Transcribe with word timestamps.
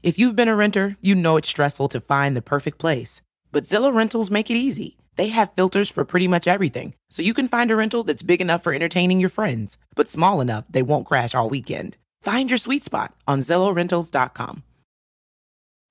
If 0.00 0.16
you've 0.16 0.36
been 0.36 0.48
a 0.48 0.54
renter, 0.54 0.96
you 1.00 1.16
know 1.16 1.36
it's 1.36 1.48
stressful 1.48 1.88
to 1.88 2.00
find 2.00 2.36
the 2.36 2.42
perfect 2.42 2.78
place. 2.78 3.20
But 3.50 3.64
Zillow 3.64 3.92
Rentals 3.92 4.30
make 4.30 4.48
it 4.48 4.54
easy. 4.54 4.96
They 5.16 5.28
have 5.28 5.54
filters 5.54 5.90
for 5.90 6.04
pretty 6.04 6.28
much 6.28 6.46
everything, 6.46 6.94
so 7.10 7.20
you 7.20 7.34
can 7.34 7.48
find 7.48 7.68
a 7.68 7.74
rental 7.74 8.04
that's 8.04 8.22
big 8.22 8.40
enough 8.40 8.62
for 8.62 8.72
entertaining 8.72 9.18
your 9.18 9.28
friends, 9.28 9.76
but 9.96 10.08
small 10.08 10.40
enough 10.40 10.66
they 10.70 10.82
won't 10.82 11.06
crash 11.06 11.34
all 11.34 11.50
weekend. 11.50 11.96
Find 12.22 12.48
your 12.48 12.58
sweet 12.58 12.84
spot 12.84 13.12
on 13.26 13.40
ZillowRentals.com. 13.40 14.62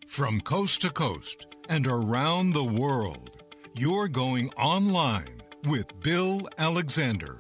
From 0.08 0.40
coast 0.40 0.82
to 0.84 0.90
coast 0.90 1.48
and 1.68 1.86
around 1.86 2.54
the 2.54 2.64
world, 2.64 3.44
you're 3.76 4.08
going 4.08 4.54
online 4.54 5.42
with 5.66 5.88
Bill 6.00 6.48
Alexander. 6.58 7.40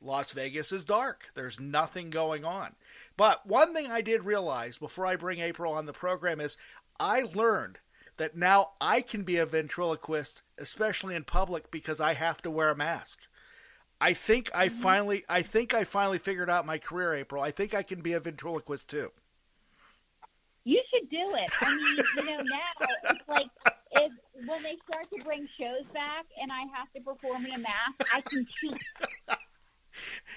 Las 0.00 0.32
Vegas 0.32 0.72
is 0.72 0.86
dark. 0.86 1.28
There's 1.34 1.60
nothing 1.60 2.08
going 2.08 2.42
on. 2.42 2.74
But 3.16 3.46
one 3.46 3.72
thing 3.74 3.90
I 3.90 4.00
did 4.00 4.24
realize 4.24 4.78
before 4.78 5.06
I 5.06 5.16
bring 5.16 5.40
April 5.40 5.72
on 5.72 5.86
the 5.86 5.92
program 5.92 6.40
is 6.40 6.56
I 7.00 7.22
learned 7.22 7.78
that 8.18 8.36
now 8.36 8.72
I 8.80 9.00
can 9.00 9.22
be 9.22 9.36
a 9.36 9.46
ventriloquist, 9.46 10.42
especially 10.58 11.14
in 11.14 11.24
public, 11.24 11.70
because 11.70 12.00
I 12.00 12.14
have 12.14 12.42
to 12.42 12.50
wear 12.50 12.70
a 12.70 12.76
mask. 12.76 13.20
I 14.00 14.12
think 14.12 14.50
I 14.54 14.68
Mm-hmm. 14.68 14.78
finally, 14.80 15.24
I 15.28 15.42
think 15.42 15.72
I 15.74 15.84
finally 15.84 16.18
figured 16.18 16.50
out 16.50 16.66
my 16.66 16.78
career, 16.78 17.14
April. 17.14 17.42
I 17.42 17.50
think 17.50 17.74
I 17.74 17.82
can 17.82 18.00
be 18.02 18.12
a 18.12 18.20
ventriloquist 18.20 18.88
too. 18.88 19.12
You 20.64 20.82
should 20.92 21.08
do 21.10 21.34
it. 21.36 21.50
I 21.60 21.74
mean, 21.74 21.96
you 22.16 22.24
know, 22.24 22.42
now 22.42 22.86
it's 23.10 23.28
like 23.28 23.46
if 23.92 24.12
when 24.46 24.62
they 24.62 24.76
start 24.88 25.06
to 25.16 25.24
bring 25.24 25.48
shows 25.58 25.84
back 25.94 26.26
and 26.40 26.50
I 26.50 26.62
have 26.76 26.92
to 26.96 27.00
perform 27.00 27.46
in 27.46 27.52
a 27.52 27.58
mask, 27.58 28.14
I 28.14 28.20
can 28.20 28.46
cheat. 28.60 28.76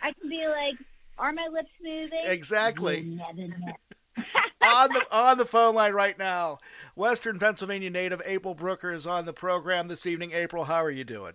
I 0.01 0.13
can 0.13 0.29
be 0.29 0.45
like, 0.47 0.75
"Are 1.19 1.33
my 1.33 1.47
lips 1.51 1.69
moving?" 1.81 2.21
Exactly. 2.23 3.01
You 3.01 3.19
on 4.61 4.91
the 4.91 5.05
on 5.11 5.37
the 5.37 5.45
phone 5.45 5.75
line 5.75 5.93
right 5.93 6.17
now, 6.17 6.59
Western 6.95 7.39
Pennsylvania 7.39 7.89
native 7.89 8.21
April 8.25 8.53
Brooker 8.55 8.91
is 8.91 9.05
on 9.07 9.25
the 9.25 9.33
program 9.33 9.87
this 9.87 10.05
evening. 10.05 10.31
April, 10.33 10.65
how 10.65 10.83
are 10.83 10.91
you 10.91 11.03
doing? 11.03 11.33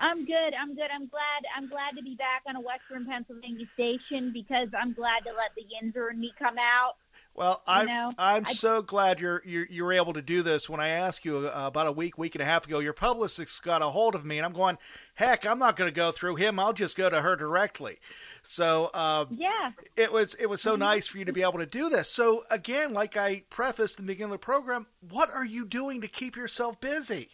I'm 0.00 0.24
good. 0.26 0.54
I'm 0.60 0.74
good. 0.74 0.90
I'm 0.92 1.06
glad. 1.06 1.44
I'm 1.56 1.68
glad 1.68 1.96
to 1.96 2.02
be 2.02 2.16
back 2.16 2.42
on 2.48 2.56
a 2.56 2.60
Western 2.60 3.06
Pennsylvania 3.06 3.66
station 3.74 4.32
because 4.32 4.68
I'm 4.78 4.92
glad 4.92 5.20
to 5.24 5.30
let 5.30 5.52
the 5.56 5.62
Yinzer 5.62 6.10
and 6.10 6.18
me 6.18 6.32
come 6.38 6.58
out. 6.58 6.94
Well, 7.34 7.62
I'm 7.66 7.86
know, 7.86 8.12
I'm 8.16 8.44
I- 8.46 8.52
so 8.52 8.80
glad 8.80 9.18
you're, 9.18 9.42
you're 9.44 9.66
you're 9.68 9.92
able 9.92 10.12
to 10.12 10.22
do 10.22 10.42
this. 10.42 10.68
When 10.68 10.80
I 10.80 10.88
asked 10.88 11.24
you 11.24 11.48
uh, 11.48 11.66
about 11.66 11.86
a 11.88 11.92
week, 11.92 12.16
week 12.16 12.34
and 12.34 12.42
a 12.42 12.44
half 12.44 12.66
ago, 12.66 12.78
your 12.78 12.92
publicist 12.92 13.62
got 13.62 13.82
a 13.82 13.86
hold 13.86 14.14
of 14.14 14.24
me, 14.24 14.38
and 14.38 14.46
I'm 14.46 14.52
going, 14.52 14.78
heck, 15.14 15.44
I'm 15.44 15.58
not 15.58 15.74
going 15.76 15.88
to 15.90 15.94
go 15.94 16.12
through 16.12 16.36
him. 16.36 16.58
I'll 16.60 16.72
just 16.72 16.96
go 16.96 17.10
to 17.10 17.22
her 17.22 17.34
directly. 17.34 17.98
So 18.46 18.90
uh, 18.92 19.24
Yeah. 19.30 19.72
it 19.96 20.12
was 20.12 20.34
it 20.34 20.46
was 20.46 20.60
so 20.60 20.76
nice 20.76 21.06
for 21.06 21.18
you 21.18 21.24
to 21.24 21.32
be 21.32 21.42
able 21.42 21.58
to 21.58 21.66
do 21.66 21.88
this. 21.88 22.10
So 22.10 22.44
again, 22.50 22.92
like 22.92 23.16
I 23.16 23.44
prefaced 23.50 23.98
in 23.98 24.06
the 24.06 24.12
beginning 24.12 24.34
of 24.34 24.40
the 24.40 24.44
program, 24.44 24.86
what 25.00 25.30
are 25.30 25.44
you 25.46 25.64
doing 25.64 26.00
to 26.02 26.08
keep 26.08 26.36
yourself 26.36 26.80
busy? 26.80 27.30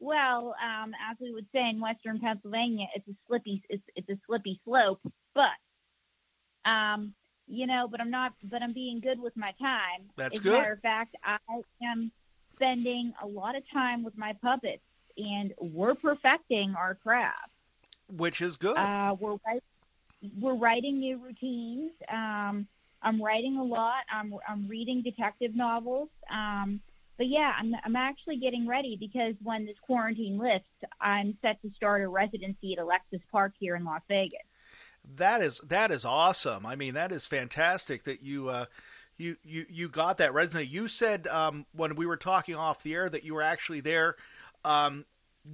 Well, 0.00 0.54
um, 0.62 0.92
as 1.10 1.16
we 1.20 1.32
would 1.32 1.46
say 1.54 1.68
in 1.68 1.80
Western 1.80 2.18
Pennsylvania, 2.18 2.86
it's 2.94 3.06
a 3.08 3.14
slippy 3.28 3.62
it's 3.68 3.82
it's 3.94 4.08
a 4.08 4.18
slippy 4.26 4.60
slope. 4.64 5.00
But 5.34 5.50
um, 6.64 7.14
you 7.46 7.66
know, 7.66 7.86
but 7.88 8.00
I'm 8.00 8.10
not 8.10 8.32
but 8.44 8.62
I'm 8.62 8.72
being 8.72 9.00
good 9.00 9.20
with 9.20 9.36
my 9.36 9.52
time. 9.60 10.10
That's 10.16 10.34
As 10.34 10.40
good. 10.40 10.54
a 10.54 10.58
matter 10.58 10.72
of 10.72 10.80
fact, 10.80 11.16
I 11.22 11.38
am 11.82 12.10
spending 12.56 13.12
a 13.22 13.26
lot 13.26 13.56
of 13.56 13.62
time 13.72 14.02
with 14.02 14.16
my 14.18 14.34
puppets 14.42 14.82
and 15.16 15.52
we're 15.60 15.94
perfecting 15.94 16.74
our 16.76 16.94
craft. 16.96 17.49
Which 18.16 18.40
is 18.40 18.56
good. 18.56 18.76
Uh, 18.76 19.16
we're 19.18 19.36
write, 19.46 19.62
we're 20.38 20.54
writing 20.54 20.98
new 20.98 21.18
routines. 21.18 21.92
Um, 22.12 22.66
I'm 23.02 23.22
writing 23.22 23.56
a 23.56 23.64
lot. 23.64 24.02
I'm 24.12 24.34
I'm 24.48 24.68
reading 24.68 25.02
detective 25.02 25.54
novels. 25.54 26.08
Um, 26.30 26.80
but 27.16 27.28
yeah, 27.28 27.52
I'm 27.58 27.74
I'm 27.84 27.96
actually 27.96 28.36
getting 28.38 28.66
ready 28.66 28.96
because 28.98 29.34
when 29.42 29.66
this 29.66 29.76
quarantine 29.82 30.38
lifts, 30.38 30.68
I'm 31.00 31.36
set 31.42 31.60
to 31.62 31.70
start 31.76 32.02
a 32.02 32.08
residency 32.08 32.72
at 32.72 32.78
Alexis 32.82 33.20
Park 33.30 33.52
here 33.58 33.76
in 33.76 33.84
Las 33.84 34.02
Vegas. 34.08 34.40
That 35.16 35.42
is 35.42 35.60
that 35.68 35.90
is 35.90 36.04
awesome. 36.04 36.66
I 36.66 36.76
mean, 36.76 36.94
that 36.94 37.12
is 37.12 37.26
fantastic 37.26 38.04
that 38.04 38.22
you 38.22 38.48
uh, 38.48 38.66
you 39.16 39.36
you 39.42 39.66
you 39.68 39.88
got 39.88 40.18
that 40.18 40.32
residency. 40.34 40.68
You 40.68 40.88
said 40.88 41.26
um, 41.28 41.66
when 41.72 41.94
we 41.94 42.06
were 42.06 42.16
talking 42.16 42.54
off 42.54 42.82
the 42.82 42.94
air 42.94 43.08
that 43.08 43.24
you 43.24 43.34
were 43.34 43.42
actually 43.42 43.80
there, 43.80 44.16
um, 44.64 45.04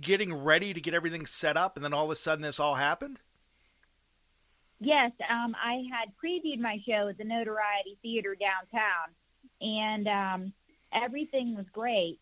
getting 0.00 0.32
ready 0.32 0.74
to 0.74 0.80
get 0.80 0.94
everything 0.94 1.26
set 1.26 1.56
up, 1.56 1.76
and 1.76 1.84
then 1.84 1.92
all 1.92 2.04
of 2.06 2.10
a 2.10 2.16
sudden 2.16 2.42
this 2.42 2.60
all 2.60 2.74
happened. 2.74 3.20
Yes, 4.80 5.12
um, 5.30 5.56
I 5.62 5.84
had 5.90 6.12
previewed 6.22 6.60
my 6.60 6.78
show 6.86 7.08
at 7.08 7.16
the 7.16 7.24
Notoriety 7.24 7.96
Theater 8.02 8.36
downtown, 8.38 9.14
and 9.60 10.08
um, 10.08 10.52
everything 10.92 11.56
was 11.56 11.66
great. 11.72 12.18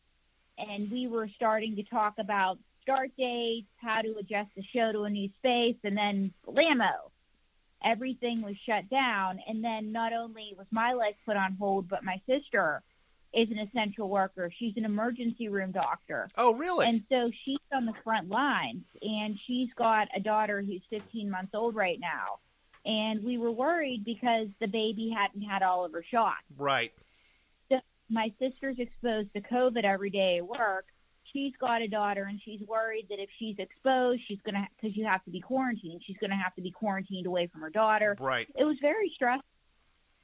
And 0.56 0.90
we 0.90 1.08
were 1.08 1.28
starting 1.34 1.74
to 1.76 1.82
talk 1.82 2.14
about 2.18 2.58
start 2.80 3.10
dates, 3.18 3.66
how 3.76 4.02
to 4.02 4.16
adjust 4.18 4.50
the 4.56 4.62
show 4.72 4.92
to 4.92 5.02
a 5.02 5.10
new 5.10 5.28
space, 5.38 5.76
and 5.82 5.96
then 5.96 6.32
blammo, 6.46 7.10
everything 7.84 8.40
was 8.42 8.54
shut 8.64 8.88
down. 8.88 9.40
And 9.48 9.64
then 9.64 9.90
not 9.90 10.12
only 10.12 10.54
was 10.56 10.66
my 10.70 10.92
life 10.92 11.16
put 11.26 11.36
on 11.36 11.56
hold, 11.58 11.88
but 11.88 12.04
my 12.04 12.20
sister 12.28 12.82
is 13.34 13.50
an 13.50 13.58
essential 13.58 14.08
worker. 14.08 14.50
She's 14.56 14.76
an 14.76 14.84
emergency 14.84 15.48
room 15.48 15.72
doctor. 15.72 16.28
Oh, 16.36 16.54
really? 16.54 16.86
And 16.86 17.02
so 17.08 17.30
she's 17.44 17.58
on 17.72 17.84
the 17.86 17.94
front 18.04 18.28
lines, 18.28 18.84
and 19.02 19.38
she's 19.46 19.68
got 19.74 20.08
a 20.16 20.20
daughter 20.20 20.62
who's 20.62 20.82
15 20.90 21.30
months 21.30 21.52
old 21.54 21.74
right 21.74 21.98
now. 22.00 22.38
and 22.86 23.24
we 23.24 23.38
were 23.38 23.50
worried 23.50 24.04
because 24.04 24.48
the 24.60 24.66
baby 24.66 25.08
hadn't 25.16 25.40
had 25.42 25.62
all 25.62 25.84
of 25.86 25.92
her 25.92 26.04
shots. 26.08 26.44
Right. 26.56 26.92
So 27.70 27.80
my 28.10 28.30
sister's 28.38 28.78
exposed 28.78 29.32
to 29.34 29.40
COVID 29.40 29.84
every 29.84 30.10
day 30.10 30.36
at 30.38 30.46
work. 30.46 30.84
She's 31.32 31.54
got 31.58 31.80
a 31.80 31.88
daughter, 31.88 32.24
and 32.24 32.38
she's 32.44 32.60
worried 32.68 33.06
that 33.08 33.18
if 33.18 33.30
she's 33.38 33.56
exposed, 33.58 34.20
she's 34.28 34.38
gonna 34.44 34.68
because 34.76 34.94
you 34.96 35.06
have 35.06 35.24
to 35.24 35.30
be 35.30 35.40
quarantined. 35.40 36.02
She's 36.06 36.18
gonna 36.18 36.36
have 36.36 36.54
to 36.56 36.60
be 36.60 36.70
quarantined 36.70 37.24
away 37.26 37.46
from 37.46 37.62
her 37.62 37.70
daughter. 37.70 38.16
Right. 38.20 38.46
It 38.54 38.64
was 38.64 38.76
very 38.82 39.10
stressful. 39.14 39.48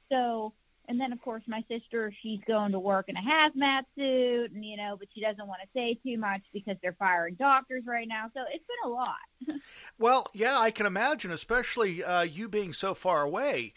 So, 0.09 0.53
and 0.87 0.99
then 0.99 1.13
of 1.13 1.21
course 1.21 1.43
my 1.47 1.63
sister, 1.69 2.13
she's 2.21 2.39
going 2.47 2.71
to 2.71 2.79
work 2.79 3.07
in 3.07 3.15
a 3.15 3.21
hazmat 3.21 3.83
suit, 3.95 4.51
and 4.51 4.65
you 4.65 4.77
know, 4.77 4.95
but 4.97 5.07
she 5.13 5.21
doesn't 5.21 5.47
want 5.47 5.61
to 5.61 5.67
say 5.73 5.97
too 6.03 6.17
much 6.17 6.41
because 6.53 6.75
they're 6.81 6.95
firing 6.99 7.35
doctors 7.35 7.83
right 7.85 8.07
now. 8.07 8.25
So 8.33 8.41
it's 8.51 8.65
been 8.65 8.91
a 8.91 8.93
lot. 8.93 9.15
Well, 9.99 10.27
yeah, 10.33 10.57
I 10.57 10.71
can 10.71 10.87
imagine, 10.87 11.29
especially 11.29 12.03
uh, 12.03 12.21
you 12.21 12.49
being 12.49 12.73
so 12.73 12.95
far 12.95 13.21
away, 13.21 13.73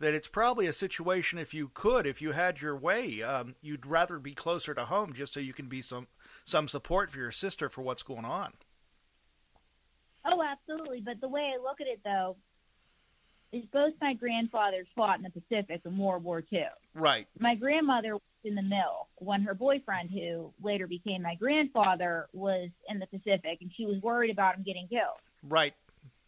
that 0.00 0.12
it's 0.12 0.26
probably 0.26 0.66
a 0.66 0.72
situation. 0.72 1.38
If 1.38 1.54
you 1.54 1.70
could, 1.72 2.04
if 2.04 2.20
you 2.20 2.32
had 2.32 2.60
your 2.60 2.76
way, 2.76 3.22
um, 3.22 3.54
you'd 3.62 3.86
rather 3.86 4.18
be 4.18 4.32
closer 4.32 4.74
to 4.74 4.86
home, 4.86 5.12
just 5.12 5.32
so 5.32 5.38
you 5.38 5.52
can 5.52 5.66
be 5.66 5.80
some 5.80 6.08
some 6.44 6.66
support 6.66 7.10
for 7.10 7.18
your 7.18 7.30
sister 7.30 7.68
for 7.68 7.82
what's 7.82 8.02
going 8.02 8.24
on. 8.24 8.54
Oh, 10.24 10.42
absolutely. 10.42 11.00
But 11.00 11.20
the 11.20 11.28
way 11.28 11.52
I 11.54 11.62
look 11.62 11.80
at 11.80 11.86
it, 11.86 12.00
though, 12.04 12.36
is 13.52 13.64
both 13.72 13.94
my 14.00 14.14
grandfathers 14.14 14.86
fought 14.94 15.18
in 15.18 15.22
the 15.22 15.30
Pacific 15.30 15.80
in 15.84 15.96
World 15.96 16.24
War 16.24 16.42
II. 16.52 16.66
Right. 16.94 17.26
My 17.38 17.54
grandmother 17.54 18.14
was 18.14 18.22
in 18.44 18.54
the 18.54 18.62
mill 18.62 19.08
when 19.16 19.42
her 19.42 19.54
boyfriend, 19.54 20.10
who 20.10 20.52
later 20.62 20.86
became 20.86 21.22
my 21.22 21.34
grandfather, 21.34 22.28
was 22.32 22.68
in 22.88 22.98
the 22.98 23.06
Pacific, 23.06 23.58
and 23.60 23.70
she 23.76 23.86
was 23.86 24.02
worried 24.02 24.30
about 24.30 24.56
him 24.56 24.62
getting 24.64 24.86
killed. 24.88 25.18
Right. 25.42 25.74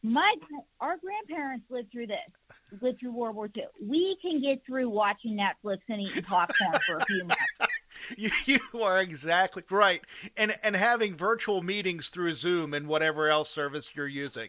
My 0.03 0.35
our 0.81 0.97
grandparents 0.97 1.67
lived 1.69 1.93
through 1.93 2.07
this, 2.07 2.81
lived 2.81 3.01
through 3.01 3.13
World 3.13 3.37
War 3.37 3.51
II. 3.55 3.65
We 3.87 4.17
can 4.23 4.41
get 4.41 4.65
through 4.65 4.89
watching 4.89 5.37
Netflix 5.37 5.81
and 5.91 6.01
eating 6.01 6.23
popcorn 6.23 6.79
for 6.87 6.99
a 6.99 7.05
few 7.07 7.25
months. 7.25 7.43
You, 8.17 8.31
you 8.47 8.61
are 8.83 9.01
exactly 9.01 9.63
right, 9.69 10.01
and 10.37 10.55
and 10.63 10.75
having 10.75 11.17
virtual 11.17 11.63
meetings 11.63 12.09
through 12.09 12.33
Zoom 12.33 12.73
and 12.73 12.87
whatever 12.87 13.29
else 13.29 13.51
service 13.51 13.95
you're 13.95 14.09
using. 14.09 14.49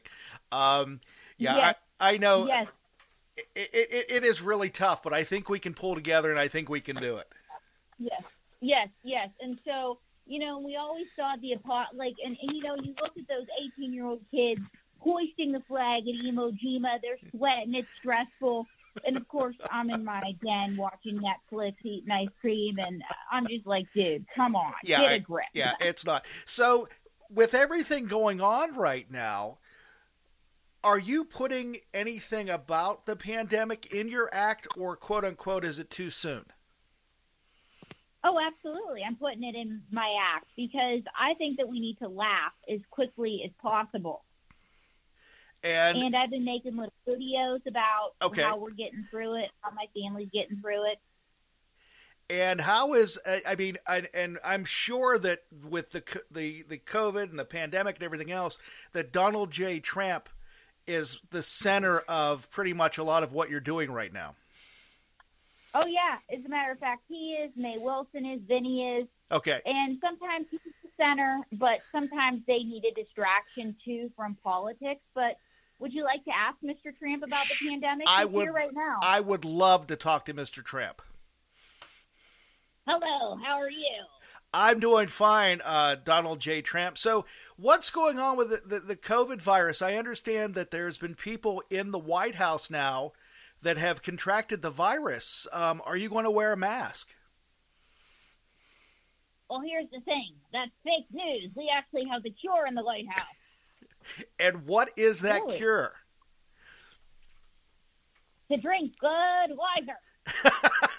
Um, 0.51 1.01
yeah, 1.37 1.57
Yes. 1.57 1.75
I, 1.77 1.90
I 2.01 2.17
know 2.17 2.47
Yes, 2.47 2.67
it, 3.37 3.47
it, 3.55 4.05
it 4.09 4.23
is 4.25 4.41
really 4.41 4.69
tough, 4.69 5.01
but 5.03 5.13
I 5.13 5.23
think 5.23 5.47
we 5.47 5.59
can 5.59 5.73
pull 5.73 5.95
together, 5.95 6.29
and 6.31 6.39
I 6.39 6.47
think 6.47 6.67
we 6.67 6.81
can 6.81 6.97
do 6.97 7.17
it. 7.17 7.27
Yes, 7.99 8.23
yes, 8.59 8.87
yes. 9.03 9.29
And 9.39 9.57
so, 9.63 9.99
you 10.25 10.39
know, 10.39 10.59
we 10.59 10.75
always 10.75 11.05
saw 11.15 11.35
the 11.41 11.53
apo- 11.53 11.95
like, 11.95 12.15
and, 12.25 12.35
and 12.41 12.55
you 12.55 12.63
know, 12.63 12.75
you 12.75 12.93
look 13.01 13.17
at 13.17 13.27
those 13.27 13.45
eighteen-year-old 13.63 14.21
kids 14.31 14.61
hoisting 14.99 15.51
the 15.51 15.61
flag 15.67 16.03
at 16.07 16.15
Iwo 16.25 16.51
Jima. 16.59 16.99
They're 17.01 17.17
sweating. 17.29 17.75
It's 17.75 17.87
stressful. 17.99 18.67
And 19.05 19.15
of 19.15 19.25
course, 19.29 19.55
I'm 19.71 19.89
in 19.89 20.03
my 20.03 20.35
den 20.43 20.75
watching 20.75 21.19
Netflix, 21.19 21.75
eating 21.83 22.11
ice 22.11 22.27
cream, 22.41 22.77
and 22.77 23.01
I'm 23.31 23.47
just 23.47 23.65
like, 23.65 23.85
dude, 23.95 24.25
come 24.35 24.53
on, 24.55 24.73
Yeah, 24.83 24.99
get 25.01 25.11
I- 25.11 25.13
a 25.13 25.19
grip. 25.19 25.45
Yeah, 25.53 25.73
it's 25.79 26.05
not. 26.05 26.25
So, 26.45 26.89
with 27.29 27.53
everything 27.53 28.05
going 28.07 28.41
on 28.41 28.75
right 28.75 29.09
now, 29.09 29.59
are 30.83 30.99
you 30.99 31.25
putting 31.25 31.77
anything 31.93 32.49
about 32.49 33.05
the 33.05 33.15
pandemic 33.15 33.85
in 33.93 34.07
your 34.07 34.29
act, 34.33 34.67
or 34.75 34.95
quote 34.95 35.25
unquote, 35.25 35.65
is 35.65 35.79
it 35.79 35.89
too 35.89 36.09
soon? 36.09 36.45
Oh, 38.23 38.37
absolutely. 38.39 39.01
I'm 39.03 39.15
putting 39.15 39.43
it 39.43 39.55
in 39.55 39.81
my 39.91 40.15
act 40.35 40.45
because 40.55 41.01
I 41.17 41.33
think 41.35 41.57
that 41.57 41.67
we 41.67 41.79
need 41.79 41.97
to 41.99 42.07
laugh 42.07 42.51
as 42.71 42.79
quickly 42.91 43.41
as 43.45 43.51
possible. 43.61 44.23
And, 45.63 45.97
And 45.97 46.15
I've 46.15 46.29
been 46.29 46.45
making 46.45 46.75
little 46.77 46.93
videos 47.07 47.65
about 47.67 48.11
Okay. 48.21 48.41
how 48.43 48.57
we're 48.57 48.71
getting 48.71 49.07
through 49.09 49.35
it, 49.37 49.49
how 49.61 49.71
my 49.71 49.85
family's 49.95 50.29
getting 50.31 50.59
through 50.61 50.85
it. 50.91 50.97
and 52.29 52.61
how 52.61 52.93
is 52.93 53.19
I 53.25 53.41
I 53.47 53.55
mean, 53.55 53.77
and, 53.87 54.07
and 54.13 54.39
I'm 54.45 54.65
sure 54.65 55.19
that 55.19 55.41
with 55.63 55.91
the 55.91 56.03
the 56.31 56.63
the 56.63 56.77
COVID 56.77 57.29
and 57.29 57.37
the 57.39 57.45
pandemic 57.45 57.95
and 57.95 58.03
everything 58.03 58.31
else, 58.31 58.57
that 58.93 59.11
Donald 59.11 59.51
J. 59.51 59.79
Trump 59.79 60.29
is 60.87 61.19
the 61.29 61.41
center 61.41 61.99
of 62.07 62.49
pretty 62.51 62.73
much 62.73 62.97
a 62.97 63.03
lot 63.03 63.23
of 63.23 63.33
what 63.33 63.49
you're 63.49 63.59
doing 63.59 63.91
right 63.91 64.11
now. 64.11 64.35
Oh 65.73 65.85
yeah, 65.85 66.17
as 66.33 66.43
a 66.45 66.49
matter 66.49 66.71
of 66.71 66.79
fact, 66.79 67.03
he 67.07 67.33
is. 67.33 67.51
May 67.55 67.77
Wilson 67.77 68.25
is. 68.25 68.41
Vinny 68.47 68.97
is. 68.97 69.07
Okay. 69.31 69.61
And 69.65 69.97
sometimes 70.01 70.47
he's 70.51 70.59
the 70.83 70.89
center, 70.97 71.39
but 71.53 71.79
sometimes 71.91 72.41
they 72.45 72.59
need 72.59 72.83
a 72.85 72.93
distraction 72.93 73.75
too 73.85 74.11
from 74.17 74.35
politics. 74.43 75.01
But 75.15 75.37
would 75.79 75.93
you 75.93 76.03
like 76.03 76.25
to 76.25 76.31
ask 76.35 76.57
Mr. 76.63 76.97
Trump 76.97 77.23
about 77.23 77.45
the 77.47 77.69
pandemic? 77.69 78.05
I 78.07 78.23
He's 78.23 78.31
would. 78.31 78.41
here 78.43 78.53
right 78.53 78.73
now. 78.73 78.99
I 79.01 79.21
would 79.21 79.45
love 79.45 79.87
to 79.87 79.95
talk 79.95 80.25
to 80.25 80.33
Mr. 80.33 80.63
Trump. 80.63 81.01
Hello, 82.85 83.37
how 83.43 83.57
are 83.59 83.69
you? 83.69 84.03
I'm 84.53 84.79
doing 84.79 85.07
fine, 85.07 85.61
uh, 85.63 85.95
Donald 86.03 86.39
J. 86.41 86.61
Trump. 86.61 86.97
So, 86.97 87.25
what's 87.55 87.89
going 87.89 88.19
on 88.19 88.35
with 88.35 88.49
the, 88.49 88.61
the, 88.65 88.79
the 88.81 88.95
COVID 88.97 89.41
virus? 89.41 89.81
I 89.81 89.95
understand 89.95 90.55
that 90.55 90.71
there's 90.71 90.97
been 90.97 91.15
people 91.15 91.63
in 91.69 91.91
the 91.91 91.99
White 91.99 92.35
House 92.35 92.69
now 92.69 93.13
that 93.61 93.77
have 93.77 94.01
contracted 94.01 94.61
the 94.61 94.69
virus. 94.69 95.47
Um, 95.53 95.81
are 95.85 95.95
you 95.95 96.09
going 96.09 96.25
to 96.25 96.31
wear 96.31 96.51
a 96.51 96.57
mask? 96.57 97.15
Well, 99.49 99.61
here's 99.65 99.89
the 99.91 100.01
thing. 100.01 100.33
That's 100.51 100.71
fake 100.83 101.05
news. 101.11 101.51
We 101.55 101.69
actually 101.73 102.07
have 102.09 102.23
the 102.23 102.31
cure 102.31 102.65
in 102.67 102.75
the 102.75 102.83
White 102.83 103.07
House. 103.09 103.25
And 104.39 104.65
what 104.65 104.89
is 104.97 105.21
that 105.21 105.41
Really? 105.43 105.57
cure? 105.57 105.93
To 108.51 108.57
drink 108.57 108.93
good 108.99 109.55
wiser. 109.55 109.99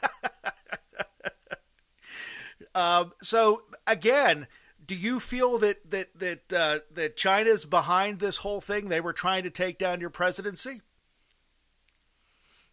Um, 2.74 3.12
so, 3.22 3.62
again, 3.86 4.46
do 4.84 4.94
you 4.94 5.20
feel 5.20 5.58
that 5.58 5.90
that 5.90 6.18
that 6.18 6.52
uh, 6.52 6.78
that 6.92 7.16
China's 7.16 7.64
behind 7.64 8.18
this 8.18 8.38
whole 8.38 8.60
thing? 8.60 8.88
They 8.88 9.00
were 9.00 9.12
trying 9.12 9.42
to 9.44 9.50
take 9.50 9.78
down 9.78 10.00
your 10.00 10.10
presidency. 10.10 10.80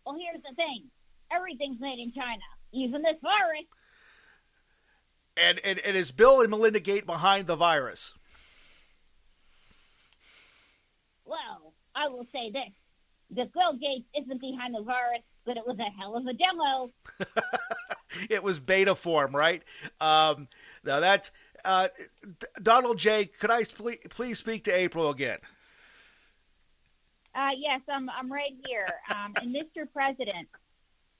Well, 0.05 0.17
here's 0.19 0.41
the 0.41 0.55
thing. 0.55 0.85
Everything's 1.31 1.79
made 1.79 1.99
in 1.99 2.11
China, 2.11 2.41
even 2.73 3.01
this 3.01 3.17
virus. 3.21 3.65
And, 5.37 5.59
and 5.63 5.79
and 5.79 5.95
is 5.95 6.11
Bill 6.11 6.41
and 6.41 6.49
Melinda 6.49 6.79
Gate 6.79 7.05
behind 7.05 7.47
the 7.47 7.55
virus? 7.55 8.13
Well, 11.25 11.73
I 11.95 12.07
will 12.07 12.25
say 12.33 12.51
this. 12.51 12.73
The 13.29 13.45
Bill 13.53 13.73
Gates 13.73 14.07
isn't 14.19 14.41
behind 14.41 14.73
the 14.73 14.81
virus, 14.81 15.21
but 15.45 15.57
it 15.57 15.63
was 15.65 15.77
a 15.77 15.99
hell 15.99 16.15
of 16.17 16.25
a 16.25 16.33
demo. 16.33 16.91
it 18.29 18.43
was 18.43 18.59
beta 18.59 18.95
form, 18.95 19.35
right? 19.35 19.63
Um, 19.99 20.47
now 20.83 20.99
that's 20.99 21.31
uh, 21.65 21.89
D- 22.23 22.47
Donald 22.61 22.97
J. 22.97 23.25
Could 23.25 23.51
I 23.51 23.63
please, 23.63 23.99
please 24.09 24.39
speak 24.39 24.63
to 24.65 24.71
April 24.71 25.09
again? 25.09 25.39
Uh, 27.35 27.51
yes, 27.57 27.81
I'm 27.89 28.09
I'm 28.09 28.31
right 28.31 28.53
here. 28.67 28.87
Um, 29.09 29.33
and 29.41 29.55
Mr. 29.55 29.87
President, 29.93 30.47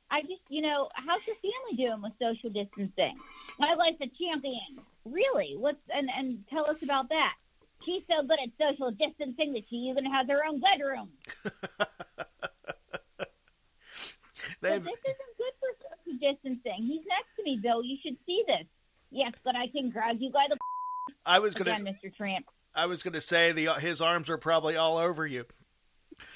I 0.09 0.21
just 0.21 0.41
you 0.49 0.61
know, 0.61 0.89
how's 0.93 1.25
your 1.27 1.35
family 1.35 1.77
doing 1.77 2.01
with 2.01 2.13
social 2.21 2.49
distancing? 2.49 3.17
My 3.59 3.75
wife's 3.75 4.01
a 4.01 4.09
champion. 4.21 4.83
Really? 5.05 5.55
What's 5.57 5.81
and 5.93 6.09
and 6.15 6.43
tell 6.49 6.69
us 6.69 6.81
about 6.81 7.09
that. 7.09 7.33
She's 7.85 8.03
so 8.09 8.27
good 8.27 8.39
at 8.43 8.49
social 8.59 8.91
distancing 8.91 9.53
that 9.53 9.63
she 9.69 9.77
even 9.77 10.05
has 10.05 10.27
her 10.27 10.43
own 10.45 10.59
bedroom. 10.59 11.09
This 14.61 14.73
isn't 14.73 15.35
social 16.11 16.33
distancing. 16.33 16.85
He's 16.85 17.01
next 17.07 17.35
to 17.37 17.43
me, 17.43 17.59
Bill. 17.61 17.83
You 17.83 17.97
should 18.03 18.17
see 18.25 18.43
this. 18.47 18.65
Yes, 19.11 19.33
but 19.43 19.55
I 19.55 19.67
can 19.67 19.89
grab 19.89 20.17
you 20.19 20.31
by 20.31 20.45
the 20.49 20.57
I 21.25 21.39
was 21.39 21.53
gonna 21.53 21.71
Mr. 21.71 22.15
Tramp. 22.15 22.45
I 22.75 22.85
was 22.85 23.03
gonna 23.03 23.21
say 23.21 23.51
the 23.51 23.73
his 23.75 24.01
arms 24.01 24.29
are 24.29 24.37
probably 24.37 24.75
all 24.75 24.97
over 24.97 25.25
you. 25.25 25.45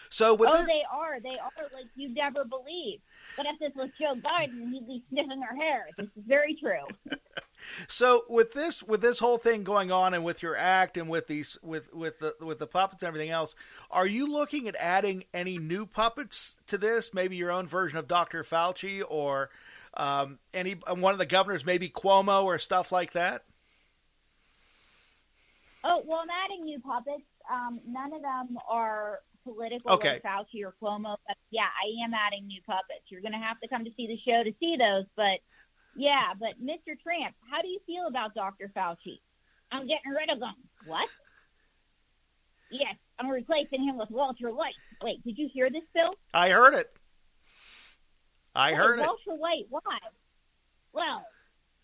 So 0.10 0.34
with 0.34 0.50
Oh, 0.51 0.58
this, 0.58 0.68
they 0.68 0.84
are. 0.92 1.20
They 1.20 1.38
are 1.38 1.63
like 1.74 1.86
you 1.96 2.13
never 2.13 2.46
believe. 2.46 3.00
But 3.35 3.45
if 3.47 3.59
this 3.59 3.71
was 3.75 3.89
Joe 3.99 4.15
Biden, 4.15 4.71
he'd 4.71 4.87
be 4.87 5.03
sniffing 5.09 5.41
her 5.41 5.55
hair. 5.55 5.87
This 5.97 6.07
is 6.07 6.23
very 6.27 6.55
true. 6.55 6.85
So 7.87 8.23
with 8.29 8.53
this 8.53 8.83
with 8.83 9.01
this 9.01 9.19
whole 9.19 9.37
thing 9.37 9.63
going 9.63 9.91
on 9.91 10.13
and 10.13 10.23
with 10.23 10.43
your 10.43 10.55
act 10.55 10.97
and 10.97 11.09
with 11.09 11.27
these 11.27 11.57
with 11.61 11.93
with 11.93 12.19
the 12.19 12.35
with 12.41 12.59
the 12.59 12.67
puppets 12.67 13.03
and 13.03 13.07
everything 13.07 13.29
else, 13.29 13.55
are 13.91 14.07
you 14.07 14.31
looking 14.31 14.67
at 14.67 14.75
adding 14.79 15.25
any 15.33 15.57
new 15.57 15.85
puppets 15.85 16.57
to 16.67 16.77
this? 16.77 17.13
Maybe 17.13 17.35
your 17.35 17.51
own 17.51 17.67
version 17.67 17.97
of 17.99 18.07
Dr. 18.07 18.43
Fauci 18.43 19.01
or 19.07 19.49
um, 19.95 20.39
any 20.53 20.73
one 20.73 21.13
of 21.13 21.19
the 21.19 21.25
governors, 21.25 21.65
maybe 21.65 21.89
Cuomo 21.89 22.43
or 22.43 22.59
stuff 22.59 22.91
like 22.91 23.13
that. 23.13 23.43
Oh 25.83 26.01
well, 26.05 26.19
I'm 26.19 26.29
adding 26.29 26.65
new 26.65 26.79
puppets. 26.79 27.23
Um, 27.51 27.79
none 27.87 28.13
of 28.13 28.21
them 28.21 28.57
are 28.69 29.19
political 29.43 29.91
Okay. 29.93 30.13
like 30.13 30.23
Fauci 30.23 30.63
or 30.65 30.73
Cuomo. 30.81 31.17
But 31.27 31.38
yeah, 31.51 31.67
I 31.67 32.05
am 32.05 32.13
adding 32.13 32.47
new 32.47 32.62
puppets. 32.65 33.05
You're 33.09 33.21
going 33.21 33.33
to 33.33 33.38
have 33.38 33.59
to 33.62 33.67
come 33.67 33.83
to 33.85 33.91
see 33.95 34.07
the 34.07 34.17
show 34.25 34.43
to 34.43 34.51
see 34.59 34.75
those. 34.77 35.05
But 35.15 35.39
yeah, 35.95 36.33
but 36.39 36.62
Mr. 36.63 37.00
Tramp, 37.01 37.35
how 37.51 37.62
do 37.62 37.67
you 37.67 37.79
feel 37.85 38.07
about 38.07 38.33
Dr. 38.33 38.71
Fauci? 38.75 39.19
I'm 39.71 39.88
getting 39.88 40.12
rid 40.12 40.29
of 40.29 40.38
him. 40.39 40.55
What? 40.85 41.09
Yes, 42.71 42.95
I'm 43.19 43.29
replacing 43.29 43.83
him 43.83 43.97
with 43.97 44.09
Walter 44.09 44.51
White. 44.51 44.73
Wait, 45.03 45.23
did 45.23 45.38
you 45.38 45.50
hear 45.53 45.69
this, 45.69 45.83
Bill? 45.93 46.15
I 46.33 46.50
heard 46.50 46.73
it. 46.73 46.91
I 48.55 48.71
Wait, 48.71 48.77
heard 48.77 49.00
it. 49.00 49.05
Walter 49.05 49.39
White, 49.39 49.65
why? 49.69 49.97
Well, 50.93 51.23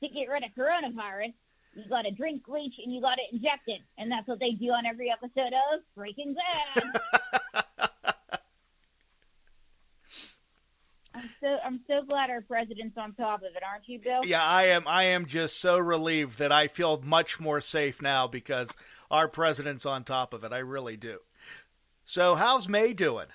to 0.04 0.10
get 0.10 0.30
rid 0.30 0.44
of 0.44 0.50
coronavirus, 0.58 1.34
you 1.76 1.88
got 1.90 2.04
to 2.04 2.12
drink 2.12 2.46
bleach 2.48 2.74
and 2.84 2.94
you 2.94 3.02
got 3.02 3.16
to 3.16 3.22
inject 3.36 3.64
it, 3.68 3.82
and 3.98 4.12
that's 4.12 4.28
what 4.28 4.40
they 4.40 4.52
do 4.52 4.68
on 4.72 4.86
every 4.86 5.12
episode 5.12 5.54
of 5.74 5.82
Breaking 5.96 6.36
Bad. 6.36 6.84
I'm 11.14 11.30
so 11.42 11.58
I'm 11.66 11.80
so 11.88 12.04
glad 12.08 12.30
our 12.30 12.42
president's 12.42 12.98
on 12.98 13.14
top 13.14 13.40
of 13.40 13.56
it, 13.56 13.64
aren't 13.64 13.88
you, 13.88 14.00
Bill? 14.00 14.22
Yeah, 14.24 14.44
I 14.44 14.66
am. 14.66 14.84
I 14.88 15.04
am 15.06 15.26
just 15.26 15.60
so 15.60 15.78
relieved 15.78 16.40
that 16.40 16.52
I 16.52 16.68
feel 16.68 17.02
much 17.04 17.40
more 17.40 17.62
safe 17.62 18.02
now 18.02 18.28
because 18.28 18.76
our 19.10 19.28
president's 19.28 19.86
on 19.86 20.04
top 20.04 20.34
of 20.34 20.44
it. 20.44 20.52
I 20.52 20.60
really 20.60 20.98
do. 20.98 21.20
So, 22.06 22.36
how's 22.36 22.68
May 22.70 22.94
doing? 22.94 23.28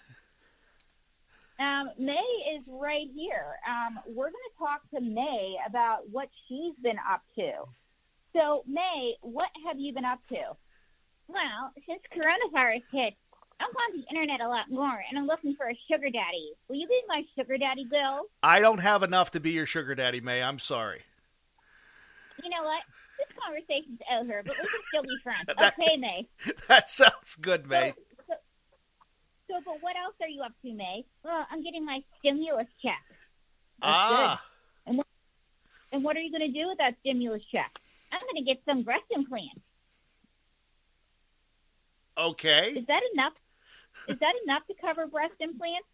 Um, 1.58 1.90
May 1.98 2.14
is 2.56 2.64
right 2.66 3.08
here. 3.14 3.54
Um, 3.68 4.00
we're 4.06 4.30
going 4.30 4.34
to 4.52 4.58
talk 4.58 4.80
to 4.94 5.00
May 5.00 5.56
about 5.66 6.10
what 6.10 6.28
she's 6.48 6.74
been 6.82 6.98
up 7.10 7.22
to. 7.36 7.52
So, 8.32 8.64
May, 8.66 9.14
what 9.20 9.50
have 9.66 9.78
you 9.78 9.92
been 9.92 10.04
up 10.04 10.20
to? 10.30 10.56
Well, 11.28 11.72
since 11.86 12.02
coronavirus 12.12 12.82
hit, 12.92 13.14
I'm 13.60 13.68
on 13.70 13.96
the 14.00 14.04
internet 14.10 14.40
a 14.40 14.48
lot 14.48 14.70
more, 14.70 15.02
and 15.08 15.18
I'm 15.18 15.26
looking 15.26 15.54
for 15.56 15.68
a 15.68 15.78
sugar 15.90 16.10
daddy. 16.10 16.52
Will 16.68 16.76
you 16.76 16.88
be 16.88 17.00
my 17.08 17.22
sugar 17.38 17.56
daddy, 17.56 17.84
Bill? 17.90 18.22
I 18.42 18.60
don't 18.60 18.78
have 18.80 19.02
enough 19.02 19.30
to 19.32 19.40
be 19.40 19.52
your 19.52 19.66
sugar 19.66 19.94
daddy, 19.94 20.20
May. 20.20 20.42
I'm 20.42 20.58
sorry. 20.58 21.02
You 22.42 22.50
know 22.50 22.64
what? 22.64 22.82
This 23.18 23.28
conversation's 23.42 24.00
over, 24.12 24.42
but 24.44 24.56
we 24.58 24.66
can 24.68 24.80
still 24.88 25.02
be 25.02 25.16
friends. 25.22 25.44
That- 25.58 25.74
Okay, 25.78 25.96
May. 25.96 26.28
That 26.68 26.90
sounds 26.90 27.36
good, 27.40 27.66
May. 27.68 27.90
So, 27.90 28.02
so, 28.28 28.34
so, 29.50 29.54
but 29.64 29.76
what 29.82 29.94
else 29.96 30.14
are 30.20 30.28
you 30.28 30.42
up 30.42 30.52
to, 30.62 30.72
May? 30.72 31.04
Well, 31.24 31.46
I'm 31.50 31.62
getting 31.62 31.84
my 31.86 32.00
stimulus 32.18 32.66
check. 32.82 33.02
That's 33.80 33.82
Ah, 33.82 34.42
And 35.92 36.02
what 36.02 36.16
are 36.16 36.20
you 36.20 36.30
going 36.36 36.52
to 36.52 36.58
do 36.60 36.66
with 36.68 36.78
that 36.78 36.96
stimulus 37.00 37.42
check? 37.52 37.70
I'm 38.12 38.20
going 38.32 38.44
to 38.44 38.52
get 38.52 38.60
some 38.66 38.82
breast 38.82 39.04
implants. 39.10 39.60
okay. 42.18 42.70
Is 42.72 42.86
that 42.86 43.02
enough? 43.14 43.32
Is 44.08 44.18
that 44.18 44.34
enough 44.44 44.66
to 44.66 44.74
cover 44.80 45.06
breast 45.06 45.34
implants? 45.40 45.88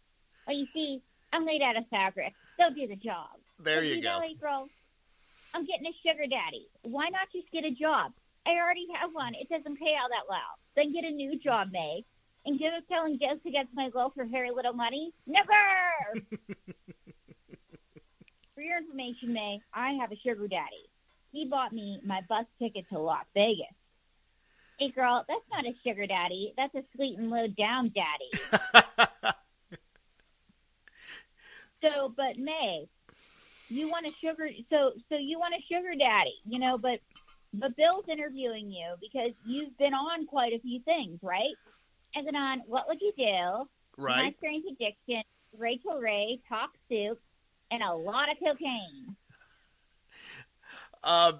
Oh, 0.47 0.51
you 0.51 0.67
see, 0.73 1.01
I'm 1.31 1.45
made 1.45 1.61
out 1.61 1.77
of 1.77 1.87
fabric. 1.89 2.33
They'll 2.57 2.71
do 2.71 2.87
the 2.87 2.95
job. 2.95 3.29
There 3.59 3.77
But 3.77 3.85
you 3.85 4.01
know, 4.01 4.19
go. 4.19 4.25
April, 4.25 4.67
I'm 5.53 5.65
getting 5.65 5.87
a 5.87 5.93
sugar 6.05 6.25
daddy. 6.27 6.67
Why 6.83 7.09
not 7.09 7.31
just 7.31 7.51
get 7.51 7.63
a 7.63 7.71
job? 7.71 8.11
I 8.45 8.51
already 8.51 8.87
have 8.95 9.11
one. 9.13 9.33
It 9.35 9.49
doesn't 9.49 9.77
pay 9.77 9.95
all 10.01 10.09
that 10.09 10.27
well. 10.27 10.57
Then 10.75 10.93
get 10.93 11.03
a 11.03 11.11
new 11.11 11.37
job, 11.39 11.69
May. 11.71 12.03
And 12.45 12.57
give 12.57 12.73
it 12.73 12.87
telling 12.89 13.19
jokes 13.19 13.45
against 13.45 13.73
my 13.75 13.91
will 13.93 14.09
for 14.09 14.25
very 14.25 14.49
little 14.49 14.73
money? 14.73 15.13
Never! 15.27 15.53
for 18.55 18.61
your 18.61 18.79
information, 18.79 19.31
May, 19.33 19.61
I 19.73 19.91
have 19.93 20.11
a 20.11 20.15
sugar 20.15 20.47
daddy. 20.47 20.89
He 21.31 21.45
bought 21.45 21.71
me 21.71 22.01
my 22.03 22.21
bus 22.27 22.45
ticket 22.57 22.89
to 22.89 22.99
Las 22.99 23.25
Vegas. 23.35 23.67
Hey, 24.81 24.89
girl, 24.89 25.23
that's 25.27 25.45
not 25.51 25.63
a 25.63 25.75
sugar 25.85 26.07
daddy. 26.07 26.55
That's 26.57 26.73
a 26.73 26.81
sweet 26.95 27.19
and 27.19 27.29
low 27.29 27.45
down 27.45 27.93
daddy. 27.93 28.65
So, 31.83 32.13
but 32.15 32.37
May, 32.37 32.87
you 33.69 33.89
want 33.89 34.05
a 34.05 34.11
sugar? 34.21 34.47
So, 34.69 34.91
so 35.09 35.17
you 35.17 35.39
want 35.39 35.55
a 35.55 35.73
sugar 35.73 35.95
daddy, 35.97 36.35
you 36.45 36.59
know? 36.59 36.77
But, 36.77 36.99
but 37.55 37.75
Bill's 37.75 38.05
interviewing 38.07 38.69
you 38.69 38.93
because 39.01 39.31
you've 39.47 39.75
been 39.79 39.95
on 39.95 40.27
quite 40.27 40.53
a 40.53 40.59
few 40.59 40.79
things, 40.81 41.17
right? 41.23 41.55
And 42.13 42.27
then 42.27 42.35
on 42.35 42.61
What 42.67 42.87
Would 42.87 43.01
You 43.01 43.13
Do? 43.17 43.67
Right. 43.97 44.25
My. 44.25 44.35
Strange 44.37 44.65
Addiction, 44.71 45.23
Rachael 45.57 45.99
Ray, 45.99 46.39
Talk 46.47 46.69
Soup, 46.87 47.19
and 47.71 47.81
a 47.81 47.95
lot 47.95 48.29
of 48.29 48.37
cocaine. 48.37 49.15
Uh, 51.03 51.31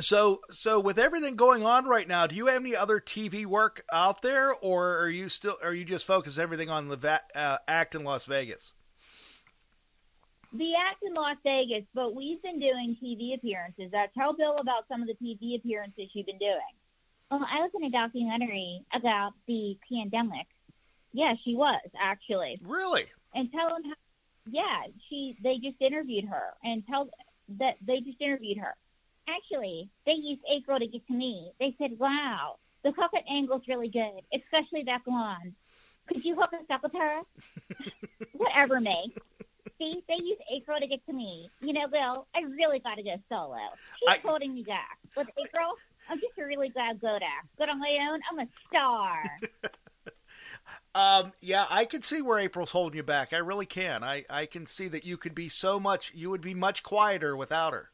so, 0.00 0.40
so 0.50 0.80
with 0.80 0.98
everything 0.98 1.36
going 1.36 1.64
on 1.64 1.86
right 1.86 2.06
now, 2.06 2.26
do 2.26 2.36
you 2.36 2.46
have 2.46 2.62
any 2.62 2.76
other 2.76 3.00
TV 3.00 3.46
work 3.46 3.84
out 3.92 4.22
there, 4.22 4.52
or 4.54 4.98
are 4.98 5.08
you 5.08 5.28
still? 5.28 5.56
Are 5.62 5.74
you 5.74 5.84
just 5.84 6.06
focused 6.06 6.38
everything 6.38 6.70
on 6.70 6.88
the 6.88 6.96
va- 6.96 7.20
uh, 7.34 7.58
act 7.66 7.94
in 7.94 8.04
Las 8.04 8.26
Vegas? 8.26 8.74
The 10.52 10.72
act 10.88 11.02
in 11.02 11.14
Las 11.14 11.36
Vegas, 11.44 11.84
but 11.94 12.14
we've 12.14 12.40
been 12.42 12.58
doing 12.58 12.96
TV 13.02 13.34
appearances. 13.34 13.92
Uh, 13.92 14.06
tell 14.16 14.34
Bill 14.34 14.56
about 14.58 14.88
some 14.88 15.02
of 15.02 15.08
the 15.08 15.14
TV 15.14 15.56
appearances 15.56 16.08
you've 16.14 16.26
been 16.26 16.38
doing. 16.38 16.74
Well, 17.30 17.44
I 17.44 17.60
was 17.60 17.70
in 17.74 17.84
a 17.84 17.90
documentary 17.90 18.80
about 18.94 19.32
the 19.46 19.76
pandemic. 19.92 20.46
Yeah, 21.12 21.34
she 21.44 21.54
was 21.54 21.80
actually. 22.00 22.58
Really? 22.62 23.04
and 23.34 23.50
tell 23.52 23.68
them 23.68 23.82
how 23.84 23.94
yeah 24.50 24.82
she 25.08 25.36
they 25.42 25.56
just 25.58 25.80
interviewed 25.80 26.24
her 26.24 26.54
and 26.64 26.82
tell 26.86 27.08
that 27.58 27.74
they 27.86 28.00
just 28.00 28.20
interviewed 28.20 28.58
her 28.58 28.74
actually 29.28 29.88
they 30.06 30.12
used 30.12 30.40
april 30.50 30.78
to 30.78 30.86
get 30.86 31.06
to 31.06 31.12
me 31.12 31.50
they 31.60 31.74
said 31.78 31.98
wow 31.98 32.56
the 32.84 32.90
hookup 32.90 33.22
angle's 33.30 33.62
really 33.68 33.88
good 33.88 34.20
especially 34.34 34.82
that 34.84 35.04
blonde 35.04 35.54
could 36.06 36.24
you 36.24 36.34
hook 36.34 36.52
us 36.52 36.64
up 36.70 36.82
with 36.82 36.92
her 36.92 37.20
whatever 38.32 38.80
may 38.80 39.04
see 39.78 40.02
they 40.08 40.14
used 40.14 40.40
april 40.54 40.78
to 40.80 40.86
get 40.86 41.04
to 41.06 41.12
me 41.12 41.48
you 41.60 41.72
know 41.72 41.86
bill 41.88 42.26
i 42.34 42.40
really 42.40 42.78
got 42.78 42.96
to 42.96 43.02
go 43.02 43.16
solo 43.28 43.56
she's 43.98 44.08
I- 44.08 44.28
holding 44.28 44.54
me 44.54 44.62
back 44.62 44.98
with 45.16 45.28
april 45.44 45.74
i'm 46.08 46.18
just 46.18 46.38
a 46.38 46.44
really 46.44 46.68
glad 46.70 47.00
good 47.00 47.22
act 47.22 47.48
but 47.58 47.68
on 47.68 47.78
my 47.78 47.98
own 48.10 48.20
i'm 48.30 48.38
a 48.40 48.48
star 48.68 49.24
Um, 50.94 51.32
yeah, 51.40 51.66
I 51.70 51.84
can 51.84 52.02
see 52.02 52.22
where 52.22 52.38
April's 52.38 52.72
holding 52.72 52.96
you 52.96 53.02
back. 53.02 53.32
I 53.32 53.38
really 53.38 53.66
can. 53.66 54.02
I, 54.02 54.24
I 54.28 54.46
can 54.46 54.66
see 54.66 54.88
that 54.88 55.04
you 55.04 55.16
could 55.16 55.34
be 55.34 55.48
so 55.48 55.78
much. 55.78 56.12
You 56.14 56.30
would 56.30 56.40
be 56.40 56.54
much 56.54 56.82
quieter 56.82 57.36
without 57.36 57.72
her. 57.72 57.90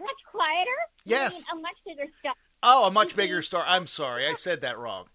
Much 0.00 0.20
quieter 0.30 0.70
Yes. 1.04 1.44
a 1.52 1.56
much 1.56 1.76
bigger 1.86 2.06
star 2.20 2.34
Oh, 2.62 2.84
a 2.86 2.90
much 2.90 3.16
bigger 3.16 3.40
star. 3.42 3.64
I'm 3.66 3.86
sorry, 3.86 4.26
I 4.26 4.34
said 4.34 4.60
that 4.62 4.78
wrong. 4.78 5.06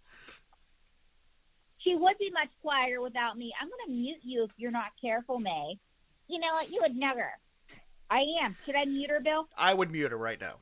She 1.78 1.94
would 1.96 2.18
be 2.18 2.32
much 2.32 2.50
quieter 2.64 3.02
without 3.02 3.38
me. 3.38 3.54
I'm 3.62 3.68
going 3.68 3.80
to 3.86 3.92
mute 3.92 4.22
you 4.24 4.44
if 4.46 4.52
you're 4.58 4.72
not 4.72 4.88
careful, 5.00 5.38
May. 5.40 5.78
You 6.28 6.40
know 6.40 6.54
what? 6.54 6.72
You 6.72 6.80
would 6.82 6.96
never. 6.96 7.30
I 8.10 8.24
am. 8.42 8.58
Should 8.66 8.76
I 8.76 8.86
mute 8.86 9.12
her, 9.12 9.20
Bill? 9.20 9.48
I 9.56 9.76
would 9.76 9.92
mute 9.92 10.10
her 10.12 10.18
right 10.18 10.42
now. 10.42 10.56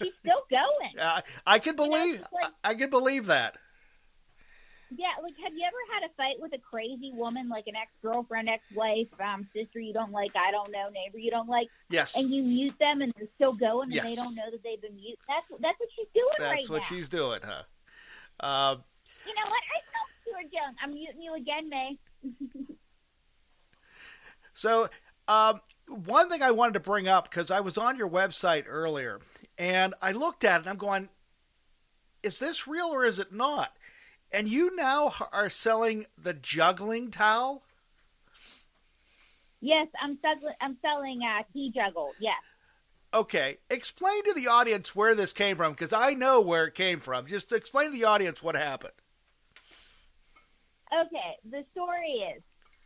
She's 0.00 0.12
still 0.20 0.42
going. 0.50 0.94
Uh, 0.98 1.20
I 1.46 1.58
can 1.58 1.74
You 1.74 1.76
know, 1.76 1.84
believe. 1.90 2.20
like- 2.32 2.52
I 2.64 2.74
can 2.74 2.88
believe 2.90 3.26
that. 3.26 3.56
Yeah, 4.98 5.08
like, 5.22 5.34
have 5.42 5.52
you 5.54 5.64
ever 5.66 5.76
had 5.94 6.10
a 6.10 6.12
fight 6.16 6.36
with 6.38 6.52
a 6.54 6.58
crazy 6.58 7.12
woman, 7.14 7.48
like 7.48 7.66
an 7.66 7.76
ex-girlfriend, 7.76 8.48
ex-wife, 8.48 9.08
um, 9.20 9.48
sister 9.54 9.80
you 9.80 9.92
don't 9.92 10.12
like, 10.12 10.32
I 10.36 10.50
don't 10.50 10.70
know, 10.70 10.88
neighbor 10.90 11.18
you 11.18 11.30
don't 11.30 11.48
like, 11.48 11.68
Yes, 11.90 12.16
and 12.16 12.32
you 12.32 12.42
mute 12.42 12.74
them 12.78 13.00
and 13.02 13.12
they're 13.16 13.28
still 13.36 13.52
going 13.52 13.84
and 13.86 13.92
Yes. 13.94 14.04
they 14.04 14.14
don't 14.14 14.34
know 14.34 14.50
that 14.50 14.62
they've 14.62 14.80
been 14.80 14.94
mute? 14.96 15.18
That's 15.28 15.46
that's 15.60 15.78
what 15.80 15.88
she's 15.96 16.08
doing 16.14 16.26
that's 16.38 16.50
right 16.50 16.70
what 16.70 16.82
now. 16.82 16.88
she's 16.88 17.08
doing, 17.08 17.40
huh? 17.44 17.62
Uh, 18.40 18.76
You 19.26 19.34
know 19.34 19.48
what? 19.50 19.62
I 19.62 19.78
thought 19.92 20.10
you 20.26 20.32
were 20.34 20.50
young. 20.52 20.74
I'm 20.82 20.92
muting 20.94 21.22
you 21.22 21.34
again, 21.34 21.68
May. 21.68 21.98
So, 24.54 24.88
um, 25.28 25.60
one 25.88 26.28
thing 26.28 26.42
I 26.42 26.50
wanted 26.50 26.74
to 26.74 26.80
bring 26.80 27.08
up 27.08 27.28
because 27.30 27.50
I 27.50 27.60
was 27.60 27.78
on 27.78 27.96
your 27.96 28.08
website 28.08 28.64
earlier 28.66 29.20
and 29.58 29.94
I 30.02 30.12
looked 30.12 30.44
at 30.44 30.56
it 30.56 30.60
and 30.60 30.68
I'm 30.68 30.76
going, 30.76 31.08
is 32.22 32.38
this 32.38 32.66
real 32.68 32.88
or 32.88 33.04
is 33.04 33.18
it 33.18 33.32
not? 33.32 33.76
And 34.32 34.48
you 34.48 34.74
now 34.74 35.12
are 35.30 35.50
selling 35.50 36.06
the 36.16 36.32
juggling 36.32 37.10
towel? 37.10 37.62
Yes, 39.60 39.88
I'm 40.02 40.18
selling. 40.22 40.54
I'm 40.60 40.76
selling 40.82 41.20
uh, 41.22 41.42
tea 41.52 41.70
juggle. 41.74 42.12
Yes. 42.18 42.40
Okay, 43.14 43.58
explain 43.68 44.24
to 44.24 44.32
the 44.32 44.48
audience 44.48 44.96
where 44.96 45.14
this 45.14 45.34
came 45.34 45.56
from 45.56 45.72
because 45.72 45.92
I 45.92 46.14
know 46.14 46.40
where 46.40 46.64
it 46.66 46.74
came 46.74 46.98
from. 46.98 47.26
Just 47.26 47.52
explain 47.52 47.92
to 47.92 47.92
the 47.92 48.04
audience 48.04 48.42
what 48.42 48.56
happened. 48.56 48.94
Okay, 50.92 51.36
the 51.50 51.64
story 51.72 52.24
is 52.34 52.42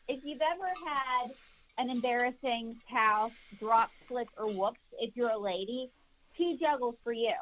if 0.08 0.24
you've 0.24 0.40
ever 0.40 0.66
had 0.84 1.30
an 1.78 1.90
embarrassing 1.90 2.76
towel, 2.90 3.30
drop, 3.60 3.90
slip, 4.08 4.28
or 4.36 4.48
whoops, 4.48 4.80
if 4.98 5.16
you're 5.16 5.30
a 5.30 5.38
lady, 5.38 5.90
tea 6.36 6.58
juggles 6.60 6.96
for 7.04 7.12
you. 7.12 7.34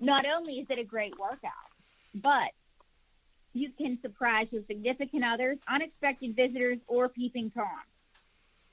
Not 0.00 0.24
only 0.24 0.54
is 0.54 0.66
it 0.70 0.78
a 0.78 0.84
great 0.84 1.18
workout, 1.18 1.52
but 2.14 2.50
you 3.54 3.70
can 3.76 3.98
surprise 4.02 4.48
your 4.50 4.62
significant 4.66 5.24
others, 5.24 5.58
unexpected 5.68 6.34
visitors, 6.34 6.78
or 6.86 7.08
peeping 7.08 7.50
Tom. 7.50 7.66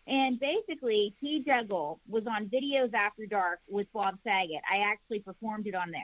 And 0.07 0.39
basically, 0.39 1.13
Tea 1.21 1.43
Juggle 1.45 1.99
was 2.07 2.25
on 2.25 2.47
Videos 2.47 2.93
After 2.93 3.25
Dark 3.25 3.59
with 3.69 3.91
Bob 3.93 4.17
Saget. 4.23 4.61
I 4.71 4.91
actually 4.91 5.19
performed 5.19 5.67
it 5.67 5.75
on 5.75 5.91
there. 5.91 6.01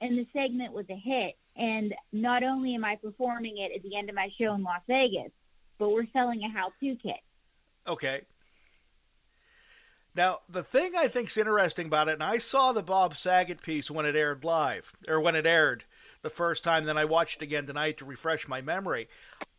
And 0.00 0.18
the 0.18 0.26
segment 0.32 0.72
was 0.72 0.86
a 0.88 0.96
hit. 0.96 1.36
And 1.56 1.94
not 2.12 2.42
only 2.42 2.74
am 2.74 2.84
I 2.84 2.96
performing 2.96 3.58
it 3.58 3.72
at 3.74 3.82
the 3.82 3.96
end 3.96 4.08
of 4.08 4.14
my 4.14 4.30
show 4.38 4.54
in 4.54 4.62
Las 4.62 4.80
Vegas, 4.88 5.30
but 5.78 5.90
we're 5.90 6.06
selling 6.12 6.42
a 6.42 6.48
how 6.48 6.72
to 6.80 6.96
kit. 6.96 7.20
Okay. 7.86 8.22
Now, 10.16 10.38
the 10.48 10.62
thing 10.62 10.92
I 10.96 11.08
think's 11.08 11.36
interesting 11.36 11.88
about 11.88 12.08
it, 12.08 12.14
and 12.14 12.22
I 12.22 12.38
saw 12.38 12.72
the 12.72 12.82
Bob 12.82 13.16
Saget 13.16 13.62
piece 13.62 13.90
when 13.90 14.06
it 14.06 14.16
aired 14.16 14.44
live, 14.44 14.92
or 15.08 15.20
when 15.20 15.34
it 15.34 15.46
aired 15.46 15.84
the 16.24 16.30
first 16.30 16.64
time, 16.64 16.84
then 16.84 16.98
I 16.98 17.04
watched 17.04 17.36
it 17.36 17.44
again 17.44 17.66
tonight 17.66 17.98
to 17.98 18.04
refresh 18.04 18.48
my 18.48 18.60
memory. 18.60 19.08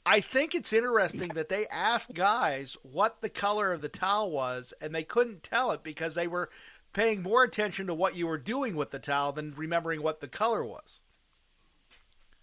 I 0.05 0.19
think 0.19 0.53
it's 0.53 0.73
interesting 0.73 1.29
that 1.29 1.47
they 1.47 1.65
asked 1.67 2.13
guys 2.13 2.75
what 2.83 3.21
the 3.21 3.29
color 3.29 3.71
of 3.71 3.81
the 3.81 3.89
towel 3.89 4.29
was, 4.29 4.73
and 4.81 4.93
they 4.93 5.03
couldn't 5.03 5.41
tell 5.41 5.71
it 5.71 5.81
because 5.83 6.15
they 6.15 6.27
were 6.27 6.49
paying 6.91 7.23
more 7.23 7.43
attention 7.43 7.87
to 7.87 7.93
what 7.93 8.15
you 8.15 8.27
were 8.27 8.37
doing 8.37 8.75
with 8.75 8.91
the 8.91 8.99
towel 8.99 9.31
than 9.31 9.53
remembering 9.55 10.03
what 10.03 10.19
the 10.19 10.27
color 10.27 10.63
was. 10.63 11.01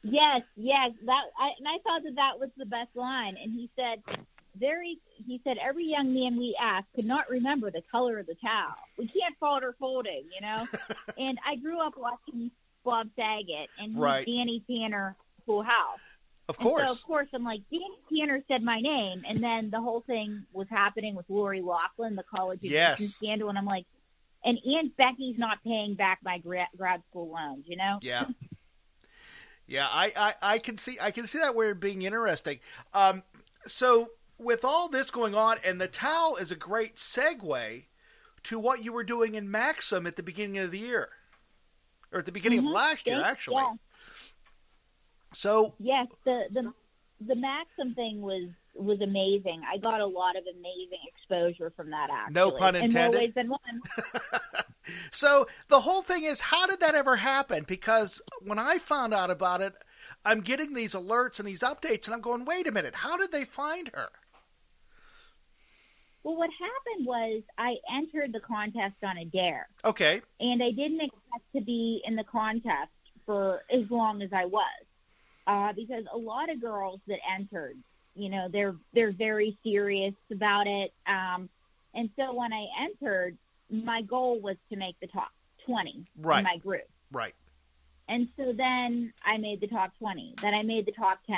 Yes, 0.02 0.43
yes, 0.57 0.91
that 1.07 1.23
I, 1.38 1.50
and 1.59 1.69
I 1.69 1.79
thought 1.85 2.02
that 2.05 2.17
that 2.17 2.41
was 2.41 2.50
the 2.57 2.67
best 2.67 2.95
line. 2.95 3.37
And 3.41 3.52
he 3.52 3.71
said, 3.76 4.02
very, 4.59 4.99
he 5.25 5.41
said, 5.45 5.57
every 5.59 5.85
young 5.85 6.12
man 6.12 6.37
we 6.37 6.57
asked 6.61 6.88
could 6.95 7.07
not 7.07 7.31
remember 7.31 7.71
the 7.71 7.83
color 7.91 8.19
of 8.19 8.26
the 8.26 8.35
towel. 8.35 8.75
We 8.99 9.07
can't 9.07 9.37
fault 9.38 9.62
her 9.62 9.76
folding, 9.79 10.25
you 10.35 10.41
know. 10.41 10.67
and 11.19 11.38
I 11.47 11.57
grew 11.57 11.81
up 11.81 11.95
watching 11.97 12.50
Bob 12.85 13.09
Saget 13.17 13.69
and 13.79 13.99
Right. 13.99 14.27
Danny 14.27 14.62
Tanner, 14.69 15.17
Full 15.47 15.62
House. 15.62 15.99
Of 16.49 16.59
course. 16.59 16.85
so 16.85 16.93
of 16.93 17.03
course 17.05 17.29
I'm 17.33 17.45
like, 17.45 17.61
Danny 17.71 17.97
Tanner 18.21 18.43
said 18.49 18.62
my 18.62 18.81
name, 18.81 19.23
and 19.29 19.43
then 19.43 19.71
the 19.71 19.81
whole 19.81 20.03
thing 20.03 20.45
was 20.53 20.67
happening 20.69 21.15
with 21.15 21.25
Lori 21.29 21.62
Laughlin, 21.62 22.17
the 22.17 22.25
college 22.25 22.59
Yes. 22.62 22.95
admission 22.99 23.12
scandal, 23.12 23.49
and 23.49 23.57
I'm 23.57 23.65
like, 23.65 23.87
and 24.45 24.59
Aunt 24.77 24.97
Becky's 24.97 25.39
not 25.39 25.62
paying 25.62 25.95
back 25.95 26.19
my 26.25 26.39
gra- 26.39 26.69
grad 26.77 27.01
school 27.11 27.31
loans, 27.33 27.65
you 27.69 27.77
know? 27.77 27.99
Yeah. 28.03 28.27
Yeah, 29.67 29.87
I, 29.89 30.12
I, 30.17 30.35
I 30.55 30.59
can 30.59 30.77
see 30.77 30.99
I 31.01 31.12
can 31.12 31.27
see 31.27 31.39
that 31.39 31.55
word 31.55 31.81
being 31.81 32.03
interesting. 32.03 32.59
Um, 32.93 33.23
so 33.65 34.11
with 34.39 34.65
all 34.65 34.89
this 34.89 35.11
going 35.11 35.35
on, 35.35 35.59
and 35.65 35.81
the 35.81 35.87
towel 35.87 36.37
is 36.37 36.51
a 36.51 36.57
great 36.57 36.97
segue 36.97 37.85
to 38.43 38.59
what 38.59 38.85
you 38.85 38.93
were 38.93 39.05
doing 39.05 39.37
in 39.37 39.51
Maxim 39.51 40.07
at 40.07 40.17
the 40.17 40.23
beginning 40.23 40.59
of 40.59 40.73
the 40.73 40.81
year, 40.81 41.09
or 42.12 42.21
at 42.21 42.26
the 42.26 42.33
beginning 42.33 42.59
of 42.61 42.64
Mhm. 42.66 42.75
last 42.75 43.07
year, 43.07 43.19
Yes, 43.19 43.26
actually. 43.31 43.57
yeah. 43.57 43.73
So 45.33 45.75
Yes, 45.78 46.09
the 46.25 46.45
the 46.50 46.73
the 47.21 47.35
Maxim 47.37 47.95
thing 47.95 48.21
was 48.21 48.49
was 48.75 49.00
amazing. 49.00 49.62
I 49.71 49.76
got 49.78 50.00
a 50.00 50.07
lot 50.07 50.35
of 50.37 50.45
amazing 50.47 50.99
exposure 51.07 51.71
from 51.76 51.90
that. 51.90 52.09
Actually, 52.11 52.35
No 52.35 52.50
pun 52.52 52.75
In 52.76 52.85
intended. 52.87 53.12
more 53.12 53.21
ways 53.23 53.35
than 53.35 53.49
one. 53.49 53.83
So 55.12 55.47
the 55.69 55.81
whole 55.83 56.02
thing 56.02 56.25
is, 56.25 56.40
how 56.40 56.66
did 56.66 56.81
that 56.81 56.97
ever 56.97 57.16
happen? 57.16 57.62
Because 57.69 58.21
when 58.40 58.59
I 58.59 58.78
found 58.78 59.14
out 59.14 59.31
about 59.31 59.61
it, 59.61 59.75
I'm 60.25 60.40
getting 60.40 60.75
these 60.75 60.92
alerts 60.95 61.38
and 61.38 61.47
these 61.47 61.61
updates, 61.61 62.07
and 62.07 62.14
I'm 62.14 62.21
going, 62.21 62.45
wait 62.45 62.66
a 62.66 62.73
minute, 62.73 62.97
how 62.97 63.16
did 63.16 63.31
they 63.31 63.45
find 63.45 63.90
her? 63.95 64.09
Well, 66.25 66.37
what 66.37 66.50
happened 66.50 67.07
was 67.07 67.43
I 67.59 67.76
entered 67.93 68.33
the 68.33 68.41
contest 68.41 68.95
on 69.02 69.19
a 69.19 69.25
dare, 69.25 69.69
Okay, 69.85 70.21
and 70.41 70.62
I 70.62 70.71
didn't 70.71 71.00
expect 71.00 71.45
to 71.57 71.61
be 71.61 72.00
in 72.07 72.14
the 72.17 72.25
contest 72.25 72.91
for 73.26 73.62
as 73.73 73.91
long 73.91 74.23
as 74.23 74.33
I 74.33 74.45
was, 74.45 74.85
uh, 75.47 75.73
because 75.73 76.05
a 76.12 76.17
lot 76.19 76.49
of 76.50 76.61
girls 76.61 77.00
that 77.09 77.19
entered, 77.37 77.76
you 78.14 78.29
know, 78.29 78.49
they're 78.49 78.76
they're 78.93 79.12
very 79.12 79.59
serious 79.64 80.14
about 80.31 80.67
it. 80.67 80.93
Um, 81.07 81.49
and 81.95 82.09
so 82.17 82.33
when 82.35 82.52
I 82.52 82.67
entered, 82.81 83.37
my 83.71 84.02
goal 84.02 84.41
was 84.41 84.57
to 84.71 84.76
make 84.76 84.99
the 85.00 85.09
top 85.09 85.31
twenty 85.67 86.07
Right. 86.19 86.38
in 86.38 86.45
my 86.45 86.57
group. 86.59 86.88
right, 87.11 87.35
And 88.09 88.29
so 88.37 88.52
then 88.52 89.12
I 89.25 89.38
made 89.38 89.61
the 89.61 89.67
top 89.69 89.93
20. 89.99 90.35
Then 90.41 90.55
I 90.55 90.62
made 90.62 90.87
the 90.87 90.93
top 90.93 91.19
10. 91.26 91.37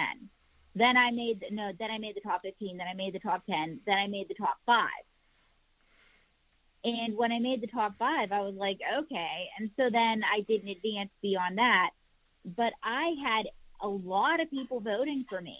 Then 0.74 0.96
I 0.96 1.10
made 1.10 1.44
no. 1.50 1.72
Then 1.78 1.90
I 1.90 1.98
made 1.98 2.16
the 2.16 2.20
top 2.20 2.42
15. 2.42 2.76
Then 2.76 2.86
I 2.86 2.94
made 2.94 3.14
the 3.14 3.20
top 3.20 3.46
10. 3.46 3.80
Then 3.86 3.96
I 3.96 4.06
made 4.08 4.28
the 4.28 4.34
top 4.34 4.56
five. 4.66 4.88
And 6.84 7.16
when 7.16 7.32
I 7.32 7.38
made 7.38 7.62
the 7.62 7.66
top 7.66 7.94
five, 7.98 8.30
I 8.30 8.40
was 8.40 8.54
like, 8.56 8.78
okay. 8.98 9.48
And 9.58 9.70
so 9.80 9.88
then 9.88 10.22
I 10.22 10.40
didn't 10.40 10.68
advance 10.68 11.10
beyond 11.22 11.58
that. 11.58 11.90
But 12.56 12.74
I 12.82 13.14
had 13.24 13.46
a 13.80 13.88
lot 13.88 14.40
of 14.40 14.50
people 14.50 14.80
voting 14.80 15.24
for 15.28 15.40
me. 15.40 15.56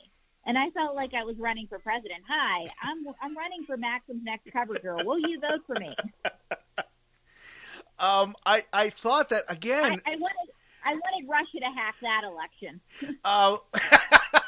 And 0.47 0.59
I 0.59 0.69
felt 0.71 0.95
like 0.95 1.15
I 1.15 1.25
was 1.25 1.37
running 1.39 1.67
for 1.69 1.79
president. 1.79 2.23
Hi, 2.29 2.67
I'm 2.83 3.07
I'm 3.23 3.35
running 3.35 3.65
for 3.65 3.79
Maxim's 3.79 4.23
next 4.25 4.53
cover 4.53 4.75
girl. 4.75 5.03
Will 5.03 5.19
you 5.19 5.41
vote 5.41 5.63
for 5.67 5.75
me? 5.77 5.95
um, 7.99 8.35
I 8.45 8.63
I 8.71 8.91
thought 8.91 9.31
that 9.31 9.45
I, 9.49 9.55
again. 9.55 10.03
I 10.05 10.17
wanted 10.17 10.53
I 10.85 10.93
wanted 10.93 11.27
Russia 11.31 11.61
to 11.61 11.75
hack 11.75 11.95
that 12.03 12.25
election. 12.25 12.81
Uh, 13.25 13.57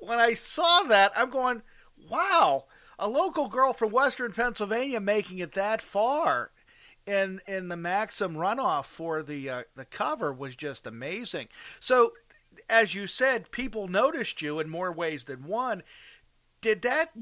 when 0.00 0.18
I 0.18 0.34
saw 0.34 0.82
that, 0.84 1.12
I'm 1.16 1.30
going, 1.30 1.62
wow, 2.08 2.64
a 2.98 3.08
local 3.08 3.48
girl 3.48 3.72
from 3.72 3.90
Western 3.90 4.32
Pennsylvania 4.32 5.00
making 5.00 5.38
it 5.38 5.54
that 5.54 5.80
far 5.80 6.50
in 7.06 7.40
in 7.48 7.68
the 7.68 7.76
Maxim 7.76 8.34
runoff 8.34 8.84
for 8.84 9.22
the 9.22 9.48
uh, 9.48 9.62
the 9.74 9.84
cover 9.84 10.32
was 10.32 10.54
just 10.54 10.86
amazing. 10.86 11.48
So, 11.78 12.12
as 12.68 12.94
you 12.94 13.06
said, 13.06 13.50
people 13.50 13.88
noticed 13.88 14.42
you 14.42 14.60
in 14.60 14.68
more 14.68 14.92
ways 14.92 15.24
than 15.24 15.44
one. 15.44 15.82
Did 16.60 16.82
that 16.82 17.12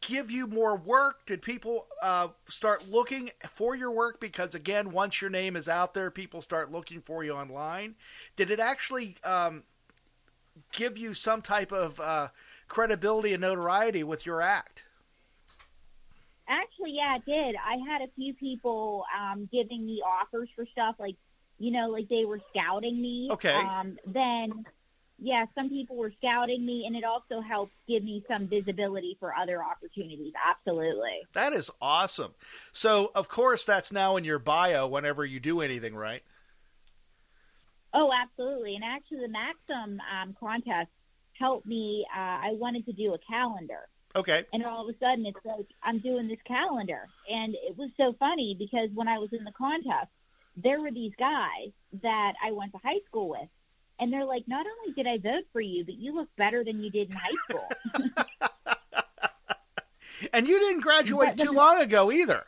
give 0.00 0.30
you 0.30 0.46
more 0.46 0.76
work? 0.76 1.26
Did 1.26 1.42
people 1.42 1.86
uh, 2.02 2.28
start 2.48 2.88
looking 2.88 3.30
for 3.48 3.76
your 3.76 3.90
work? 3.90 4.20
Because 4.20 4.54
again, 4.54 4.90
once 4.90 5.20
your 5.20 5.30
name 5.30 5.56
is 5.56 5.68
out 5.68 5.94
there, 5.94 6.10
people 6.10 6.42
start 6.42 6.72
looking 6.72 7.00
for 7.00 7.22
you 7.22 7.32
online. 7.32 7.94
Did 8.36 8.50
it 8.50 8.58
actually 8.58 9.16
um, 9.22 9.62
give 10.72 10.98
you 10.98 11.14
some 11.14 11.42
type 11.42 11.72
of 11.72 12.00
uh, 12.00 12.28
credibility 12.68 13.32
and 13.32 13.40
notoriety 13.40 14.04
with 14.04 14.26
your 14.26 14.40
act? 14.42 14.84
Actually, 16.48 16.92
yeah, 16.96 17.16
it 17.16 17.24
did. 17.24 17.56
I 17.56 17.76
had 17.90 18.02
a 18.02 18.10
few 18.16 18.34
people 18.34 19.04
um, 19.18 19.48
giving 19.50 19.86
me 19.86 20.02
offers 20.04 20.48
for 20.54 20.66
stuff, 20.72 20.96
like 20.98 21.16
you 21.58 21.70
know, 21.70 21.88
like 21.88 22.08
they 22.08 22.24
were 22.24 22.40
scouting 22.50 23.00
me. 23.00 23.28
Okay. 23.30 23.52
Um, 23.52 23.96
then, 24.06 24.64
yeah, 25.18 25.46
some 25.54 25.68
people 25.68 25.96
were 25.96 26.12
scouting 26.18 26.66
me, 26.66 26.84
and 26.86 26.96
it 26.96 27.04
also 27.04 27.40
helped 27.40 27.72
give 27.88 28.02
me 28.02 28.24
some 28.28 28.48
visibility 28.48 29.16
for 29.20 29.34
other 29.34 29.62
opportunities. 29.62 30.32
Absolutely. 30.44 31.22
That 31.32 31.52
is 31.52 31.70
awesome. 31.80 32.34
So, 32.72 33.12
of 33.14 33.28
course, 33.28 33.64
that's 33.64 33.92
now 33.92 34.16
in 34.16 34.24
your 34.24 34.38
bio 34.38 34.86
whenever 34.86 35.24
you 35.24 35.40
do 35.40 35.60
anything, 35.60 35.94
right? 35.94 36.22
Oh, 37.94 38.10
absolutely. 38.12 38.74
And 38.74 38.84
actually, 38.84 39.20
the 39.20 39.28
Maxim 39.28 40.00
um, 40.00 40.36
contest 40.38 40.90
helped 41.38 41.66
me. 41.66 42.04
Uh, 42.14 42.18
I 42.20 42.50
wanted 42.52 42.84
to 42.86 42.92
do 42.92 43.12
a 43.12 43.18
calendar. 43.18 43.88
Okay. 44.16 44.44
and 44.52 44.64
all 44.64 44.88
of 44.88 44.94
a 44.94 44.98
sudden 45.00 45.26
it's 45.26 45.44
like 45.44 45.66
I'm 45.82 45.98
doing 45.98 46.28
this 46.28 46.38
calendar. 46.46 47.08
And 47.28 47.54
it 47.54 47.76
was 47.76 47.90
so 47.96 48.14
funny 48.20 48.54
because 48.56 48.88
when 48.94 49.08
I 49.08 49.18
was 49.18 49.30
in 49.32 49.42
the 49.42 49.50
contest, 49.50 50.08
there 50.56 50.80
were 50.80 50.92
these 50.92 51.10
guys 51.18 51.72
that 52.02 52.34
I 52.44 52.52
went 52.52 52.70
to 52.72 52.78
high 52.78 53.00
school 53.08 53.30
with. 53.30 53.48
And 53.98 54.12
they're 54.12 54.24
like, 54.24 54.46
not 54.46 54.66
only 54.66 54.94
did 54.94 55.08
I 55.08 55.18
vote 55.18 55.46
for 55.52 55.60
you, 55.60 55.84
but 55.84 55.94
you 55.94 56.14
look 56.14 56.28
better 56.36 56.62
than 56.62 56.80
you 56.80 56.90
did 56.90 57.10
in 57.10 57.16
high 57.16 57.38
school. 57.48 57.68
And 60.32 60.46
you 60.46 60.58
didn't 60.58 60.80
graduate 60.80 61.36
too 61.36 61.50
long 61.50 61.80
ago 61.80 62.10
either. 62.10 62.44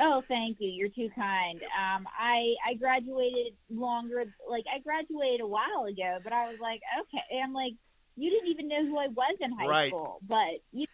Oh, 0.00 0.22
thank 0.28 0.58
you. 0.60 0.68
You're 0.68 0.88
too 0.88 1.10
kind. 1.14 1.62
Um, 1.62 2.06
I 2.18 2.54
I 2.68 2.74
graduated 2.74 3.54
longer, 3.70 4.24
like 4.48 4.64
I 4.74 4.80
graduated 4.80 5.40
a 5.40 5.46
while 5.46 5.84
ago, 5.88 6.18
but 6.22 6.32
I 6.32 6.48
was 6.50 6.58
like, 6.60 6.80
okay. 7.02 7.42
I'm 7.42 7.52
like, 7.52 7.72
you 8.16 8.30
didn't 8.30 8.48
even 8.48 8.68
know 8.68 8.84
who 8.86 8.98
I 8.98 9.08
was 9.08 9.36
in 9.40 9.52
high 9.52 9.66
Right. 9.66 9.88
school, 9.88 10.20
but 10.26 10.60
you, 10.72 10.86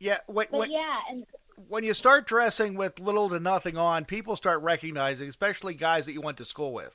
Yeah. 0.00 0.18
When, 0.26 0.46
but 0.50 0.60
when, 0.60 0.70
yeah, 0.70 0.98
and 1.10 1.24
when 1.68 1.84
you 1.84 1.94
start 1.94 2.26
dressing 2.26 2.74
with 2.74 2.98
little 3.00 3.28
to 3.30 3.40
nothing 3.40 3.76
on, 3.76 4.04
people 4.04 4.36
start 4.36 4.62
recognizing, 4.62 5.28
especially 5.28 5.74
guys 5.74 6.06
that 6.06 6.12
you 6.12 6.20
went 6.20 6.38
to 6.38 6.44
school 6.44 6.72
with. 6.72 6.94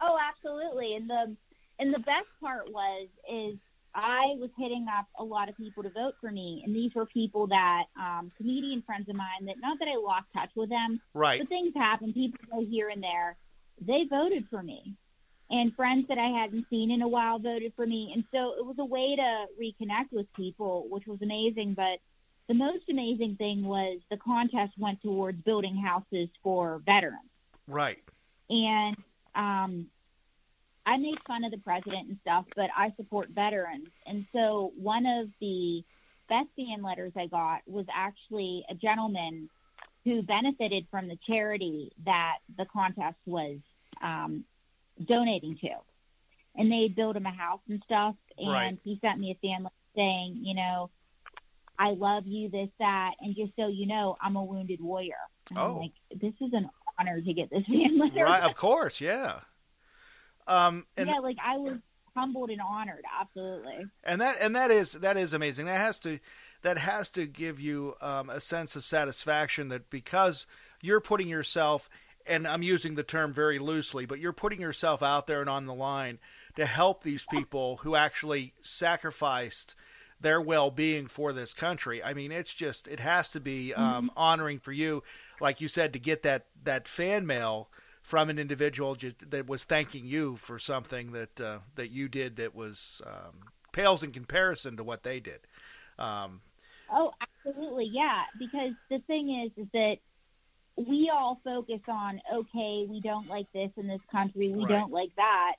Oh, 0.00 0.18
absolutely. 0.20 0.94
And 0.96 1.08
the 1.08 1.36
and 1.78 1.94
the 1.94 1.98
best 2.00 2.26
part 2.40 2.70
was 2.70 3.08
is 3.30 3.56
I 3.94 4.34
was 4.38 4.50
hitting 4.58 4.86
up 4.88 5.06
a 5.18 5.24
lot 5.24 5.48
of 5.48 5.56
people 5.56 5.82
to 5.82 5.90
vote 5.90 6.14
for 6.20 6.30
me, 6.30 6.62
and 6.64 6.74
these 6.74 6.94
were 6.94 7.06
people 7.06 7.46
that 7.48 7.84
um, 8.00 8.32
comedian 8.36 8.82
friends 8.82 9.08
of 9.08 9.16
mine 9.16 9.44
that 9.46 9.56
not 9.60 9.78
that 9.78 9.88
I 9.88 9.96
lost 9.96 10.26
touch 10.34 10.50
with 10.56 10.70
them, 10.70 11.00
Right. 11.14 11.40
but 11.40 11.48
things 11.48 11.72
happen. 11.74 12.12
People 12.12 12.38
go 12.50 12.64
here 12.64 12.88
and 12.88 13.02
there. 13.02 13.36
They 13.80 14.04
voted 14.08 14.46
for 14.48 14.62
me, 14.62 14.94
and 15.50 15.74
friends 15.74 16.06
that 16.08 16.18
I 16.18 16.28
hadn't 16.28 16.66
seen 16.70 16.90
in 16.90 17.02
a 17.02 17.08
while 17.08 17.38
voted 17.38 17.72
for 17.76 17.86
me, 17.86 18.12
and 18.14 18.24
so 18.32 18.54
it 18.58 18.64
was 18.64 18.76
a 18.78 18.84
way 18.84 19.14
to 19.16 19.46
reconnect 19.60 20.10
with 20.12 20.32
people, 20.34 20.86
which 20.88 21.06
was 21.06 21.20
amazing. 21.20 21.74
But 21.74 21.98
the 22.48 22.54
most 22.54 22.84
amazing 22.90 23.36
thing 23.36 23.64
was 23.64 24.00
the 24.10 24.16
contest 24.16 24.72
went 24.78 25.02
towards 25.02 25.40
building 25.42 25.76
houses 25.76 26.28
for 26.42 26.80
veterans 26.84 27.30
Right. 27.68 27.98
and 28.50 28.96
um, 29.34 29.86
I 30.84 30.96
made 30.96 31.18
fun 31.26 31.44
of 31.44 31.50
the 31.52 31.58
president 31.58 32.08
and 32.08 32.18
stuff, 32.22 32.44
but 32.56 32.70
I 32.76 32.92
support 32.96 33.28
veterans. 33.30 33.88
And 34.06 34.26
so 34.32 34.72
one 34.76 35.06
of 35.06 35.28
the 35.40 35.82
best 36.28 36.48
fan 36.56 36.82
letters 36.82 37.12
I 37.16 37.26
got 37.26 37.60
was 37.66 37.86
actually 37.94 38.64
a 38.68 38.74
gentleman 38.74 39.48
who 40.04 40.22
benefited 40.22 40.86
from 40.90 41.06
the 41.08 41.18
charity 41.26 41.92
that 42.04 42.38
the 42.58 42.66
contest 42.72 43.16
was 43.26 43.58
um, 44.02 44.44
donating 45.06 45.56
to. 45.58 45.68
And 46.56 46.70
they 46.70 46.88
built 46.88 47.16
him 47.16 47.26
a 47.26 47.30
house 47.30 47.60
and 47.68 47.80
stuff. 47.84 48.16
And 48.36 48.48
Right. 48.50 48.78
he 48.82 48.98
sent 49.00 49.20
me 49.20 49.30
a 49.30 49.46
fan 49.46 49.62
letter 49.62 49.74
saying, 49.94 50.40
you 50.42 50.54
know, 50.54 50.90
I 51.78 51.90
love 51.90 52.26
you, 52.26 52.48
this, 52.50 52.68
that, 52.78 53.12
and 53.20 53.34
just 53.36 53.54
so 53.56 53.68
you 53.68 53.86
know, 53.86 54.16
I'm 54.20 54.36
a 54.36 54.44
wounded 54.44 54.80
warrior. 54.80 55.14
And 55.50 55.58
I'm 55.58 55.70
Oh. 55.76 55.76
like, 55.78 55.92
this 56.20 56.34
is 56.40 56.52
an 56.52 56.68
honor 56.98 57.20
to 57.20 57.32
get 57.32 57.50
this 57.50 57.64
fan 57.66 57.98
letter. 57.98 58.24
Right, 58.24 58.42
of 58.42 58.56
course, 58.56 59.00
yeah. 59.00 59.40
Um, 60.46 60.86
and 60.96 61.08
yeah, 61.08 61.18
like 61.18 61.38
I 61.42 61.56
was 61.56 61.78
humbled 62.14 62.50
and 62.50 62.60
honored, 62.60 63.04
absolutely. 63.20 63.86
and 64.04 64.20
that 64.20 64.36
and 64.40 64.54
that 64.56 64.70
is 64.70 64.92
that 64.92 65.16
is 65.16 65.32
amazing. 65.32 65.66
That 65.66 65.78
has 65.78 65.98
to 66.00 66.18
that 66.62 66.78
has 66.78 67.08
to 67.10 67.26
give 67.26 67.60
you 67.60 67.94
um, 68.00 68.30
a 68.30 68.40
sense 68.40 68.76
of 68.76 68.84
satisfaction 68.84 69.68
that 69.68 69.90
because 69.90 70.46
you're 70.80 71.00
putting 71.00 71.28
yourself 71.28 71.88
and 72.26 72.46
I'm 72.46 72.62
using 72.62 72.94
the 72.94 73.02
term 73.02 73.32
very 73.32 73.58
loosely, 73.58 74.06
but 74.06 74.20
you're 74.20 74.32
putting 74.32 74.60
yourself 74.60 75.02
out 75.02 75.26
there 75.26 75.40
and 75.40 75.50
on 75.50 75.66
the 75.66 75.74
line 75.74 76.18
to 76.54 76.66
help 76.66 77.02
these 77.02 77.24
people 77.24 77.78
who 77.78 77.96
actually 77.96 78.54
sacrificed 78.62 79.74
their 80.20 80.40
well-being 80.40 81.08
for 81.08 81.32
this 81.32 81.52
country. 81.52 82.02
I 82.02 82.14
mean, 82.14 82.30
it's 82.30 82.54
just 82.54 82.86
it 82.86 83.00
has 83.00 83.28
to 83.30 83.40
be 83.40 83.74
um, 83.74 84.10
honoring 84.16 84.60
for 84.60 84.70
you, 84.72 85.02
like 85.40 85.60
you 85.60 85.66
said, 85.66 85.92
to 85.94 85.98
get 85.98 86.22
that 86.22 86.46
that 86.62 86.86
fan 86.86 87.26
mail 87.26 87.68
from 88.12 88.28
an 88.28 88.38
individual 88.38 88.94
that 89.30 89.46
was 89.46 89.64
thanking 89.64 90.04
you 90.04 90.36
for 90.36 90.58
something 90.58 91.12
that 91.12 91.40
uh, 91.40 91.60
that 91.76 91.90
you 91.90 92.10
did 92.10 92.36
that 92.36 92.54
was 92.54 93.00
um, 93.06 93.32
pales 93.72 94.02
in 94.02 94.12
comparison 94.12 94.76
to 94.76 94.84
what 94.84 95.02
they 95.02 95.18
did. 95.18 95.40
Um, 95.98 96.42
Oh, 96.90 97.12
absolutely, 97.22 97.86
yeah. 97.90 98.24
Because 98.38 98.72
the 98.90 98.98
thing 99.06 99.46
is, 99.46 99.64
is 99.64 99.66
that 99.72 99.96
we 100.76 101.10
all 101.10 101.40
focus 101.42 101.80
on 101.88 102.20
okay, 102.34 102.84
we 102.86 103.00
don't 103.00 103.28
like 103.28 103.46
this 103.54 103.70
in 103.78 103.88
this 103.88 104.02
country, 104.10 104.50
we 104.50 104.66
Right. 104.66 104.68
don't 104.68 104.92
like 104.92 105.16
that, 105.16 105.54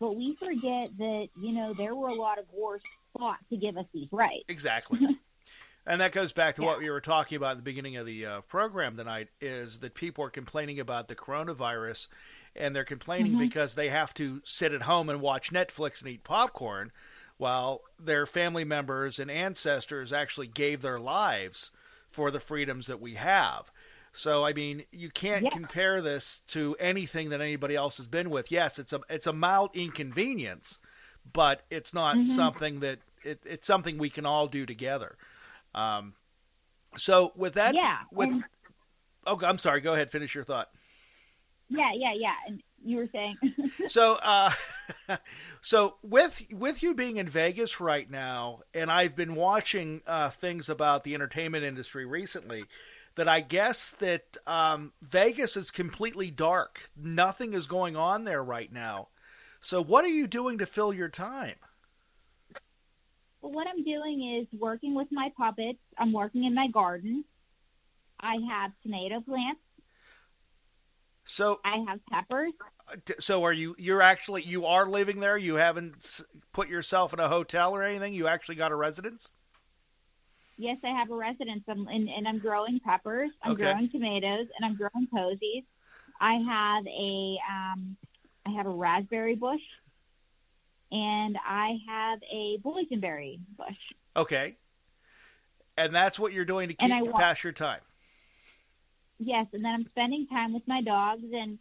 but 0.00 0.16
we 0.16 0.34
forget 0.40 0.90
that 0.98 1.28
you 1.40 1.52
know 1.52 1.72
there 1.72 1.94
were 1.94 2.08
a 2.08 2.14
lot 2.14 2.40
of 2.40 2.46
wars 2.52 2.82
fought 3.16 3.38
to 3.50 3.56
give 3.56 3.76
us 3.76 3.86
these 3.94 4.08
rights. 4.10 4.46
Exactly. 4.48 4.98
and 5.86 6.00
that 6.00 6.12
goes 6.12 6.32
back 6.32 6.54
to 6.56 6.62
what 6.62 6.78
we 6.78 6.90
were 6.90 7.00
talking 7.00 7.36
about 7.36 7.52
at 7.52 7.56
the 7.58 7.62
beginning 7.62 7.96
of 7.96 8.06
the 8.06 8.24
uh, 8.24 8.40
program 8.42 8.96
tonight 8.96 9.28
is 9.40 9.80
that 9.80 9.94
people 9.94 10.24
are 10.24 10.30
complaining 10.30 10.78
about 10.78 11.08
the 11.08 11.14
coronavirus 11.16 12.08
and 12.54 12.74
they're 12.76 12.84
complaining 12.84 13.36
because 13.36 13.74
they 13.74 13.88
have 13.88 14.12
to 14.14 14.40
sit 14.44 14.72
at 14.72 14.82
home 14.82 15.08
and 15.08 15.20
watch 15.20 15.52
Netflix 15.52 16.00
and 16.02 16.10
eat 16.10 16.22
popcorn 16.24 16.92
while 17.36 17.80
their 17.98 18.26
family 18.26 18.64
members 18.64 19.18
and 19.18 19.30
ancestors 19.30 20.12
actually 20.12 20.46
gave 20.46 20.82
their 20.82 21.00
lives 21.00 21.70
for 22.10 22.30
the 22.30 22.40
freedoms 22.40 22.86
that 22.86 23.00
we 23.00 23.14
have. 23.14 23.72
So 24.12 24.44
I 24.44 24.52
mean, 24.52 24.84
you 24.92 25.08
can't 25.10 25.44
Yeah. 25.44 25.50
compare 25.50 26.02
this 26.02 26.40
to 26.48 26.76
anything 26.78 27.30
that 27.30 27.40
anybody 27.40 27.74
else 27.74 27.96
has 27.96 28.06
been 28.06 28.28
with. 28.30 28.52
Yes, 28.52 28.78
it's 28.78 28.92
a 28.92 29.00
it's 29.08 29.26
a 29.26 29.32
mild 29.32 29.74
inconvenience, 29.74 30.78
but 31.32 31.62
it's 31.70 31.94
not 31.94 32.16
Mm-hmm. 32.18 32.26
something 32.26 32.80
that 32.80 32.98
it, 33.24 33.40
it's 33.46 33.66
something 33.66 33.96
we 33.98 34.10
can 34.10 34.26
all 34.26 34.46
do 34.46 34.66
together. 34.66 35.16
Um, 35.74 36.14
so 36.96 37.32
with 37.36 37.54
that, 37.54 37.74
yeah, 37.74 37.98
with 38.10 38.28
and, 38.28 38.44
oh, 39.26 39.38
I'm 39.42 39.58
sorry. 39.58 39.80
Go 39.80 39.92
ahead, 39.92 40.10
finish 40.10 40.34
your 40.34 40.44
thought. 40.44 40.70
yeah, 41.68 41.92
yeah, 41.94 42.12
yeah. 42.14 42.34
And 42.46 42.62
you 42.84 42.96
were 42.98 43.08
saying, 43.12 43.36
So, 43.88 44.18
uh, 44.22 44.50
so 45.60 45.96
with 46.02 46.42
with 46.52 46.82
you 46.82 46.94
being 46.94 47.16
in 47.16 47.28
Vegas 47.28 47.80
right 47.80 48.10
now, 48.10 48.60
and 48.74 48.90
I've 48.90 49.16
been 49.16 49.34
watching 49.34 50.02
uh, 50.06 50.30
things 50.30 50.68
about 50.68 51.04
the 51.04 51.14
entertainment 51.14 51.64
industry 51.64 52.04
recently, 52.04 52.64
that 53.14 53.28
I 53.28 53.40
guess 53.40 53.92
that 53.92 54.36
um, 54.46 54.92
Vegas 55.00 55.56
is 55.56 55.70
completely 55.70 56.30
dark. 56.30 56.90
Nothing 56.96 57.54
is 57.54 57.66
going 57.66 57.96
on 57.96 58.24
there 58.24 58.42
right 58.42 58.72
now. 58.72 59.08
So, 59.60 59.82
what 59.82 60.04
are 60.04 60.08
you 60.08 60.26
doing 60.26 60.58
to 60.58 60.66
fill 60.66 60.92
your 60.92 61.08
time? 61.08 61.54
Well, 63.42 63.52
what 63.52 63.66
I'm 63.66 63.84
doing 63.84 64.40
is 64.40 64.58
working 64.58 64.94
with 64.94 65.08
my 65.10 65.30
puppets. 65.36 65.78
I'm 65.98 66.12
working 66.12 66.44
in 66.44 66.54
my 66.54 66.68
garden. 66.68 67.24
I 68.20 68.36
have 68.48 68.70
tomato 68.82 69.20
plants. 69.20 69.60
So, 71.24 71.60
I 71.64 71.84
have 71.88 72.00
peppers. 72.10 72.52
so 73.20 73.44
are 73.44 73.52
you? 73.52 73.76
You're 73.78 74.02
actually 74.02 74.42
you 74.42 74.66
are 74.66 74.86
living 74.86 75.20
there. 75.20 75.38
You 75.38 75.54
haven't 75.54 76.20
put 76.52 76.68
yourself 76.68 77.12
in 77.12 77.20
a 77.20 77.28
hotel 77.28 77.74
or 77.74 77.82
anything. 77.82 78.14
You 78.14 78.26
actually 78.26 78.56
got 78.56 78.72
a 78.72 78.76
residence. 78.76 79.30
Yes, 80.58 80.78
I 80.84 80.90
have 80.90 81.10
a 81.10 81.14
residence, 81.14 81.64
I'm, 81.68 81.86
and, 81.88 82.08
and 82.08 82.28
I'm 82.28 82.38
growing 82.38 82.78
peppers. 82.80 83.30
I'm 83.42 83.52
Okay. 83.52 83.64
growing 83.64 83.88
tomatoes, 83.90 84.46
and 84.56 84.64
I'm 84.64 84.76
growing 84.76 85.06
posies. 85.12 85.64
I 86.20 86.34
have 86.34 86.86
a 86.86 87.38
um, 87.50 87.96
I 88.46 88.50
have 88.50 88.66
a 88.66 88.70
raspberry 88.70 89.34
bush, 89.34 89.60
and 90.92 91.38
I 91.44 91.78
have 91.88 92.20
a 92.30 92.58
boysenberry 92.58 93.40
bush. 93.56 93.76
Okay. 94.16 94.56
And 95.76 95.94
that's 95.94 96.18
what 96.18 96.32
you're 96.34 96.44
doing 96.44 96.68
to 96.68 96.74
keep 96.74 96.90
wa- 96.90 97.18
pass 97.18 97.42
your 97.42 97.54
time. 97.54 97.80
Yes, 99.18 99.46
and 99.54 99.64
then 99.64 99.72
I'm 99.72 99.86
spending 99.90 100.26
time 100.26 100.52
with 100.52 100.64
my 100.66 100.82
dogs, 100.82 101.22
and 101.32 101.58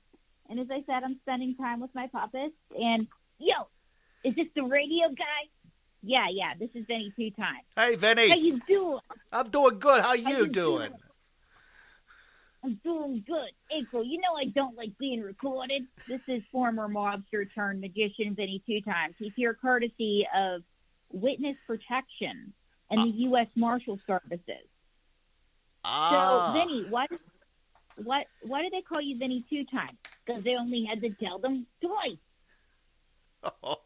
and 0.49 0.59
as 0.59 0.67
I 0.69 0.83
said, 0.85 1.03
I'm 1.03 1.17
spending 1.21 1.55
time 1.55 1.79
with 1.79 1.91
my 1.95 2.07
puppets. 2.07 2.53
And 2.77 3.07
yo, 3.39 3.53
is 4.25 4.35
this 4.35 4.47
the 4.55 4.63
radio 4.63 5.07
guy? 5.09 5.49
Yeah, 6.03 6.25
yeah, 6.31 6.53
this 6.59 6.69
is 6.73 6.85
Vinny 6.87 7.13
two 7.15 7.29
times. 7.31 7.59
Hey, 7.77 7.91
How 7.93 7.97
Vinny, 7.99 8.37
you 8.39 8.59
doing? 8.67 8.99
I'm 9.31 9.49
doing 9.49 9.79
good. 9.79 10.01
How 10.01 10.07
How 10.09 10.13
you 10.13 10.27
you 10.29 10.47
doing? 10.47 10.89
doing? 10.89 10.91
I'm 12.63 12.79
doing 12.83 13.23
good. 13.25 13.49
April, 13.71 14.03
you 14.03 14.19
know 14.19 14.35
I 14.39 14.45
don't 14.45 14.75
like 14.77 14.95
being 14.99 15.21
recorded. 15.21 15.87
This 16.07 16.21
is 16.27 16.43
former 16.51 16.87
mobster 16.87 17.45
turned 17.53 17.81
magician 17.81 18.35
Vinny 18.35 18.61
two 18.65 18.81
times. 18.81 19.15
He's 19.17 19.33
here 19.35 19.53
courtesy 19.53 20.27
of 20.35 20.61
witness 21.11 21.57
protection 21.65 22.53
and 22.89 23.01
the 23.01 23.17
U.S. 23.21 23.47
Marshal 23.55 23.99
Services. 24.05 24.67
Ah, 25.83 26.53
So, 26.53 26.59
Vinny, 26.59 26.85
what, 26.89 27.09
what, 28.03 28.27
why 28.43 28.61
do 28.61 28.69
they 28.69 28.81
call 28.81 29.01
you 29.01 29.17
Vinny 29.17 29.43
two 29.49 29.65
times? 29.65 29.97
Because 30.25 30.43
they 30.43 30.55
only 30.55 30.85
had 30.85 31.01
to 31.01 31.09
tell 31.11 31.39
them 31.39 31.65
twice. 31.81 32.17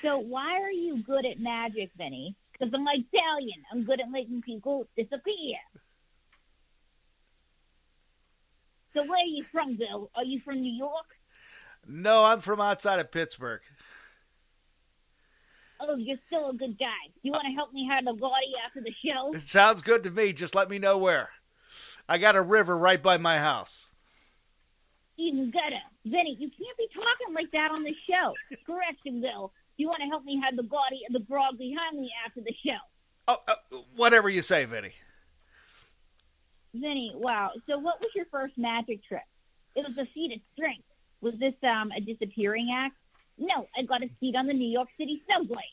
So, 0.00 0.18
why 0.18 0.60
are 0.60 0.70
you 0.70 1.02
good 1.02 1.26
at 1.26 1.40
magic, 1.40 1.90
Vinny? 1.98 2.36
Because 2.52 2.72
I'm 2.72 2.86
Italian. 2.86 3.64
I'm 3.72 3.82
good 3.82 4.00
at 4.00 4.08
making 4.08 4.42
people 4.42 4.86
disappear. 4.96 5.56
So, 8.94 9.02
where 9.02 9.18
are 9.18 9.26
you 9.26 9.44
from, 9.52 9.76
Bill? 9.76 10.10
Are 10.14 10.24
you 10.24 10.40
from 10.44 10.60
New 10.60 10.72
York? 10.72 11.06
no, 11.86 12.24
I'm 12.24 12.40
from 12.40 12.60
outside 12.60 12.98
of 12.98 13.10
Pittsburgh. 13.10 13.62
Oh, 15.80 15.96
you're 15.96 16.18
still 16.26 16.50
a 16.50 16.54
good 16.54 16.78
guy. 16.78 16.86
You 17.22 17.32
want 17.32 17.44
to 17.44 17.52
help 17.52 17.72
me 17.72 17.88
have 17.88 18.06
a 18.06 18.12
body 18.12 18.52
after 18.66 18.80
the 18.80 18.92
show? 19.04 19.32
It 19.32 19.42
sounds 19.42 19.80
good 19.80 20.02
to 20.04 20.10
me. 20.10 20.32
Just 20.32 20.54
let 20.54 20.68
me 20.68 20.78
know 20.78 20.98
where. 20.98 21.30
I 22.08 22.18
got 22.18 22.36
a 22.36 22.42
river 22.42 22.76
right 22.76 23.00
by 23.02 23.16
my 23.16 23.38
house. 23.38 23.90
Even 25.16 25.50
better. 25.50 25.80
Vinny, 26.04 26.36
you 26.38 26.48
can't 26.48 26.76
be 26.76 26.88
talking 26.92 27.34
like 27.34 27.50
that 27.52 27.70
on 27.70 27.84
the 27.84 27.94
show. 28.08 28.34
Correction, 28.66 29.20
Bill. 29.20 29.52
You 29.76 29.86
want 29.88 30.00
to 30.00 30.08
help 30.08 30.24
me 30.24 30.40
have 30.42 30.56
the 30.56 30.62
of 30.62 31.12
the 31.12 31.20
grog 31.20 31.58
behind 31.58 32.00
me 32.00 32.10
after 32.26 32.40
the 32.40 32.54
show? 32.64 32.78
Oh, 33.28 33.36
uh, 33.46 33.54
whatever 33.94 34.28
you 34.28 34.42
say, 34.42 34.64
Vinny. 34.64 34.92
Vinny, 36.80 37.12
wow. 37.14 37.50
So, 37.68 37.78
what 37.78 38.00
was 38.00 38.10
your 38.14 38.26
first 38.30 38.54
magic 38.56 39.04
trick? 39.04 39.26
It 39.74 39.84
was 39.86 39.96
a 39.98 40.08
feat 40.12 40.32
of 40.32 40.40
strength. 40.54 40.84
Was 41.20 41.34
this 41.38 41.54
um, 41.62 41.90
a 41.96 42.00
disappearing 42.00 42.68
act? 42.74 42.96
No, 43.38 43.66
I 43.76 43.82
got 43.82 44.02
a 44.02 44.10
seat 44.20 44.34
on 44.36 44.46
the 44.46 44.52
New 44.52 44.68
York 44.68 44.88
City 44.98 45.22
subway. 45.30 45.64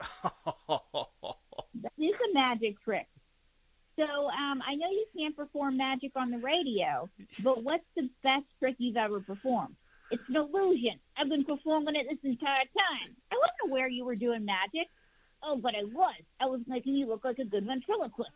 That 1.82 1.92
is 1.98 2.14
a 2.30 2.34
magic 2.34 2.76
trick. 2.84 3.06
So, 3.96 4.04
um, 4.04 4.62
I 4.66 4.74
know 4.74 4.90
you 4.90 5.06
can't 5.16 5.36
perform 5.36 5.76
magic 5.76 6.12
on 6.16 6.30
the 6.30 6.38
radio, 6.38 7.08
but 7.42 7.62
what's 7.62 7.84
the 7.96 8.08
best 8.22 8.44
trick 8.58 8.76
you've 8.78 8.96
ever 8.96 9.20
performed? 9.20 9.76
It's 10.10 10.22
an 10.28 10.36
illusion. 10.36 10.98
I've 11.16 11.28
been 11.28 11.44
performing 11.44 11.96
it 11.96 12.06
this 12.08 12.18
entire 12.22 12.64
time. 12.64 13.16
I 13.30 13.36
wasn't 13.36 13.70
aware 13.70 13.88
you 13.88 14.04
were 14.04 14.16
doing 14.16 14.44
magic. 14.44 14.88
Oh, 15.42 15.56
but 15.56 15.74
I 15.74 15.84
was. 15.84 16.22
I 16.40 16.46
was 16.46 16.60
making 16.66 16.94
you 16.94 17.06
look 17.06 17.24
like 17.24 17.38
a 17.38 17.44
good 17.44 17.66
ventriloquist. 17.66 18.30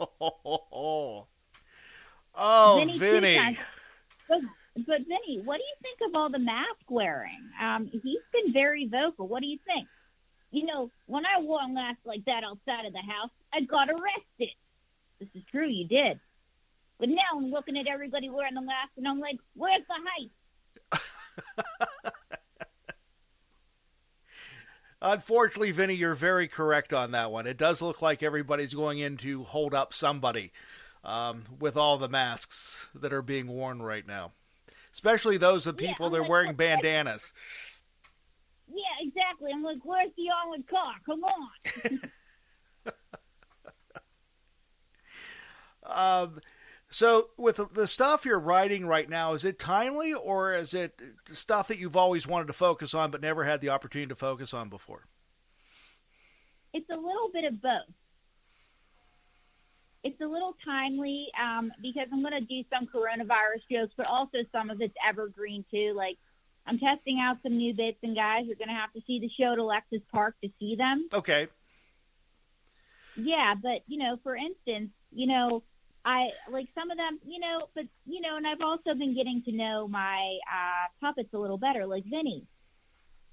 oh, 0.20 1.26
Vinny, 2.78 2.98
Vinny. 2.98 3.58
But, 4.28 4.40
but 4.76 5.00
Vinny, 5.06 5.40
what 5.44 5.58
do 5.58 5.62
you 5.62 5.76
think 5.82 6.00
of 6.08 6.16
all 6.16 6.30
the 6.30 6.38
mask 6.38 6.90
wearing? 6.90 7.50
Um, 7.60 7.90
he's 7.92 8.20
been 8.32 8.52
very 8.52 8.88
vocal. 8.88 9.28
What 9.28 9.40
do 9.40 9.46
you 9.46 9.58
think? 9.66 9.86
You 10.50 10.66
know, 10.66 10.90
when 11.06 11.24
I 11.26 11.40
wore 11.40 11.60
a 11.62 11.68
mask 11.68 11.98
like 12.04 12.24
that 12.26 12.44
outside 12.44 12.86
of 12.86 12.92
the 12.92 13.00
house, 13.00 13.30
I 13.52 13.60
got 13.60 13.88
arrested. 13.88 14.54
This 15.20 15.28
is 15.34 15.42
true, 15.50 15.68
you 15.68 15.86
did. 15.86 16.20
But 16.98 17.08
now 17.08 17.22
I'm 17.34 17.50
looking 17.50 17.76
at 17.76 17.88
everybody 17.88 18.30
wearing 18.30 18.54
the 18.54 18.60
mask, 18.62 18.92
and 18.96 19.06
I'm 19.06 19.20
like, 19.20 19.38
where's 19.54 19.82
the 19.86 19.94
hype? 19.94 20.30
Unfortunately, 25.06 25.70
Vinny, 25.70 25.92
you're 25.94 26.14
very 26.14 26.48
correct 26.48 26.94
on 26.94 27.10
that 27.10 27.30
one. 27.30 27.46
It 27.46 27.58
does 27.58 27.82
look 27.82 28.00
like 28.00 28.22
everybody's 28.22 28.72
going 28.72 29.00
in 29.00 29.18
to 29.18 29.44
hold 29.44 29.74
up 29.74 29.92
somebody 29.92 30.50
um, 31.04 31.44
with 31.60 31.76
all 31.76 31.98
the 31.98 32.08
masks 32.08 32.86
that 32.94 33.12
are 33.12 33.20
being 33.20 33.46
worn 33.46 33.82
right 33.82 34.06
now, 34.06 34.32
especially 34.94 35.36
those 35.36 35.66
of 35.66 35.76
Yeah, 35.76 35.88
people 35.88 36.08
I'm 36.08 36.12
that 36.12 36.20
are 36.20 36.22
like, 36.22 36.30
wearing 36.30 36.54
bandanas. 36.54 37.34
Yeah, 38.68 38.82
exactly. 39.00 39.50
exactly. 39.50 39.50
I'm 39.52 39.62
like, 39.62 39.84
where's 39.84 40.12
the 40.16 40.30
onward 40.30 40.66
car? 40.68 40.94
Come 41.06 41.24
on. 41.24 41.50
um, 45.84 46.40
so 46.94 47.30
with 47.36 47.60
the, 47.72 47.86
stuff 47.86 48.24
you're 48.24 48.38
writing 48.38 48.86
right 48.86 49.08
now, 49.08 49.32
is 49.32 49.44
it 49.44 49.58
timely 49.58 50.14
or 50.14 50.54
is 50.54 50.74
it 50.74 51.00
stuff 51.26 51.68
that 51.68 51.78
you've 51.78 51.96
always 51.96 52.26
wanted 52.26 52.46
to 52.46 52.52
focus 52.52 52.94
on 52.94 53.10
but 53.10 53.20
never 53.20 53.42
had 53.42 53.60
the 53.60 53.68
opportunity 53.68 54.08
to 54.08 54.14
focus 54.14 54.54
on 54.54 54.68
before? 54.68 55.06
It's 56.72 56.88
a 56.90 56.96
little 56.96 57.30
bit 57.32 57.44
of 57.44 57.60
both 57.60 57.94
it's 60.04 60.20
a 60.20 60.26
little 60.26 60.54
timely 60.64 61.28
um, 61.42 61.72
because 61.80 62.06
I'm 62.12 62.20
going 62.20 62.34
to 62.34 62.46
do 62.46 62.62
some 62.70 62.86
coronavirus 62.86 63.62
jokes, 63.72 63.94
but 63.96 64.06
also 64.06 64.38
some 64.52 64.68
of 64.68 64.80
it's 64.82 64.94
evergreen 65.06 65.64
too. 65.70 65.94
Like 65.96 66.18
I'm 66.66 66.78
testing 66.78 67.18
out 67.20 67.38
some 67.42 67.56
new 67.56 67.74
bits, 67.74 67.96
and 68.02 68.14
guys, 68.14 68.44
you're 68.46 68.56
going 68.56 68.68
to 68.68 68.74
have 68.74 68.92
to 68.92 69.00
see 69.06 69.18
the 69.18 69.30
show 69.30 69.52
at 69.54 69.58
Alexis 69.58 70.02
Park 70.12 70.36
to 70.44 70.50
see 70.60 70.76
them. 70.76 71.08
Okay. 71.12 71.48
Yeah, 73.16 73.54
but 73.60 73.82
you 73.86 73.98
know, 73.98 74.18
for 74.22 74.36
instance, 74.36 74.90
you 75.10 75.26
know, 75.26 75.62
I 76.04 76.28
like 76.50 76.68
some 76.74 76.90
of 76.90 76.98
them, 76.98 77.18
you 77.26 77.40
know, 77.40 77.68
but 77.74 77.84
you 78.06 78.20
know, 78.20 78.36
and 78.36 78.46
I've 78.46 78.60
also 78.60 78.94
been 78.94 79.14
getting 79.14 79.42
to 79.44 79.52
know 79.52 79.88
my 79.88 80.38
uh, 80.52 80.88
puppets 81.00 81.32
a 81.32 81.38
little 81.38 81.56
better, 81.58 81.86
like 81.86 82.04
Vinny. 82.04 82.44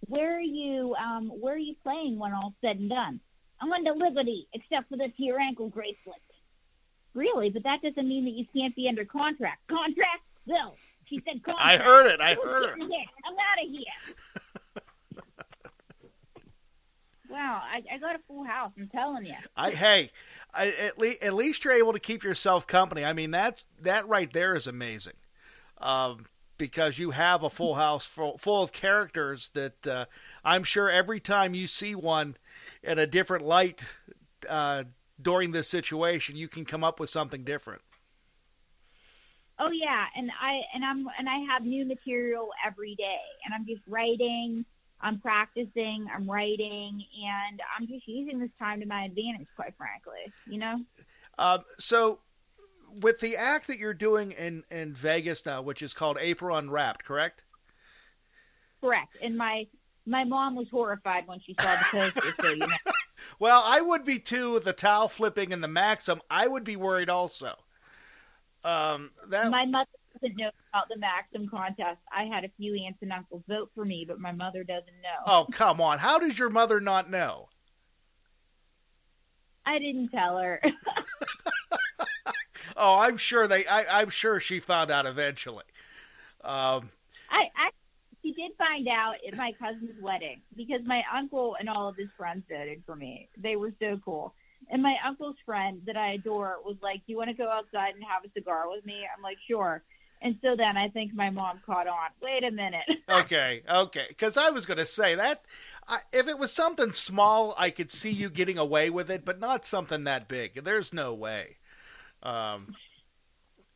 Where 0.07 0.37
are 0.37 0.39
you? 0.39 0.95
Um, 0.95 1.29
where 1.29 1.53
are 1.53 1.57
you 1.57 1.75
playing 1.83 2.17
when 2.17 2.33
all's 2.33 2.53
said 2.61 2.77
and 2.77 2.89
done? 2.89 3.19
I'm 3.61 3.71
under 3.71 3.91
Liberty, 3.91 4.47
except 4.53 4.89
for 4.89 4.97
this 4.97 5.11
here 5.15 5.37
ankle 5.37 5.69
bracelet. 5.69 6.21
Really, 7.13 7.49
but 7.49 7.63
that 7.63 7.81
doesn't 7.81 8.07
mean 8.07 8.25
that 8.25 8.31
you 8.31 8.45
can't 8.55 8.75
be 8.75 8.87
under 8.87 9.05
contract. 9.05 9.67
Contract? 9.67 10.23
Bill. 10.47 10.75
She 11.05 11.21
said 11.25 11.43
contract. 11.43 11.61
I 11.61 11.77
heard 11.77 12.07
it. 12.07 12.21
I 12.21 12.35
heard 12.35 12.63
it. 12.63 12.75
I'm 12.79 13.33
out 13.33 13.63
of 13.63 13.69
here. 13.69 13.83
wow, 17.29 17.61
I, 17.63 17.83
I 17.93 17.97
got 17.97 18.15
a 18.15 18.19
full 18.27 18.43
house. 18.43 18.71
I'm 18.77 18.87
telling 18.87 19.25
you. 19.25 19.35
I 19.55 19.71
hey, 19.71 20.09
At 20.53 20.97
least 20.99 21.23
at 21.23 21.33
least 21.33 21.63
you're 21.63 21.73
able 21.73 21.93
to 21.93 21.99
keep 21.99 22.23
yourself 22.23 22.67
company. 22.67 23.05
I 23.05 23.13
mean 23.13 23.31
that 23.31 23.63
that 23.81 24.07
right 24.07 24.31
there 24.31 24.55
is 24.55 24.67
amazing, 24.67 25.13
um, 25.77 26.25
because 26.57 26.99
you 26.99 27.11
have 27.11 27.43
a 27.43 27.49
full 27.49 27.75
house 27.75 28.05
full, 28.05 28.37
full 28.37 28.61
of 28.61 28.71
characters 28.71 29.49
that 29.49 29.87
uh, 29.87 30.05
I'm 30.43 30.63
sure 30.63 30.89
every 30.89 31.19
time 31.19 31.53
you 31.53 31.67
see 31.67 31.95
one 31.95 32.35
in 32.83 32.99
a 32.99 33.07
different 33.07 33.45
light. 33.45 33.85
Uh, 34.49 34.85
during 35.21 35.51
this 35.51 35.67
situation, 35.67 36.35
you 36.35 36.47
can 36.47 36.65
come 36.65 36.83
up 36.83 36.99
with 36.99 37.09
something 37.09 37.43
different. 37.43 37.81
Oh 39.59 39.69
yeah, 39.69 40.05
and 40.15 40.31
I 40.41 40.61
and 40.73 40.83
I'm 40.83 41.07
and 41.19 41.29
I 41.29 41.37
have 41.53 41.63
new 41.63 41.85
material 41.85 42.49
every 42.65 42.95
day, 42.95 43.21
and 43.45 43.53
I'm 43.53 43.65
just 43.67 43.81
writing. 43.87 44.65
I'm 45.01 45.19
practicing. 45.19 46.07
I'm 46.13 46.29
writing, 46.29 47.03
and 47.23 47.59
I'm 47.77 47.87
just 47.87 48.07
using 48.07 48.39
this 48.39 48.51
time 48.59 48.79
to 48.81 48.85
my 48.85 49.05
advantage. 49.05 49.47
Quite 49.55 49.73
frankly, 49.77 50.31
you 50.47 50.59
know. 50.59 50.81
Um, 51.37 51.63
so, 51.79 52.19
with 52.99 53.19
the 53.19 53.35
act 53.35 53.67
that 53.67 53.77
you're 53.79 53.93
doing 53.93 54.31
in 54.31 54.63
in 54.69 54.93
Vegas 54.93 55.45
now, 55.45 55.61
which 55.61 55.81
is 55.81 55.93
called 55.93 56.17
April 56.19 56.55
Unwrapped, 56.55 57.03
correct? 57.03 57.43
Correct. 58.81 59.17
And 59.21 59.37
my 59.37 59.67
my 60.05 60.23
mom 60.23 60.55
was 60.55 60.67
horrified 60.69 61.27
when 61.27 61.39
she 61.39 61.55
saw 61.59 61.75
the 61.75 61.85
poster. 61.91 62.33
so 62.41 62.49
you 62.49 62.57
know. 62.57 62.67
Well, 63.37 63.61
I 63.63 63.81
would 63.81 64.03
be 64.03 64.17
too 64.17 64.53
with 64.53 64.65
the 64.65 64.73
towel 64.73 65.07
flipping 65.07 65.53
and 65.53 65.63
the 65.63 65.67
Maxim. 65.67 66.21
I 66.29 66.47
would 66.47 66.63
be 66.63 66.75
worried 66.75 67.09
also. 67.09 67.55
Um, 68.63 69.11
that 69.27 69.49
my 69.49 69.65
mother 69.65 69.89
doesn't 70.13 70.37
know 70.37 70.51
about 70.73 70.87
the 70.89 70.97
Maxim 70.97 71.47
contest. 71.49 71.99
I 72.11 72.25
had 72.25 72.43
a 72.43 72.49
few 72.57 72.75
aunts 72.75 72.99
and 73.01 73.11
uncles 73.11 73.43
vote 73.47 73.71
for 73.75 73.85
me, 73.85 74.05
but 74.07 74.19
my 74.19 74.31
mother 74.31 74.63
doesn't 74.63 75.01
know. 75.01 75.23
Oh 75.25 75.47
come 75.51 75.81
on! 75.81 75.99
How 75.99 76.19
does 76.19 76.37
your 76.37 76.49
mother 76.49 76.79
not 76.79 77.09
know? 77.09 77.47
I 79.65 79.79
didn't 79.79 80.09
tell 80.09 80.37
her. 80.37 80.61
oh, 82.77 82.99
I'm 82.99 83.17
sure 83.17 83.47
they. 83.47 83.65
I, 83.65 84.01
am 84.01 84.09
sure 84.09 84.39
she 84.39 84.59
found 84.59 84.91
out 84.91 85.05
eventually. 85.05 85.65
Um, 86.43 86.89
I, 87.29 87.49
I 87.55 87.69
she 88.21 88.33
did 88.33 88.51
find 88.57 88.87
out 88.87 89.15
at 89.27 89.37
my 89.37 89.53
cousin's 89.59 90.01
wedding 90.01 90.41
because 90.55 90.81
my 90.85 91.03
uncle 91.15 91.55
and 91.59 91.69
all 91.69 91.87
of 91.87 91.95
his 91.95 92.09
friends 92.17 92.43
voted 92.49 92.83
for 92.85 92.95
me. 92.95 93.29
They 93.37 93.55
were 93.55 93.71
so 93.79 93.99
cool. 94.03 94.33
And 94.69 94.81
my 94.81 94.95
uncle's 95.05 95.35
friend 95.45 95.81
that 95.85 95.97
I 95.97 96.13
adore 96.13 96.57
was 96.63 96.77
like, 96.81 97.05
"Do 97.05 97.11
you 97.11 97.17
want 97.17 97.29
to 97.29 97.35
go 97.35 97.49
outside 97.49 97.95
and 97.95 98.03
have 98.03 98.23
a 98.25 98.31
cigar 98.33 98.69
with 98.69 98.85
me?" 98.85 99.05
I'm 99.15 99.23
like, 99.23 99.37
"Sure." 99.47 99.83
And 100.21 100.37
so 100.41 100.55
then 100.55 100.77
I 100.77 100.87
think 100.89 101.13
my 101.13 101.31
mom 101.31 101.61
caught 101.65 101.87
on. 101.87 102.09
Wait 102.21 102.43
a 102.43 102.51
minute. 102.51 102.85
okay, 103.09 103.63
okay. 103.67 104.05
Because 104.07 104.37
I 104.37 104.49
was 104.49 104.65
going 104.65 104.77
to 104.77 104.85
say 104.85 105.15
that 105.15 105.43
I, 105.87 105.99
if 106.13 106.27
it 106.27 106.37
was 106.37 106.51
something 106.51 106.93
small, 106.93 107.55
I 107.57 107.71
could 107.71 107.89
see 107.89 108.11
you 108.11 108.29
getting 108.29 108.57
away 108.57 108.89
with 108.89 109.09
it, 109.09 109.25
but 109.25 109.39
not 109.39 109.65
something 109.65 110.03
that 110.03 110.27
big. 110.27 110.63
There's 110.63 110.93
no 110.93 111.13
way. 111.13 111.57
Um, 112.21 112.75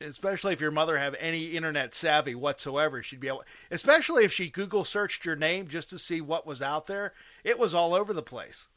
especially 0.02 0.54
if 0.54 0.62
your 0.62 0.72
mother 0.72 0.98
have 0.98 1.16
any 1.20 1.48
internet 1.56 1.96
savvy 1.96 2.36
whatsoever 2.36 3.02
she'd 3.02 3.20
be 3.20 3.30
able 3.30 3.44
especially 3.72 4.26
if 4.26 4.34
she 4.34 4.50
google 4.50 4.84
searched 4.84 5.26
your 5.26 5.38
name 5.38 5.68
just 5.68 5.90
to 5.90 5.98
see 5.98 6.20
what 6.20 6.46
was 6.46 6.62
out 6.62 6.86
there 6.86 7.14
it 7.44 7.58
was 7.58 7.74
all 7.74 7.94
over 7.94 8.14
the 8.14 8.22
place 8.22 8.68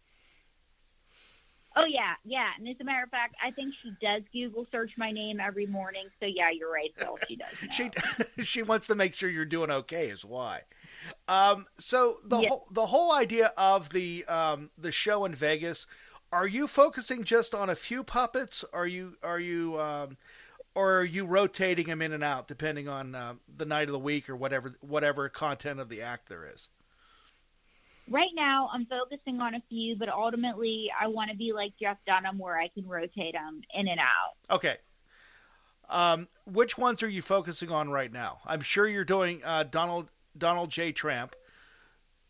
oh 1.79 1.87
yeah 1.87 2.14
yeah 2.25 2.49
and 2.59 2.69
as 2.69 2.77
a 2.81 2.85
matter 2.85 3.03
of 3.03 3.11
fact 3.11 3.35
i 3.43 3.51
think 3.51 3.73
she 3.83 3.93
does 4.01 4.23
google 4.33 4.67
search 4.71 4.91
my 4.97 5.11
name 5.11 5.41
every 5.41 5.67
morning 5.67 6.07
so 6.21 6.27
yeah 6.27 6.51
you're 6.51 6.71
right 6.71 6.93
Bill. 6.99 7.19
she 7.27 7.37
does 7.37 7.49
she 7.73 7.91
she 8.45 8.62
wants 8.62 8.87
to 8.88 8.95
make 8.95 9.14
sure 9.14 9.31
you're 9.31 9.45
doing 9.45 9.71
okay 9.71 10.09
is 10.09 10.25
why 10.25 10.62
um, 11.29 11.67
so 11.79 12.19
the 12.25 12.41
yeah. 12.41 12.49
whole 12.49 12.67
the 12.71 12.87
whole 12.87 13.12
idea 13.12 13.53
of 13.57 13.91
the 13.91 14.25
um, 14.25 14.71
the 14.77 14.91
show 14.91 15.25
in 15.25 15.35
vegas 15.35 15.87
are 16.33 16.47
you 16.47 16.67
focusing 16.67 17.25
just 17.25 17.55
on 17.55 17.71
a 17.71 17.75
few 17.75 18.03
puppets 18.03 18.64
are 18.73 18.87
you 18.87 19.17
are 19.23 19.41
you 19.41 19.81
um, 19.81 20.17
or 20.75 21.01
are 21.01 21.05
you 21.05 21.25
rotating 21.25 21.87
them 21.87 22.01
in 22.01 22.12
and 22.12 22.23
out 22.23 22.47
depending 22.47 22.88
on 22.88 23.14
uh, 23.14 23.35
the 23.57 23.64
night 23.64 23.88
of 23.88 23.93
the 23.93 23.99
week 23.99 24.31
or 24.31 24.37
whatever 24.37 24.77
whatever 24.81 25.29
content 25.29 25.81
of 25.81 25.88
the 25.88 26.03
act 26.03 26.29
there 26.29 26.45
is? 26.45 26.69
Right 28.11 28.31
now, 28.35 28.71
I'm 28.73 28.87
focusing 28.87 29.40
on 29.40 29.55
a 29.55 29.62
few, 29.68 29.97
but 29.97 30.09
ultimately, 30.09 30.90
I 30.99 31.09
want 31.09 31.31
to 31.31 31.37
be 31.37 31.53
like 31.53 31.73
Jeff 31.81 31.99
Dunham, 32.07 32.38
where 32.38 32.59
I 32.59 32.68
can 32.68 32.87
rotate 32.87 33.35
them 33.35 33.61
in 33.75 33.88
and 33.88 34.01
out. 34.01 34.57
Okay. 34.57 34.77
Um, 35.90 36.29
which 36.47 36.77
ones 36.77 37.03
are 37.03 37.09
you 37.09 37.23
focusing 37.23 37.71
on 37.71 37.90
right 37.90 38.12
now? 38.12 38.38
I'm 38.47 38.61
sure 38.61 38.87
you're 38.87 39.05
doing 39.05 39.42
uh, 39.44 39.64
Donald 39.64 40.09
Donald 40.37 40.71
J. 40.71 40.92
Tramp. 40.92 41.35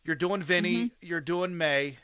You're 0.05 0.17
doing 0.17 0.43
Vinny. 0.43 0.77
Mm-hmm. 0.77 1.07
You're 1.07 1.21
doing 1.21 1.57
May. 1.59 1.99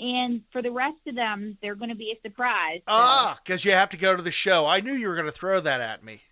And 0.00 0.42
for 0.52 0.62
the 0.62 0.70
rest 0.70 0.98
of 1.06 1.16
them, 1.16 1.58
they're 1.60 1.74
going 1.74 1.90
to 1.90 1.96
be 1.96 2.12
a 2.16 2.20
surprise. 2.28 2.78
So. 2.78 2.84
Ah, 2.88 3.38
because 3.44 3.64
you 3.64 3.72
have 3.72 3.88
to 3.90 3.96
go 3.96 4.16
to 4.16 4.22
the 4.22 4.30
show. 4.30 4.66
I 4.66 4.80
knew 4.80 4.92
you 4.92 5.08
were 5.08 5.14
going 5.14 5.26
to 5.26 5.32
throw 5.32 5.60
that 5.60 5.80
at 5.80 6.04
me. 6.04 6.22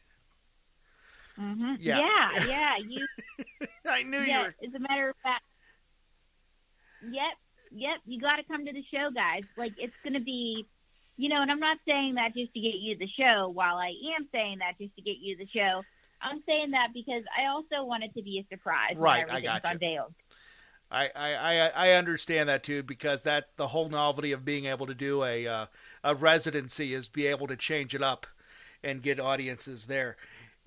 Mm-hmm. 1.39 1.75
Yeah. 1.81 1.99
yeah, 1.99 2.47
yeah. 2.47 2.77
You. 2.79 3.07
I 3.87 4.03
knew 4.03 4.19
yeah, 4.19 4.39
you 4.39 4.45
were. 4.45 4.55
As 4.69 4.75
a 4.75 4.79
matter 4.79 5.11
of 5.11 5.17
fact, 5.23 5.45
yep, 7.03 7.35
yep. 7.71 7.99
You 8.07 8.21
got 8.21 8.37
to 8.37 8.45
come 8.45 8.65
to 8.65 8.73
the 8.73 8.85
show, 8.93 9.11
guys. 9.15 9.43
Like 9.57 9.73
it's 9.79 9.95
going 10.03 10.15
to 10.15 10.21
be, 10.21 10.67
you 11.17 11.29
know. 11.29 11.43
And 11.43 11.51
I'm 11.51 11.61
not 11.61 11.79
saying 11.87 12.15
that 12.15 12.35
just 12.35 12.55
to 12.55 12.61
get 12.61 12.77
you 12.77 12.97
the 12.97 13.09
show. 13.19 13.49
While 13.49 13.77
I 13.77 13.93
am 14.17 14.29
saying 14.33 14.59
that 14.59 14.79
just 14.81 14.97
to 14.97 15.03
get 15.03 15.19
you 15.21 15.37
the 15.37 15.49
show, 15.55 15.83
I'm 16.23 16.43
saying 16.47 16.71
that 16.71 16.89
because 16.95 17.23
I 17.39 17.47
also 17.47 17.85
want 17.85 18.05
it 18.05 18.15
to 18.15 18.23
be 18.23 18.39
a 18.39 18.47
surprise. 18.55 18.95
Right, 18.97 19.31
I 19.31 19.41
got 19.41 19.63
you. 19.65 19.71
Unveiled. 19.71 20.15
I, 20.91 21.11
I, 21.17 21.71
I 21.75 21.93
understand 21.93 22.49
that 22.49 22.63
too 22.63 22.83
because 22.85 23.25
that 23.25 23.49
the 23.57 23.67
whole 23.67 23.89
novelty 23.89 24.31
of 24.31 24.45
being 24.45 24.67
able 24.67 24.87
to 24.87 24.95
do 24.95 25.25
a 25.25 25.47
uh, 25.47 25.67
a 26.05 26.15
residency 26.15 26.95
is 26.95 27.09
be 27.09 27.27
able 27.27 27.49
to 27.49 27.57
change 27.57 27.95
it 27.95 28.03
up 28.03 28.27
and 28.85 29.03
get 29.03 29.19
audiences 29.19 29.87
there. 29.87 30.17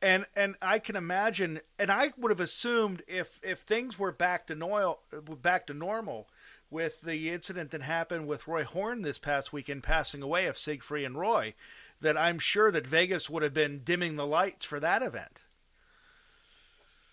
And 0.00 0.26
and 0.36 0.54
I 0.62 0.78
can 0.78 0.94
imagine, 0.94 1.60
and 1.78 1.90
I 1.90 2.12
would 2.16 2.30
have 2.30 2.40
assumed 2.40 3.02
if 3.08 3.40
if 3.42 3.60
things 3.60 3.98
were 3.98 4.12
back 4.12 4.46
to 4.46 4.54
normal, 4.54 5.00
back 5.40 5.66
to 5.68 5.74
normal, 5.74 6.28
with 6.70 7.02
the 7.02 7.30
incident 7.30 7.70
that 7.70 7.82
happened 7.82 8.26
with 8.26 8.48
Roy 8.48 8.64
Horn 8.64 9.02
this 9.02 9.18
past 9.18 9.52
weekend 9.52 9.82
passing 9.82 10.22
away 10.22 10.46
of 10.46 10.56
Siegfried 10.56 11.04
and 11.04 11.16
Roy, 11.16 11.54
that 12.02 12.18
I'm 12.18 12.38
sure 12.38 12.70
that 12.70 12.86
Vegas 12.86 13.30
would 13.30 13.42
have 13.42 13.54
been 13.54 13.80
dimming 13.82 14.16
the 14.16 14.26
lights 14.26 14.64
for 14.64 14.78
that 14.80 15.02
event. 15.02 15.44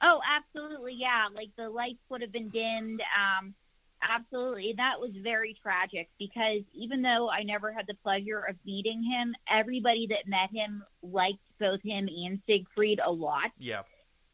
Oh, 0.01 0.21
absolutely, 0.27 0.95
yeah. 0.97 1.27
Like 1.33 1.49
the 1.57 1.69
lights 1.69 1.99
would 2.09 2.21
have 2.21 2.31
been 2.31 2.49
dimmed. 2.49 3.01
Um, 3.01 3.53
absolutely, 4.01 4.73
that 4.77 4.99
was 4.99 5.11
very 5.21 5.55
tragic 5.61 6.09
because 6.17 6.61
even 6.73 7.01
though 7.01 7.29
I 7.29 7.43
never 7.43 7.71
had 7.71 7.85
the 7.87 7.95
pleasure 7.95 8.43
of 8.47 8.55
meeting 8.65 9.03
him, 9.03 9.35
everybody 9.49 10.07
that 10.07 10.27
met 10.27 10.51
him 10.51 10.83
liked 11.01 11.39
both 11.59 11.81
him 11.83 12.07
and 12.07 12.39
Siegfried 12.47 13.01
a 13.03 13.11
lot. 13.11 13.51
Yeah, 13.57 13.81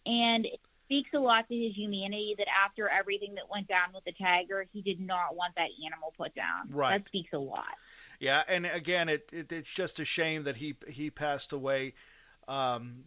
and 0.06 0.46
it 0.46 0.60
speaks 0.86 1.10
a 1.16 1.20
lot 1.20 1.48
to 1.48 1.56
his 1.56 1.76
humanity 1.76 2.36
that 2.38 2.48
after 2.64 2.88
everything 2.88 3.34
that 3.36 3.50
went 3.52 3.68
down 3.68 3.90
with 3.94 4.04
the 4.04 4.14
tiger, 4.14 4.68
he 4.72 4.84
did 4.84 5.00
not 5.00 5.36
want 5.36 5.56
that 5.56 5.70
animal 5.84 6.14
put 6.16 6.36
down. 6.36 6.70
Right, 6.70 7.00
that 7.00 7.08
speaks 7.08 7.34
a 7.34 7.40
lot. 7.40 7.74
Yeah, 8.26 8.42
and 8.48 8.66
again, 8.66 9.08
it, 9.08 9.30
it 9.32 9.52
it's 9.52 9.70
just 9.70 10.00
a 10.00 10.06
shame 10.06 10.46
that 10.46 10.56
he 10.56 10.78
he 10.88 11.12
passed 11.12 11.54
away. 11.54 11.94
Um, 12.48 13.04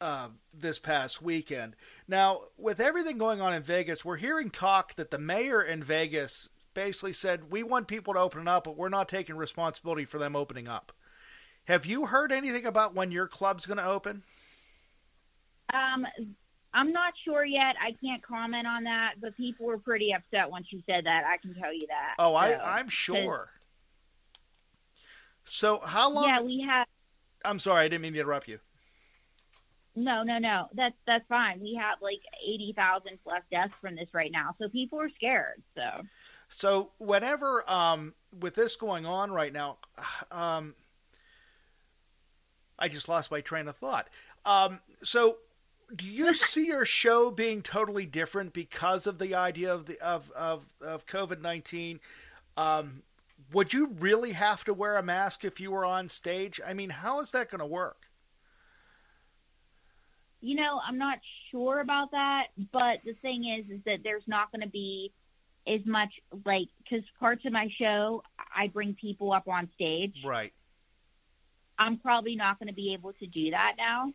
uh, 0.00 0.28
this 0.52 0.78
past 0.78 1.22
weekend. 1.22 1.76
Now, 2.08 2.40
with 2.56 2.80
everything 2.80 3.18
going 3.18 3.40
on 3.40 3.52
in 3.52 3.62
Vegas, 3.62 4.04
we're 4.04 4.16
hearing 4.16 4.50
talk 4.50 4.96
that 4.96 5.10
the 5.10 5.18
mayor 5.18 5.62
in 5.62 5.84
Vegas 5.84 6.48
basically 6.74 7.12
said, 7.12 7.52
We 7.52 7.62
want 7.62 7.86
people 7.86 8.14
to 8.14 8.20
open 8.20 8.48
up, 8.48 8.64
but 8.64 8.76
we're 8.76 8.88
not 8.88 9.08
taking 9.08 9.36
responsibility 9.36 10.06
for 10.06 10.18
them 10.18 10.34
opening 10.34 10.66
up. 10.66 10.90
Have 11.66 11.86
you 11.86 12.06
heard 12.06 12.32
anything 12.32 12.66
about 12.66 12.94
when 12.94 13.12
your 13.12 13.28
club's 13.28 13.66
going 13.66 13.78
to 13.78 13.86
open? 13.86 14.24
Um, 15.72 16.04
I'm 16.74 16.92
not 16.92 17.12
sure 17.24 17.44
yet. 17.44 17.76
I 17.80 17.94
can't 18.02 18.22
comment 18.22 18.66
on 18.66 18.84
that, 18.84 19.16
but 19.20 19.36
people 19.36 19.66
were 19.66 19.78
pretty 19.78 20.12
upset 20.12 20.50
once 20.50 20.66
you 20.70 20.82
said 20.86 21.04
that. 21.04 21.24
I 21.24 21.36
can 21.36 21.54
tell 21.54 21.72
you 21.72 21.86
that. 21.88 22.14
Oh, 22.18 22.30
so, 22.30 22.34
I, 22.34 22.78
I'm 22.78 22.88
sure. 22.88 23.50
So, 25.44 25.80
how 25.80 26.10
long? 26.10 26.28
Yeah, 26.28 26.40
we 26.40 26.60
have. 26.68 26.86
I'm 27.44 27.58
sorry, 27.58 27.84
I 27.84 27.88
didn't 27.88 28.02
mean 28.02 28.12
to 28.14 28.20
interrupt 28.20 28.48
you. 28.48 28.58
No, 29.94 30.22
no, 30.22 30.38
no. 30.38 30.68
That's 30.72 30.94
that's 31.06 31.26
fine. 31.28 31.60
We 31.60 31.74
have 31.74 31.98
like 32.00 32.20
eighty 32.46 32.72
thousand 32.74 33.18
plus 33.22 33.42
deaths 33.50 33.74
from 33.80 33.96
this 33.96 34.08
right 34.12 34.32
now, 34.32 34.54
so 34.58 34.68
people 34.68 35.00
are 35.00 35.10
scared. 35.10 35.62
So, 35.74 36.02
so 36.48 36.90
whenever 36.98 37.68
um, 37.70 38.14
with 38.38 38.54
this 38.54 38.76
going 38.76 39.04
on 39.04 39.30
right 39.30 39.52
now, 39.52 39.78
um, 40.30 40.74
I 42.78 42.88
just 42.88 43.08
lost 43.08 43.30
my 43.30 43.40
train 43.40 43.68
of 43.68 43.76
thought. 43.76 44.08
Um, 44.44 44.80
so, 45.02 45.38
do 45.94 46.06
you 46.06 46.32
see 46.34 46.68
your 46.68 46.86
show 46.86 47.30
being 47.30 47.60
totally 47.60 48.06
different 48.06 48.54
because 48.54 49.06
of 49.06 49.18
the 49.18 49.34
idea 49.34 49.74
of 49.74 49.86
the 49.86 50.00
of 50.00 50.30
of, 50.32 50.66
of 50.80 51.04
COVID 51.06 51.42
nineteen? 51.42 52.00
Um, 52.56 53.02
would 53.52 53.72
you 53.72 53.94
really 53.98 54.32
have 54.32 54.64
to 54.64 54.74
wear 54.74 54.96
a 54.96 55.02
mask 55.02 55.44
if 55.44 55.60
you 55.60 55.70
were 55.70 55.84
on 55.84 56.08
stage? 56.08 56.60
I 56.66 56.74
mean, 56.74 56.90
how 56.90 57.20
is 57.20 57.30
that 57.32 57.50
going 57.50 57.60
to 57.60 57.66
work? 57.66 58.08
You 60.40 60.56
know, 60.56 60.80
I'm 60.86 60.98
not 60.98 61.18
sure 61.50 61.80
about 61.80 62.10
that, 62.10 62.48
but 62.72 62.98
the 63.04 63.14
thing 63.22 63.44
is, 63.44 63.70
is 63.70 63.80
that 63.86 63.98
there's 64.02 64.24
not 64.26 64.50
going 64.50 64.62
to 64.62 64.68
be 64.68 65.12
as 65.66 65.80
much 65.86 66.10
like 66.44 66.66
because 66.82 67.04
parts 67.20 67.44
of 67.44 67.52
my 67.52 67.68
show 67.78 68.24
I 68.54 68.66
bring 68.66 68.94
people 68.94 69.32
up 69.32 69.46
on 69.46 69.68
stage. 69.74 70.16
Right. 70.24 70.52
I'm 71.78 71.98
probably 71.98 72.36
not 72.36 72.58
going 72.58 72.68
to 72.68 72.74
be 72.74 72.92
able 72.92 73.12
to 73.14 73.26
do 73.26 73.50
that 73.52 73.74
now. 73.78 74.12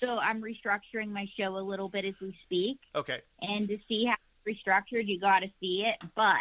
So 0.00 0.18
I'm 0.18 0.42
restructuring 0.42 1.10
my 1.10 1.26
show 1.38 1.56
a 1.56 1.60
little 1.60 1.88
bit 1.88 2.04
as 2.04 2.14
we 2.20 2.36
speak. 2.44 2.78
Okay. 2.94 3.20
And 3.42 3.68
to 3.68 3.78
see 3.88 4.06
how 4.06 4.16
restructured, 4.48 5.06
you 5.06 5.20
got 5.20 5.40
to 5.40 5.48
see 5.60 5.86
it. 5.86 6.02
But 6.14 6.36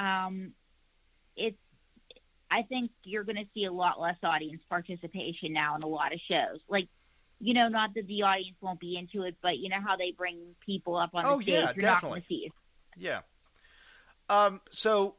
um, 0.00 0.52
it's 1.36 1.56
I 2.50 2.62
think 2.62 2.90
you're 3.04 3.22
going 3.22 3.36
to 3.36 3.46
see 3.54 3.64
a 3.64 3.72
lot 3.72 4.00
less 4.00 4.16
audience 4.24 4.62
participation 4.68 5.52
now 5.52 5.76
in 5.76 5.82
a 5.82 5.86
lot 5.86 6.12
of 6.12 6.18
shows. 6.28 6.60
Like 6.68 6.88
you 7.38 7.54
know, 7.54 7.68
not 7.68 7.94
that 7.94 8.06
the 8.06 8.22
audience 8.22 8.56
won't 8.60 8.80
be 8.80 8.96
into 8.96 9.26
it, 9.26 9.36
but 9.42 9.58
you 9.58 9.68
know 9.68 9.80
how 9.84 9.96
they 9.96 10.12
bring 10.16 10.38
people 10.64 10.96
up 10.96 11.10
on 11.14 11.24
oh, 11.24 11.38
the 11.38 11.44
stage. 11.44 11.54
Yeah, 11.54 11.72
You're 11.74 11.82
definitely. 11.82 12.18
not 12.18 12.28
see 12.28 12.46
it. 12.46 12.52
Yeah. 12.98 13.20
Um, 14.28 14.60
so, 14.70 15.14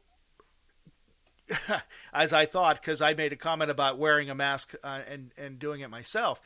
as 2.12 2.32
I 2.32 2.46
thought, 2.46 2.80
because 2.80 3.00
I 3.00 3.14
made 3.14 3.32
a 3.32 3.36
comment 3.36 3.70
about 3.70 3.98
wearing 3.98 4.30
a 4.30 4.34
mask 4.34 4.74
uh, 4.84 5.00
and 5.08 5.32
and 5.36 5.58
doing 5.58 5.80
it 5.80 5.90
myself, 5.90 6.40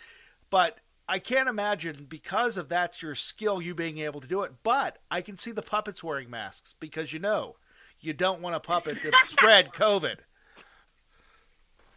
but 0.51 0.79
I 1.09 1.19
can't 1.19 1.49
imagine 1.49 2.07
because 2.09 2.57
of 2.57 2.69
that's 2.69 3.03
your 3.03 3.15
skill, 3.15 3.61
you 3.61 3.75
being 3.75 3.99
able 3.99 4.21
to 4.21 4.29
do 4.29 4.43
it. 4.43 4.53
But 4.63 4.99
I 5.11 5.21
can 5.21 5.37
see 5.37 5.53
the 5.53 5.63
puppets 5.63 6.03
wearing 6.03 6.31
masks 6.31 6.75
because 6.81 7.13
you 7.13 7.19
know 7.19 7.57
you 8.01 8.13
don't 8.13 8.41
want 8.41 8.57
a 8.57 8.61
puppet 8.61 9.03
to 9.03 9.13
spread 9.29 9.73
COVID. 9.73 10.17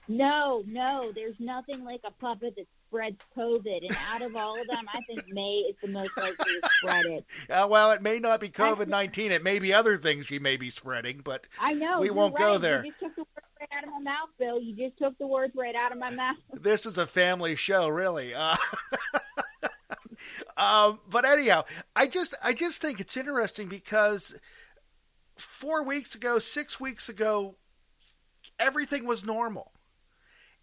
No, 0.07 0.63
no, 0.65 1.11
there's 1.13 1.39
nothing 1.39 1.83
like 1.83 2.01
a 2.03 2.11
puppet 2.11 2.55
that 2.57 2.65
spreads 2.87 3.19
COVID, 3.37 3.87
and 3.87 3.97
out 4.11 4.23
of 4.23 4.35
all 4.35 4.59
of 4.59 4.67
them, 4.67 4.85
I 4.91 5.01
think 5.01 5.31
May 5.31 5.57
is 5.69 5.75
the 5.81 5.87
most 5.87 6.09
likely 6.17 6.53
to 6.61 6.69
spread 6.71 7.05
it. 7.05 7.25
Uh, 7.49 7.67
well, 7.69 7.91
it 7.91 8.01
may 8.01 8.19
not 8.19 8.39
be 8.39 8.49
COVID 8.49 8.87
nineteen; 8.87 9.31
it 9.31 9.43
may 9.43 9.59
be 9.59 9.71
other 9.71 9.97
things 9.97 10.25
she 10.25 10.39
may 10.39 10.57
be 10.57 10.69
spreading, 10.69 11.21
but 11.23 11.47
I 11.59 11.73
know 11.73 11.99
we 11.99 12.09
won't 12.09 12.33
right. 12.39 12.45
go 12.45 12.57
there. 12.57 12.83
You 12.85 12.91
just 12.91 13.15
took 13.15 13.15
the 13.15 13.25
words 13.25 13.47
right 13.59 13.69
out 13.77 13.83
of 13.83 13.89
my 13.91 13.99
mouth, 13.99 14.29
Bill. 14.39 14.59
You 14.59 14.75
just 14.75 14.97
took 14.97 15.17
the 15.17 15.27
words 15.27 15.53
right 15.55 15.75
out 15.75 15.91
of 15.91 15.97
my 15.97 16.11
mouth. 16.11 16.37
This 16.61 16.85
is 16.85 16.97
a 16.97 17.07
family 17.07 17.55
show, 17.55 17.87
really. 17.87 18.33
Uh, 18.33 18.55
um, 20.57 20.99
but 21.09 21.25
anyhow, 21.25 21.65
I 21.95 22.07
just 22.07 22.35
I 22.43 22.53
just 22.53 22.81
think 22.81 22.99
it's 22.99 23.15
interesting 23.15 23.67
because 23.67 24.35
four 25.41 25.83
weeks 25.83 26.15
ago, 26.15 26.39
six 26.39 26.79
weeks 26.79 27.09
ago, 27.09 27.55
everything 28.59 29.05
was 29.05 29.25
normal 29.25 29.71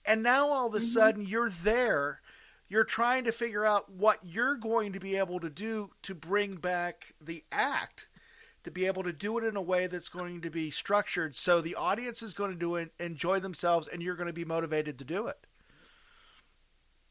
and 0.06 0.22
now 0.22 0.48
all 0.48 0.68
of 0.68 0.74
a 0.74 0.78
mm-hmm. 0.78 0.86
sudden 0.86 1.26
you're 1.26 1.50
there. 1.50 2.20
You're 2.68 2.84
trying 2.84 3.24
to 3.24 3.32
figure 3.32 3.64
out 3.64 3.92
what 3.92 4.18
you're 4.22 4.56
going 4.56 4.92
to 4.92 5.00
be 5.00 5.16
able 5.16 5.40
to 5.40 5.50
do 5.50 5.90
to 6.02 6.14
bring 6.14 6.56
back 6.56 7.14
the 7.20 7.44
act, 7.52 8.08
to 8.64 8.70
be 8.70 8.86
able 8.86 9.04
to 9.04 9.12
do 9.12 9.38
it 9.38 9.44
in 9.44 9.56
a 9.56 9.62
way 9.62 9.86
that's 9.86 10.08
going 10.08 10.40
to 10.40 10.50
be 10.50 10.70
structured 10.70 11.36
so 11.36 11.60
the 11.60 11.76
audience 11.76 12.22
is 12.22 12.34
going 12.34 12.50
to 12.50 12.58
do 12.58 12.74
it, 12.74 12.92
enjoy 12.98 13.38
themselves, 13.38 13.86
and 13.86 14.02
you're 14.02 14.16
going 14.16 14.26
to 14.26 14.32
be 14.32 14.44
motivated 14.44 14.98
to 14.98 15.04
do 15.04 15.26
it. 15.26 15.46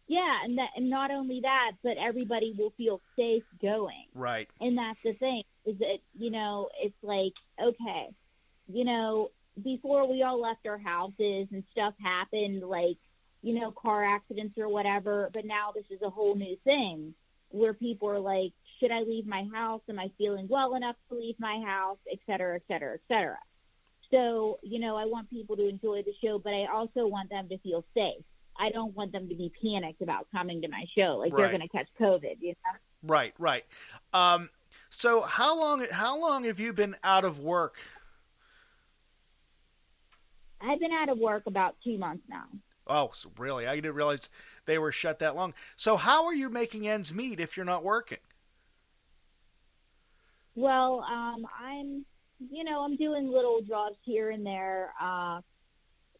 Yeah, 0.08 0.44
and 0.44 0.58
that, 0.60 0.70
and 0.76 0.90
not 0.90 1.10
only 1.10 1.42
that, 1.42 1.72
but 1.84 1.98
everybody 1.98 2.54
will 2.58 2.72
feel 2.78 3.02
safe 3.16 3.44
going. 3.62 4.06
Right. 4.14 4.48
And 4.62 4.78
that's 4.78 5.00
the 5.04 5.14
thing 5.14 5.44
is 5.66 5.80
that 5.80 5.98
you 6.18 6.30
know 6.30 6.70
it's 6.82 6.96
like 7.02 7.34
okay, 7.60 8.10
you 8.68 8.86
know 8.86 9.32
before 9.64 10.08
we 10.08 10.24
all 10.24 10.42
left 10.42 10.68
our 10.68 10.78
houses 10.78 11.48
and 11.52 11.64
stuff 11.72 11.94
happened, 12.02 12.62
like, 12.64 12.98
you 13.42 13.54
know, 13.60 13.72
car 13.72 14.04
accidents 14.04 14.58
or 14.58 14.68
whatever. 14.68 15.30
But 15.34 15.46
now 15.46 15.72
this 15.74 15.86
is 15.90 16.02
a 16.02 16.10
whole 16.10 16.36
new 16.36 16.58
thing 16.64 17.14
where 17.50 17.74
people 17.74 18.10
are 18.10 18.20
like, 18.20 18.52
should 18.80 18.92
I 18.92 19.02
leave 19.02 19.26
my 19.26 19.48
house? 19.54 19.82
Am 19.88 20.00
I 20.00 20.12
feeling 20.18 20.48
well 20.50 20.76
enough 20.76 20.96
to 21.10 21.16
leave 21.16 21.40
my 21.40 21.62
house? 21.66 21.98
Et 22.12 22.20
cetera, 22.26 22.56
et 22.56 22.64
cetera, 22.68 22.96
et 22.96 23.02
cetera. 23.08 23.38
So, 24.14 24.60
you 24.62 24.80
know, 24.80 24.98
I 24.98 25.06
want 25.06 25.30
people 25.30 25.56
to 25.56 25.68
enjoy 25.68 26.04
the 26.04 26.14
show, 26.24 26.38
but 26.38 26.54
I 26.54 26.66
also 26.66 27.08
want 27.08 27.30
them 27.30 27.48
to 27.50 27.58
feel 27.60 27.86
safe. 27.94 28.24
I 28.58 28.70
don't 28.70 28.96
want 28.96 29.12
them 29.12 29.28
to 29.30 29.36
be 29.36 29.52
panicked 29.62 30.02
about 30.02 30.28
coming 30.32 30.62
to 30.62 30.68
my 30.68 30.86
show, 30.98 31.18
like 31.18 31.34
right. 31.34 31.42
they're 31.42 31.58
going 31.58 31.68
to 31.68 31.78
catch 31.78 31.88
COVID. 32.00 32.38
You 32.42 32.50
know? 32.50 32.80
Right, 33.04 33.34
right. 33.38 33.66
Um, 34.14 34.50
so, 34.90 35.22
how 35.22 35.60
long? 35.60 35.86
How 35.92 36.20
long 36.20 36.46
have 36.46 36.60
you 36.60 36.74
been 36.74 36.96
out 37.04 37.26
of 37.26 37.40
work 37.40 37.80
I've 40.62 40.80
been 40.80 40.92
out 40.92 41.10
of 41.10 41.18
work 41.18 41.44
about 41.46 41.76
two 41.84 41.98
months 41.98 42.24
now. 42.30 42.46
Oh, 42.88 43.12
so 43.14 43.32
really? 43.38 43.68
I 43.68 43.76
didn't 43.76 43.96
realize 43.96 44.30
they 44.66 44.78
were 44.78 44.92
shut 44.92 45.20
that 45.20 45.36
long. 45.36 45.54
So 45.76 45.98
how 45.98 46.26
are 46.26 46.34
you 46.34 46.50
making 46.50 46.88
ends 46.88 47.14
meet 47.14 47.40
if 47.40 47.58
you're 47.58 47.66
not 47.66 47.84
working? 47.84 48.20
Well, 50.56 51.06
um, 51.12 51.46
I'm, 51.60 52.06
you 52.52 52.64
know, 52.64 52.84
I'm 52.84 52.96
doing 52.96 53.28
little 53.28 53.62
jobs 53.62 53.98
here 54.04 54.32
and 54.32 54.46
there. 54.46 54.94
Uh, 55.02 55.42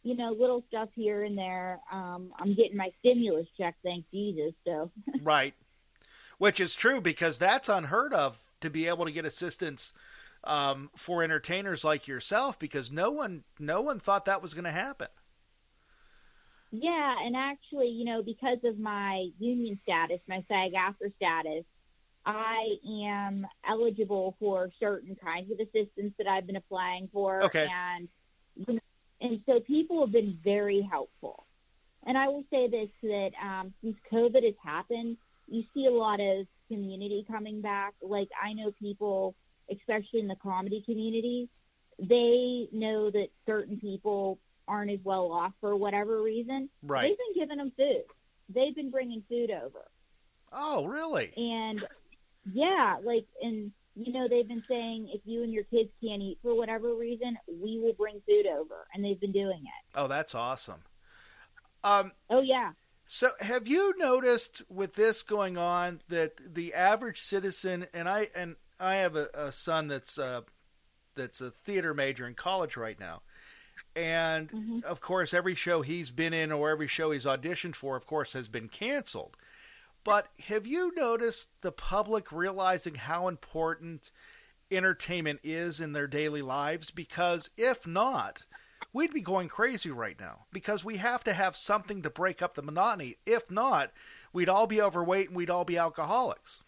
you 0.06 0.14
know, 0.14 0.30
little 0.30 0.62
stuff 0.68 0.88
here 0.94 1.24
and 1.24 1.36
there. 1.36 1.80
Um, 1.90 2.32
I'm 2.38 2.54
getting 2.54 2.76
my 2.76 2.92
stimulus 3.00 3.48
check, 3.58 3.74
thank 3.82 4.08
Jesus. 4.12 4.52
So. 4.64 4.92
right, 5.22 5.52
which 6.38 6.60
is 6.60 6.76
true 6.76 7.00
because 7.00 7.40
that's 7.40 7.68
unheard 7.68 8.14
of 8.14 8.38
to 8.60 8.70
be 8.70 8.86
able 8.86 9.04
to 9.04 9.10
get 9.10 9.24
assistance 9.24 9.92
um, 10.44 10.90
for 10.94 11.24
entertainers 11.24 11.82
like 11.82 12.06
yourself 12.06 12.56
because 12.56 12.92
no 12.92 13.10
one 13.10 13.42
no 13.58 13.80
one 13.80 13.98
thought 13.98 14.26
that 14.26 14.40
was 14.40 14.54
going 14.54 14.64
to 14.64 14.70
happen. 14.70 15.08
Yeah, 16.70 17.16
and 17.24 17.34
actually, 17.34 17.88
you 17.88 18.04
know, 18.04 18.22
because 18.22 18.58
of 18.62 18.78
my 18.78 19.26
union 19.40 19.80
status, 19.82 20.20
my 20.28 20.44
SAG-AFTRA 20.46 21.16
status, 21.16 21.64
I 22.24 22.76
am 23.08 23.44
eligible 23.68 24.36
for 24.38 24.70
certain 24.78 25.16
kinds 25.16 25.50
of 25.50 25.58
assistance 25.58 26.12
that 26.18 26.28
I've 26.28 26.46
been 26.46 26.56
applying 26.56 27.08
for. 27.12 27.42
Okay. 27.44 27.68
And 27.72 28.08
and 29.20 29.40
so 29.46 29.60
people 29.60 30.00
have 30.00 30.12
been 30.12 30.38
very 30.44 30.82
helpful. 30.82 31.46
And 32.06 32.16
I 32.16 32.28
will 32.28 32.44
say 32.50 32.68
this 32.68 32.88
that 33.02 33.30
um, 33.42 33.72
since 33.82 33.96
COVID 34.12 34.44
has 34.44 34.54
happened, 34.62 35.16
you 35.48 35.64
see 35.74 35.86
a 35.86 35.90
lot 35.90 36.20
of 36.20 36.46
community 36.68 37.24
coming 37.28 37.60
back. 37.60 37.94
Like 38.02 38.28
I 38.40 38.52
know 38.52 38.72
people, 38.78 39.34
especially 39.70 40.20
in 40.20 40.28
the 40.28 40.36
comedy 40.36 40.82
community, 40.84 41.48
they 41.98 42.68
know 42.72 43.10
that 43.10 43.28
certain 43.46 43.78
people 43.78 44.38
aren't 44.68 44.90
as 44.90 45.00
well 45.04 45.32
off 45.32 45.52
for 45.60 45.76
whatever 45.76 46.22
reason. 46.22 46.68
Right. 46.82 47.02
They've 47.02 47.18
been 47.18 47.42
giving 47.42 47.58
them 47.58 47.72
food. 47.76 48.04
They've 48.48 48.74
been 48.74 48.90
bringing 48.90 49.22
food 49.28 49.50
over. 49.50 49.86
Oh, 50.52 50.86
really? 50.86 51.32
And 51.36 51.84
yeah, 52.52 52.96
like, 53.02 53.26
and 53.42 53.72
you 53.96 54.12
know, 54.12 54.28
they've 54.28 54.46
been 54.46 54.62
saying 54.68 55.08
if 55.12 55.22
you 55.24 55.42
and 55.42 55.52
your 55.52 55.64
kids 55.64 55.90
can't 56.04 56.20
eat 56.20 56.38
for 56.42 56.54
whatever 56.54 56.94
reason, 56.94 57.36
we 57.48 57.78
will 57.78 57.94
bring 57.94 58.20
food 58.26 58.46
over, 58.46 58.86
and 58.94 59.04
they've 59.04 59.18
been 59.18 59.32
doing 59.32 59.62
it. 59.64 59.94
Oh, 59.94 60.06
that's 60.06 60.34
awesome. 60.34 60.82
Um, 61.82 62.12
oh 62.28 62.42
yeah. 62.42 62.72
So, 63.06 63.30
have 63.40 63.66
you 63.68 63.94
noticed 63.96 64.62
with 64.68 64.94
this 64.94 65.22
going 65.22 65.56
on 65.56 66.00
that 66.08 66.54
the 66.54 66.74
average 66.74 67.22
citizen, 67.22 67.86
and 67.94 68.08
I 68.08 68.28
and 68.36 68.56
I 68.78 68.96
have 68.96 69.16
a, 69.16 69.28
a 69.32 69.52
son 69.52 69.88
that's 69.88 70.18
uh, 70.18 70.42
that's 71.14 71.40
a 71.40 71.50
theater 71.50 71.94
major 71.94 72.26
in 72.26 72.34
college 72.34 72.76
right 72.76 72.98
now, 73.00 73.22
and 73.94 74.50
mm-hmm. 74.50 74.78
of 74.84 75.00
course, 75.00 75.32
every 75.32 75.54
show 75.54 75.82
he's 75.82 76.10
been 76.10 76.34
in 76.34 76.52
or 76.52 76.70
every 76.70 76.88
show 76.88 77.12
he's 77.12 77.24
auditioned 77.24 77.76
for, 77.76 77.96
of 77.96 78.06
course, 78.06 78.34
has 78.34 78.48
been 78.48 78.68
canceled. 78.68 79.36
But 80.06 80.28
have 80.46 80.68
you 80.68 80.92
noticed 80.94 81.50
the 81.62 81.72
public 81.72 82.30
realizing 82.30 82.94
how 82.94 83.26
important 83.26 84.12
entertainment 84.70 85.40
is 85.42 85.80
in 85.80 85.94
their 85.94 86.06
daily 86.06 86.42
lives? 86.42 86.92
Because 86.92 87.50
if 87.56 87.88
not, 87.88 88.44
we'd 88.92 89.12
be 89.12 89.20
going 89.20 89.48
crazy 89.48 89.90
right 89.90 90.14
now 90.20 90.46
because 90.52 90.84
we 90.84 90.98
have 90.98 91.24
to 91.24 91.32
have 91.32 91.56
something 91.56 92.02
to 92.02 92.08
break 92.08 92.40
up 92.40 92.54
the 92.54 92.62
monotony. 92.62 93.16
If 93.26 93.50
not, 93.50 93.90
we'd 94.32 94.48
all 94.48 94.68
be 94.68 94.80
overweight 94.80 95.26
and 95.26 95.36
we'd 95.36 95.50
all 95.50 95.64
be 95.64 95.76
alcoholics. 95.76 96.62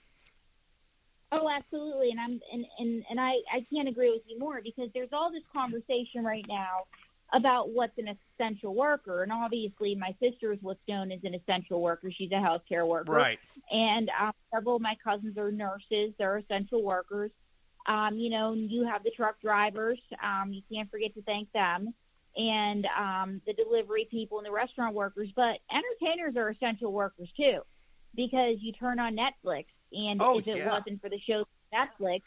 Oh, 1.30 1.48
absolutely, 1.48 2.10
and 2.10 2.18
I'm 2.18 2.40
and 2.52 2.64
and, 2.80 3.04
and 3.08 3.20
I 3.20 3.34
I 3.54 3.64
can't 3.72 3.88
agree 3.88 4.10
with 4.10 4.22
you 4.26 4.36
more 4.36 4.60
because 4.64 4.88
there's 4.94 5.12
all 5.12 5.30
this 5.30 5.44
conversation 5.52 6.24
right 6.24 6.44
now 6.48 6.86
about 7.32 7.70
what's 7.70 7.96
an 7.98 8.16
essential 8.40 8.74
worker. 8.74 9.22
And 9.22 9.30
obviously, 9.30 9.94
my 9.94 10.14
sister 10.22 10.52
is 10.52 10.58
what's 10.62 10.80
known 10.88 11.12
as 11.12 11.20
an 11.24 11.34
essential 11.34 11.82
worker. 11.82 12.10
She's 12.10 12.32
a 12.32 12.36
healthcare 12.36 12.86
worker. 12.86 13.12
Right. 13.12 13.38
And 13.70 14.10
um, 14.18 14.32
several 14.54 14.76
of 14.76 14.82
my 14.82 14.96
cousins 15.02 15.36
are 15.36 15.52
nurses. 15.52 16.14
They're 16.18 16.38
essential 16.38 16.82
workers. 16.82 17.30
Um, 17.86 18.16
you 18.16 18.30
know, 18.30 18.54
you 18.54 18.86
have 18.86 19.02
the 19.02 19.10
truck 19.10 19.40
drivers. 19.40 19.98
Um, 20.22 20.52
you 20.52 20.62
can't 20.72 20.90
forget 20.90 21.14
to 21.14 21.22
thank 21.22 21.52
them. 21.52 21.94
And 22.36 22.86
um, 22.98 23.42
the 23.46 23.52
delivery 23.52 24.06
people 24.10 24.38
and 24.38 24.46
the 24.46 24.52
restaurant 24.52 24.94
workers. 24.94 25.28
But 25.34 25.58
entertainers 25.70 26.36
are 26.36 26.50
essential 26.50 26.92
workers 26.92 27.28
too, 27.36 27.60
because 28.14 28.56
you 28.60 28.72
turn 28.72 28.98
on 29.00 29.16
Netflix, 29.16 29.66
and 29.92 30.22
oh, 30.22 30.38
if 30.38 30.46
it 30.46 30.58
yeah. 30.58 30.70
wasn't 30.70 31.00
for 31.00 31.08
the 31.08 31.18
show 31.28 31.44
Netflix, 31.74 32.22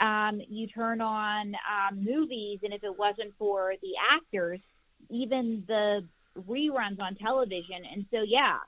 um, 0.00 0.40
you 0.48 0.66
turn 0.66 1.00
on 1.00 1.54
um, 1.54 2.02
movies, 2.02 2.60
and 2.62 2.72
if 2.72 2.82
it 2.82 2.98
wasn't 2.98 3.34
for 3.38 3.74
the 3.82 3.92
actors, 4.10 4.60
even 5.08 5.64
the 5.68 6.04
reruns 6.48 7.00
on 7.00 7.16
television. 7.16 7.82
And 7.92 8.06
so, 8.10 8.22
yeah, 8.22 8.58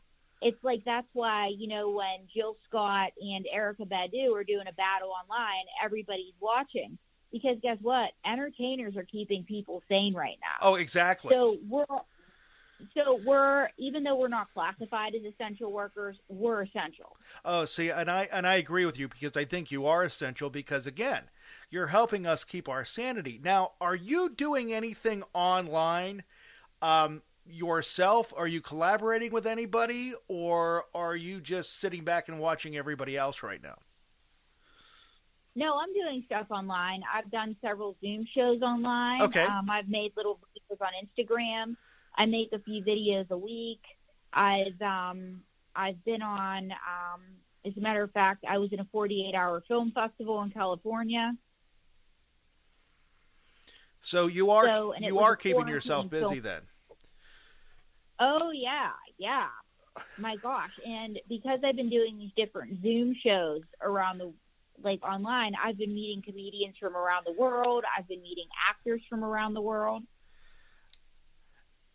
it's 0.41 0.63
like 0.63 0.83
that's 0.85 1.07
why 1.13 1.53
you 1.57 1.69
know 1.69 1.91
when 1.91 2.29
Jill 2.35 2.57
Scott 2.69 3.13
and 3.21 3.47
Erykah 3.55 3.89
Badu 3.89 4.35
are 4.35 4.45
doing 4.45 4.67
a 4.69 4.73
battle 4.73 5.11
online, 5.11 5.65
everybody's 5.83 6.35
watching 6.41 6.99
because 7.33 7.57
guess 7.63 7.79
what? 7.81 8.11
Entertainers 8.27 8.97
are 8.97 9.05
keeping 9.05 9.45
people 9.45 9.83
sane 9.89 10.15
right 10.15 10.39
now. 10.41 10.69
Oh, 10.69 10.75
exactly. 10.75 11.31
So 11.31 11.57
we're 11.69 11.87
so 12.95 13.21
we're 13.25 13.69
even 13.79 14.03
though 14.03 14.17
we're 14.17 14.29
not 14.29 14.49
classified 14.53 15.15
as 15.15 15.23
essential 15.23 15.73
workers, 15.73 16.17
we're 16.29 16.63
essential. 16.63 17.17
Oh, 17.45 17.65
see, 17.65 17.91
and 17.91 18.11
I 18.11 18.29
and 18.33 18.47
I 18.47 18.57
agree 18.57 18.87
with 18.87 18.99
you 18.99 19.09
because 19.09 19.37
I 19.37 19.45
think 19.45 19.71
you 19.71 19.87
are 19.87 20.03
essential 20.05 20.51
because 20.51 20.87
again, 20.87 21.25
you're 21.71 21.89
helping 21.89 22.27
us 22.27 22.45
keep 22.45 22.69
our 22.69 22.85
sanity. 22.85 23.41
Now, 23.43 23.73
are 23.81 23.95
you 23.95 24.31
doing 24.31 24.73
anything 24.73 25.23
online 25.35 26.25
um, 26.81 27.23
yourself? 27.47 28.33
Are 28.37 28.49
you 28.49 28.61
collaborating 28.61 29.33
with 29.33 29.47
anybody, 29.47 30.13
or 30.29 30.85
are 30.95 31.17
you 31.17 31.41
just 31.41 31.79
sitting 31.79 32.05
back 32.05 32.29
and 32.29 32.39
watching 32.39 32.77
everybody 32.77 33.17
else 33.17 33.43
right 33.43 33.63
now? 33.63 33.77
No, 35.55 35.79
I'm 35.79 35.93
doing 35.93 36.23
stuff 36.27 36.47
online. 36.51 37.03
I've 37.13 37.31
done 37.31 37.57
several 37.61 37.97
Zoom 38.01 38.27
shows 38.35 38.63
online. 38.63 39.23
Okay. 39.23 39.45
Um, 39.45 39.69
I've 39.69 39.89
made 39.89 40.13
little 40.17 40.39
videos 40.57 40.81
on 40.81 40.93
Instagram. 41.05 41.77
I 42.15 42.27
make 42.27 42.53
a 42.53 42.59
few 42.59 42.83
videos 42.83 43.31
a 43.31 43.39
week. 43.39 43.83
I've 44.33 44.81
um, 44.81 45.43
I've 45.75 46.03
been 46.05 46.23
on. 46.23 46.73
Um, 46.73 47.21
as 47.65 47.77
a 47.77 47.81
matter 47.81 48.03
of 48.03 48.11
fact, 48.11 48.45
I 48.49 48.59
was 48.59 48.73
in 48.73 48.81
a 48.81 48.87
48 48.91 49.35
hour 49.35 49.63
film 49.69 49.93
festival 49.95 50.43
in 50.43 50.51
California. 50.51 51.33
So 54.01 54.27
you 54.27 54.51
are 54.51 54.67
so, 54.67 54.95
you 54.99 55.21
are 55.21 55.37
keeping 55.37 55.69
yourself 55.69 56.11
busy 56.11 56.41
film. 56.41 56.43
then. 56.43 56.63
Oh 58.19 58.51
yeah, 58.53 58.91
yeah. 59.19 59.47
My 60.19 60.37
gosh, 60.37 60.73
and 60.87 61.19
because 61.29 61.61
I've 61.65 61.77
been 61.77 61.91
doing 61.91 62.19
these 62.19 62.33
different 62.37 62.83
Zoom 62.83 63.15
shows 63.25 63.61
around 63.81 64.19
the 64.19 64.33
like 64.83 65.03
online, 65.05 65.53
I've 65.63 65.79
been 65.79 65.95
meeting 65.95 66.23
comedians 66.23 66.77
from 66.81 66.97
around 66.97 67.27
the 67.27 67.33
world. 67.33 67.85
I've 67.97 68.09
been 68.09 68.23
meeting 68.23 68.47
actors 68.69 69.03
from 69.09 69.23
around 69.23 69.55
the 69.55 69.61
world. 69.61 70.03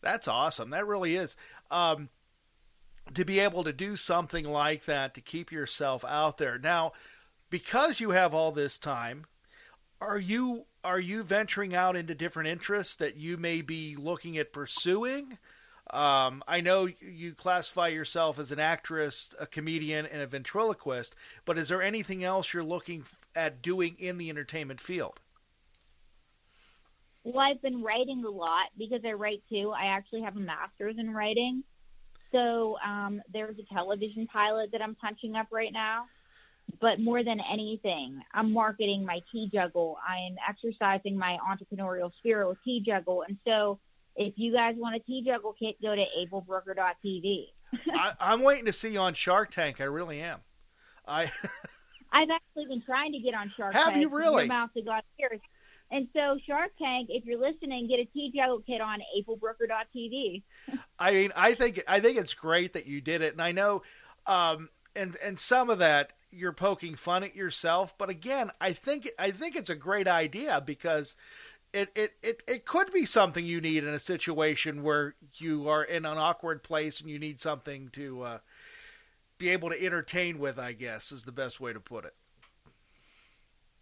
That's 0.02 0.28
awesome. 0.28 0.70
That 0.70 0.88
really 0.88 1.16
is. 1.16 1.36
Um, 1.72 2.10
to 3.14 3.26
be 3.26 3.40
able 3.40 3.64
to 3.64 3.74
do 3.74 3.96
something 3.96 4.46
like 4.46 4.86
that 4.86 5.14
to 5.14 5.22
keep 5.22 5.52
yourself 5.52 6.04
out 6.06 6.38
there. 6.38 6.58
Now, 6.58 6.92
because 7.50 8.00
you 8.00 8.12
have 8.12 8.34
all 8.34 8.52
this 8.52 8.78
time, 8.78 9.26
are 10.02 10.20
you 10.20 10.66
are 10.84 11.00
you 11.00 11.24
venturing 11.24 11.76
out 11.76 11.96
into 11.96 12.16
different 12.16 12.50
interests 12.50 12.96
that 12.98 13.18
you 13.18 13.38
may 13.38 13.62
be 13.62 13.96
looking 13.96 14.38
at 14.38 14.54
pursuing? 14.54 15.38
Um, 15.90 16.44
I 16.48 16.62
know 16.62 16.90
you 17.00 17.34
classify 17.34 17.88
yourself 17.88 18.40
as 18.40 18.52
an 18.52 18.60
actress, 18.60 19.34
a 19.40 19.48
comedian, 19.48 20.06
and 20.06 20.22
a 20.22 20.28
ventriloquist, 20.28 21.16
but 21.46 21.58
is 21.58 21.70
there 21.70 21.82
anything 21.82 22.24
else 22.24 22.54
you're 22.54 22.64
looking 22.64 23.06
at 23.36 23.62
doing 23.62 23.96
in 23.98 24.18
the 24.18 24.30
entertainment 24.30 24.82
field? 24.82 25.20
Well, 27.28 27.40
I've 27.40 27.62
been 27.62 27.84
writing 27.84 28.24
a 28.24 28.30
lot 28.30 28.68
because 28.78 29.02
I 29.06 29.12
write 29.12 29.44
too. 29.50 29.74
I 29.78 29.88
actually 29.88 30.22
have 30.22 30.38
a 30.38 30.40
master's 30.40 30.96
in 30.98 31.14
writing. 31.14 31.62
So 32.32 32.78
um, 32.86 33.22
there's 33.34 33.58
a 33.60 33.74
television 33.74 34.28
pilot 34.28 34.72
that 34.72 34.82
I'm 34.82 34.96
punching 34.96 35.36
up 35.36 35.48
right 35.52 35.74
now. 35.74 36.06
But 36.80 37.02
more 37.02 37.26
than 37.26 37.40
anything, 37.52 38.22
I'm 38.34 38.54
marketing 38.54 39.06
my 39.06 39.20
tea 39.30 39.50
juggle. 39.54 39.98
I 40.08 40.20
am 40.28 40.36
exercising 40.48 41.18
my 41.18 41.38
entrepreneurial 41.46 42.12
spirit 42.18 42.48
with 42.48 42.60
tea 42.64 42.82
juggle. 42.86 43.24
And 43.28 43.38
so 43.46 43.80
if 44.16 44.34
you 44.38 44.54
guys 44.54 44.76
want 44.78 44.96
a 44.96 45.00
tea 45.00 45.22
juggle 45.26 45.54
kit, 45.60 45.82
go 45.82 45.96
to 45.96 46.06
aprilbrucker.tv. 46.20 47.48
I, 47.94 48.14
I'm 48.22 48.42
waiting 48.42 48.66
to 48.66 48.74
see 48.74 48.94
you 48.94 49.00
on 49.00 49.14
Shark 49.14 49.52
Tank. 49.52 49.82
I 49.82 49.86
really 49.86 50.22
am. 50.22 50.40
I 51.06 51.24
I've 52.12 52.30
actually 52.30 52.68
been 52.68 52.84
trying 52.86 53.12
to 53.12 53.20
get 53.20 53.34
on 53.34 53.52
Shark 53.58 53.74
Have 53.74 53.84
Tank. 53.84 53.96
Have 53.96 54.02
you 54.02 54.10
really? 54.10 54.44
Your 54.44 54.54
mouth 54.54 54.70
to 54.76 54.82
God's 54.82 55.06
ears. 55.20 55.42
And 55.90 56.08
so 56.14 56.38
Shark 56.46 56.72
Tank, 56.78 57.08
if 57.10 57.26
you're 57.26 57.40
listening, 57.40 57.88
get 57.88 58.00
a 58.00 58.32
juggle 58.36 58.62
kit 58.66 58.82
on 58.82 59.00
aprilbrucker.tv. 59.18 60.44
I 61.00 61.12
mean, 61.12 61.32
I 61.36 61.54
think 61.54 61.82
I 61.88 62.00
think 62.00 62.18
it's 62.18 62.34
great 62.34 62.74
that 62.74 62.88
you 62.88 63.02
did 63.02 63.22
it, 63.22 63.34
and 63.34 63.42
I 63.42 63.52
know, 63.52 63.84
um, 64.26 64.70
and 64.96 65.16
and 65.24 65.40
some 65.40 65.70
of 65.70 65.80
that 65.80 66.14
you're 66.32 66.54
poking 66.54 66.96
fun 66.96 67.24
at 67.24 67.36
yourself, 67.36 67.98
but 67.98 68.10
again, 68.10 68.52
I 68.60 68.74
think 68.74 69.10
I 69.18 69.32
think 69.32 69.56
it's 69.56 69.70
a 69.70 69.76
great 69.76 70.08
idea 70.08 70.62
because 70.66 71.16
it, 71.74 71.90
it, 71.96 72.14
it, 72.22 72.44
it 72.48 72.66
could 72.66 72.92
be 72.92 73.06
something 73.06 73.46
you 73.46 73.62
need 73.62 73.84
in 73.84 73.94
a 73.94 74.00
situation 74.00 74.84
where 74.84 75.16
you 75.36 75.68
are 75.70 75.84
in 75.84 76.06
an 76.06 76.18
awkward 76.18 76.64
place 76.64 77.02
and 77.02 77.10
you 77.10 77.20
need 77.20 77.40
something 77.40 77.90
to 77.90 78.22
uh, 78.22 78.38
be 79.38 79.50
able 79.50 79.70
to 79.70 79.84
entertain 79.84 80.40
with, 80.40 80.58
I 80.58 80.74
guess, 80.74 81.12
is 81.12 81.24
the 81.24 81.32
best 81.32 81.60
way 81.60 81.74
to 81.74 81.80
put 81.80 82.06
it. 82.06 82.16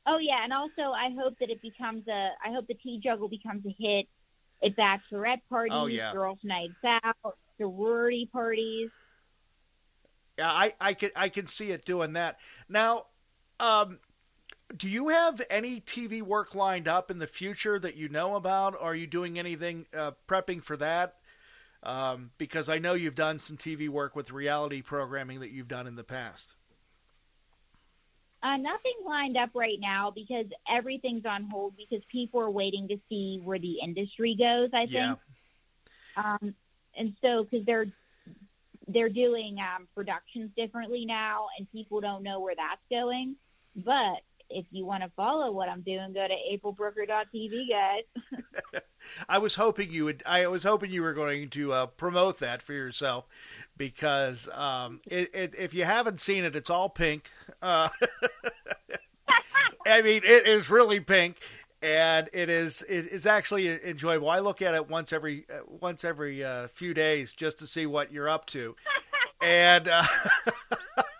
Oh 0.08 0.18
yeah, 0.18 0.44
and 0.44 0.54
also 0.54 0.92
I 0.92 1.10
hope 1.18 1.38
that 1.40 1.50
it 1.50 1.62
becomes 1.62 2.08
a. 2.08 2.30
I 2.44 2.52
hope 2.52 2.68
the 2.68 2.76
tea 2.76 3.00
juggle 3.04 3.28
becomes 3.28 3.66
a 3.66 3.76
hit 3.78 4.08
at 4.64 4.76
bachelorette 4.76 5.42
parties, 5.50 5.74
Oh, 5.76 5.88
yeah. 5.88 6.14
girls' 6.14 6.40
nights 6.44 6.74
out, 6.86 7.36
sorority 7.58 8.30
parties. 8.32 8.90
Yeah, 10.38 10.52
I, 10.52 10.74
I 10.80 10.94
can 10.94 11.12
I 11.16 11.30
can 11.30 11.48
see 11.48 11.72
it 11.72 11.86
doing 11.86 12.14
that. 12.14 12.40
Now, 12.68 13.06
um, 13.60 14.00
do 14.76 14.90
you 14.90 15.10
have 15.10 15.42
any 15.50 15.80
TV 15.80 16.22
work 16.22 16.54
lined 16.56 16.88
up 16.88 17.10
in 17.10 17.20
the 17.20 17.28
future 17.28 17.80
that 17.80 17.96
you 17.96 18.10
know 18.10 18.36
about? 18.36 18.76
Are 18.80 18.96
you 18.96 19.08
doing 19.08 19.40
anything 19.40 19.86
uh, 19.96 20.12
prepping 20.28 20.64
for 20.64 20.76
that? 20.78 21.16
Um, 21.84 22.32
because 22.38 22.68
I 22.68 22.80
know 22.80 22.94
you've 22.94 23.16
done 23.16 23.38
some 23.40 23.58
TV 23.58 23.88
work 23.88 24.16
with 24.16 24.32
reality 24.32 24.82
programming 24.82 25.40
that 25.42 25.52
you've 25.52 25.68
done 25.68 25.86
in 25.88 25.96
the 25.96 26.04
past. 26.04 26.56
Uh, 28.46 28.58
nothing 28.58 28.94
lined 29.04 29.38
up 29.38 29.50
right 29.56 29.80
now 29.80 30.12
because 30.12 30.46
everything's 30.70 31.26
on 31.26 31.50
hold 31.50 31.76
because 31.76 32.06
people 32.12 32.40
are 32.40 32.52
waiting 32.52 32.88
to 32.88 32.96
see 33.10 33.42
where 33.44 33.58
the 33.58 33.80
industry 33.82 34.36
goes. 34.36 34.70
I 34.72 34.86
think. 34.86 34.92
Yeah. 34.92 35.16
Um, 36.16 36.54
and 36.96 37.16
so 37.24 37.44
because 37.44 37.66
they're 37.66 37.88
they're 38.88 39.10
doing 39.10 39.58
um, 39.58 39.88
productions 39.96 40.52
differently 40.56 41.06
now, 41.06 41.48
and 41.58 41.72
people 41.72 42.02
don't 42.02 42.22
know 42.22 42.40
where 42.40 42.54
that's 42.56 42.84
going. 42.92 43.36
But 43.76 44.22
if 44.52 44.68
you 44.70 44.86
want 44.86 45.02
to 45.02 45.10
follow 45.16 45.52
what 45.52 45.68
I'm 45.68 45.82
doing, 45.82 46.14
go 46.14 46.28
to 46.28 46.36
aprilbrucker.tv, 46.54 47.68
guys. 47.68 48.82
I 49.28 49.38
was 49.38 49.56
hoping 49.56 49.92
you 49.92 50.06
would. 50.06 50.24
I 50.26 50.48
was 50.48 50.64
hoping 50.64 50.92
you 50.92 51.02
were 51.02 51.14
going 51.14 51.50
to 51.50 51.74
uh, 51.74 51.86
promote 51.88 52.40
that 52.40 52.62
for 52.62 52.74
yourself 52.74 53.26
because 53.78 54.50
um, 54.54 55.02
it, 55.06 55.34
it, 55.34 55.56
if 55.58 55.74
you 55.74 55.86
haven't 55.86 56.20
seen 56.20 56.44
it, 56.44 56.56
it's 56.56 56.70
all 56.70 56.90
pink. 56.90 57.30
Uh, 57.62 57.90
I 59.88 60.02
mean, 60.02 60.22
it 60.24 60.48
is 60.48 60.70
really 60.70 61.00
pink, 61.00 61.38
and 61.82 62.30
it 62.34 62.50
is 62.50 62.84
it 62.84 63.08
is 63.08 63.26
actually 63.26 63.68
enjoyable. 63.84 64.30
I 64.30 64.40
look 64.40 64.62
at 64.62 64.74
it 64.74 64.90
once 64.90 65.14
every 65.14 65.46
uh, 65.50 65.60
once 65.68 66.04
every 66.04 66.44
uh, 66.44 66.68
few 66.70 66.94
days 66.94 67.34
just 67.34 67.60
to 67.60 67.68
see 67.68 67.86
what 67.86 68.12
you're 68.12 68.30
up 68.30 68.46
to, 68.48 68.76
and 69.42 69.88
uh, 69.88 70.04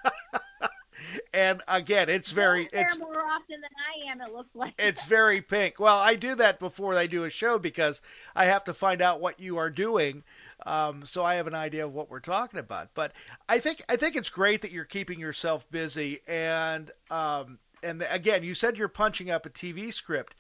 and 1.36 1.62
again, 1.68 2.08
it's 2.08 2.32
very 2.32 2.70
it's 2.72 2.98
more 2.98 3.22
often 3.22 3.60
than 3.60 3.70
I 3.76 4.10
am. 4.10 4.22
It 4.22 4.34
looks 4.34 4.56
like 4.56 4.74
it's 4.80 5.04
very 5.04 5.42
pink. 5.42 5.80
Well, 5.80 5.98
I 5.98 6.16
do 6.16 6.34
that 6.36 6.60
before 6.60 6.96
I 6.96 7.08
do 7.08 7.26
a 7.26 7.30
show 7.30 7.60
because 7.60 8.02
I 8.36 8.46
have 8.46 8.64
to 8.64 8.74
find 8.74 9.02
out 9.02 9.20
what 9.20 9.40
you 9.40 9.58
are 9.58 9.70
doing. 9.70 10.24
Um, 10.66 11.06
so 11.06 11.26
I 11.26 11.36
have 11.36 11.48
an 11.48 11.54
idea 11.54 11.86
of 11.86 11.94
what 11.94 12.10
we're 12.10 12.22
talking 12.22 12.58
about. 12.58 12.94
But 12.94 13.12
I 13.50 13.60
think 13.60 13.84
I 13.90 13.98
think 13.98 14.16
it's 14.16 14.30
great 14.30 14.62
that 14.62 14.72
you're 14.72 14.86
keeping 14.86 15.20
yourself 15.20 15.70
busy 15.70 16.22
and 16.26 16.92
um, 17.12 17.60
and 17.84 18.06
again, 18.10 18.44
you 18.44 18.54
said 18.54 18.78
you're 18.78 18.88
punching 18.88 19.30
up 19.30 19.46
a 19.46 19.50
TV 19.50 19.94
script. 19.94 20.36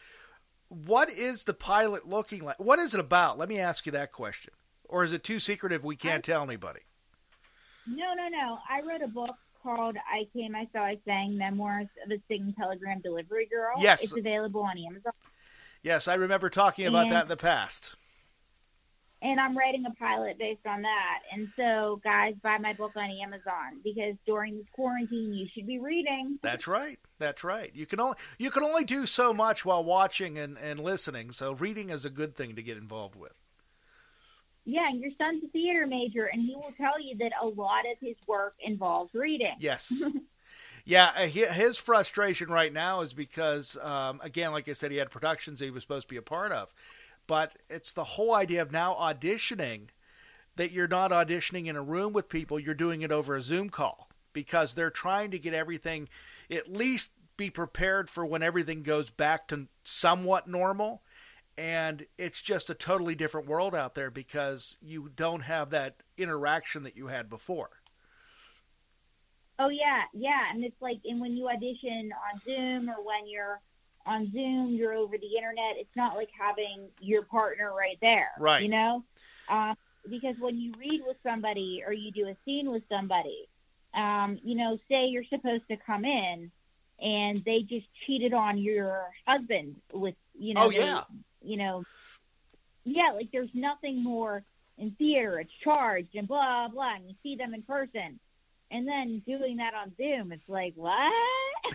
What 0.69 1.11
is 1.11 1.43
the 1.43 1.53
pilot 1.53 2.07
looking 2.07 2.45
like? 2.45 2.57
What 2.57 2.79
is 2.79 2.93
it 2.93 3.01
about? 3.01 3.37
Let 3.37 3.49
me 3.49 3.59
ask 3.59 3.85
you 3.85 3.91
that 3.91 4.13
question. 4.13 4.53
Or 4.87 5.03
is 5.03 5.11
it 5.11 5.25
too 5.25 5.39
secretive 5.39 5.83
we 5.83 5.97
can't 5.97 6.27
I, 6.27 6.31
tell 6.31 6.43
anybody? 6.43 6.81
No, 7.85 8.13
no, 8.13 8.29
no. 8.29 8.59
I 8.69 8.81
wrote 8.81 9.01
a 9.01 9.07
book 9.07 9.35
called 9.65 9.97
I 9.97 10.27
Came, 10.31 10.55
I 10.55 10.67
Saw, 10.71 10.83
I 10.83 10.97
Sang 11.05 11.37
Memoirs 11.37 11.87
of 12.05 12.11
a 12.11 12.21
Singing 12.27 12.53
Telegram 12.53 13.01
Delivery 13.01 13.47
Girl. 13.51 13.73
Yes. 13.77 14.03
It's 14.03 14.15
available 14.15 14.61
on 14.61 14.77
Amazon. 14.77 15.13
Yes, 15.81 16.07
I 16.07 16.15
remember 16.15 16.49
talking 16.49 16.85
about 16.85 17.03
and, 17.03 17.11
that 17.11 17.23
in 17.23 17.29
the 17.29 17.37
past 17.37 17.95
and 19.25 19.39
I'm 19.39 19.57
writing 19.57 19.85
a 19.85 19.91
pilot 19.95 20.37
based 20.37 20.65
on 20.67 20.83
that. 20.83 21.19
And 21.31 21.49
so, 21.55 21.99
guys, 22.03 22.35
buy 22.43 22.57
my 22.59 22.73
book 22.73 22.91
on 22.95 23.09
Amazon 23.09 23.79
because 23.83 24.15
during 24.25 24.57
this 24.57 24.67
quarantine, 24.73 25.33
you 25.33 25.47
should 25.53 25.65
be 25.65 25.79
reading. 25.79 26.37
That's 26.43 26.67
right. 26.67 26.99
That's 27.17 27.43
right. 27.43 27.71
You 27.73 27.85
can 27.85 27.99
only 27.99 28.17
you 28.37 28.51
can 28.51 28.63
only 28.63 28.83
do 28.83 29.05
so 29.05 29.33
much 29.33 29.65
while 29.65 29.83
watching 29.83 30.37
and, 30.37 30.57
and 30.57 30.79
listening. 30.79 31.31
So, 31.31 31.53
reading 31.53 31.89
is 31.89 32.05
a 32.05 32.09
good 32.09 32.35
thing 32.35 32.55
to 32.55 32.61
get 32.61 32.77
involved 32.77 33.15
with. 33.15 33.33
Yeah, 34.65 34.89
and 34.89 34.99
your 34.99 35.11
son's 35.17 35.43
a 35.43 35.47
theater 35.47 35.85
major, 35.85 36.25
and 36.25 36.41
he 36.41 36.55
will 36.55 36.73
tell 36.75 36.99
you 36.99 37.15
that 37.17 37.31
a 37.41 37.45
lot 37.45 37.85
of 37.91 37.97
his 37.99 38.15
work 38.27 38.55
involves 38.59 39.13
reading. 39.13 39.55
Yes. 39.59 40.03
yeah, 40.85 41.11
uh, 41.15 41.27
his 41.27 41.77
frustration 41.77 42.49
right 42.49 42.73
now 42.73 43.01
is 43.01 43.13
because, 43.13 43.77
um, 43.81 44.19
again, 44.23 44.51
like 44.51 44.67
I 44.67 44.73
said, 44.73 44.91
he 44.91 44.97
had 44.97 45.11
productions 45.11 45.59
he 45.59 45.69
was 45.69 45.83
supposed 45.83 46.07
to 46.07 46.13
be 46.13 46.17
a 46.17 46.23
part 46.23 46.51
of 46.51 46.73
but 47.27 47.53
it's 47.69 47.93
the 47.93 48.03
whole 48.03 48.33
idea 48.33 48.61
of 48.61 48.71
now 48.71 48.93
auditioning 48.93 49.89
that 50.55 50.71
you're 50.71 50.87
not 50.87 51.11
auditioning 51.11 51.67
in 51.67 51.75
a 51.75 51.81
room 51.81 52.13
with 52.13 52.29
people, 52.29 52.59
you're 52.59 52.73
doing 52.73 53.01
it 53.01 53.11
over 53.11 53.35
a 53.35 53.41
Zoom 53.41 53.69
call 53.69 54.09
because 54.33 54.73
they're 54.73 54.89
trying 54.89 55.31
to 55.31 55.39
get 55.39 55.53
everything 55.53 56.07
at 56.49 56.71
least 56.71 57.11
be 57.37 57.49
prepared 57.49 58.09
for 58.09 58.25
when 58.25 58.43
everything 58.43 58.81
goes 58.81 59.09
back 59.09 59.47
to 59.49 59.67
somewhat 59.83 60.47
normal. 60.47 61.01
And 61.57 62.05
it's 62.17 62.41
just 62.41 62.69
a 62.69 62.73
totally 62.73 63.15
different 63.15 63.47
world 63.47 63.73
out 63.73 63.95
there 63.95 64.11
because 64.11 64.77
you 64.81 65.09
don't 65.15 65.41
have 65.41 65.69
that 65.69 66.03
interaction 66.17 66.83
that 66.83 66.97
you 66.97 67.07
had 67.07 67.29
before. 67.29 67.69
Oh 69.57 69.69
yeah, 69.69 70.01
yeah, 70.13 70.51
and 70.53 70.65
it's 70.65 70.81
like, 70.81 70.99
and 71.05 71.21
when 71.21 71.37
you 71.37 71.47
audition 71.47 72.11
on 72.11 72.41
Zoom 72.43 72.89
or 72.89 73.01
when 73.01 73.25
you're 73.25 73.61
on 74.05 74.31
Zoom, 74.31 74.69
you're 74.69 74.93
over 74.93 75.17
the 75.17 75.35
internet. 75.37 75.77
It's 75.77 75.95
not 75.95 76.15
like 76.15 76.29
having 76.37 76.89
your 76.99 77.23
partner 77.23 77.73
right 77.73 77.97
there. 78.01 78.31
Right. 78.37 78.61
You 78.61 78.69
know? 78.69 79.03
Um, 79.49 79.75
because 80.09 80.35
when 80.39 80.59
you 80.59 80.73
read 80.77 81.01
with 81.05 81.17
somebody 81.23 81.83
or 81.85 81.93
you 81.93 82.11
do 82.11 82.27
a 82.27 82.35
scene 82.45 82.69
with 82.69 82.83
somebody, 82.89 83.47
um, 83.93 84.39
you 84.43 84.55
know, 84.55 84.77
say 84.89 85.07
you're 85.07 85.23
supposed 85.23 85.63
to 85.69 85.77
come 85.77 86.05
in 86.05 86.51
and 87.01 87.43
they 87.45 87.61
just 87.61 87.87
cheated 88.05 88.33
on 88.33 88.57
your 88.57 89.05
husband 89.25 89.77
with, 89.91 90.15
you 90.37 90.53
know, 90.53 90.65
oh, 90.65 90.69
yeah. 90.69 91.01
They, 91.09 91.15
you 91.45 91.57
know, 91.57 91.83
yeah, 92.83 93.11
like 93.13 93.29
there's 93.31 93.49
nothing 93.53 94.03
more 94.03 94.43
in 94.77 94.91
theater. 94.91 95.39
It's 95.39 95.51
charged 95.63 96.15
and 96.15 96.27
blah, 96.27 96.67
blah, 96.67 96.95
and 96.95 97.07
you 97.07 97.15
see 97.23 97.35
them 97.35 97.53
in 97.53 97.63
person. 97.63 98.19
And 98.71 98.87
then 98.87 99.21
doing 99.25 99.57
that 99.57 99.73
on 99.73 99.93
Zoom, 99.95 100.31
it's 100.31 100.47
like, 100.47 100.73
what? 100.75 101.13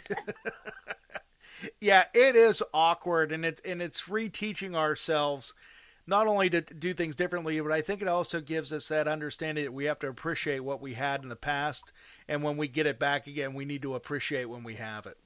yeah, 1.81 2.05
it 2.15 2.37
is 2.37 2.63
awkward, 2.75 3.33
and 3.33 3.45
it's 3.45 3.61
and 3.63 3.81
it's 3.81 4.03
reteaching 4.03 4.75
ourselves 4.75 5.55
not 6.07 6.27
only 6.27 6.51
to 6.51 6.61
do 6.61 6.93
things 6.93 7.15
differently, 7.15 7.61
but 7.61 7.71
I 7.71 7.81
think 7.81 8.03
it 8.03 8.09
also 8.09 8.41
gives 8.41 8.73
us 8.73 8.89
that 8.89 9.07
understanding 9.07 9.65
that 9.65 9.73
we 9.73 9.85
have 9.85 10.01
to 10.01 10.09
appreciate 10.09 10.61
what 10.61 10.81
we 10.81 10.95
had 10.95 11.23
in 11.23 11.29
the 11.29 11.37
past, 11.37 11.93
and 12.29 12.43
when 12.43 12.57
we 12.57 12.67
get 12.67 12.87
it 12.87 12.99
back 12.99 13.27
again, 13.27 13.55
we 13.55 13.65
need 13.65 13.83
to 13.83 13.95
appreciate 13.95 14.47
when 14.47 14.65
we 14.65 14.75
have 14.75 15.07
it. 15.07 15.17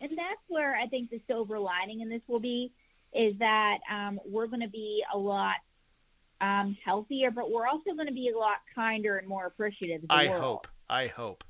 And 0.00 0.10
that's 0.12 0.40
where 0.48 0.76
I 0.76 0.86
think 0.86 1.10
the 1.10 1.20
silver 1.26 1.58
lining 1.58 2.00
in 2.00 2.08
this 2.08 2.22
will 2.26 2.40
be 2.40 2.72
is 3.12 3.34
that 3.38 3.78
um, 3.90 4.20
we're 4.24 4.46
going 4.46 4.60
to 4.62 4.68
be 4.68 5.02
a 5.12 5.18
lot 5.18 5.56
um, 6.40 6.76
healthier, 6.84 7.30
but 7.30 7.50
we're 7.50 7.66
also 7.66 7.92
going 7.94 8.06
to 8.06 8.14
be 8.14 8.30
a 8.34 8.38
lot 8.38 8.56
kinder 8.74 9.18
and 9.18 9.28
more 9.28 9.46
appreciative. 9.46 10.02
I 10.08 10.28
world. 10.28 10.42
hope. 10.42 10.68
I 10.88 11.06
hope. 11.06 11.44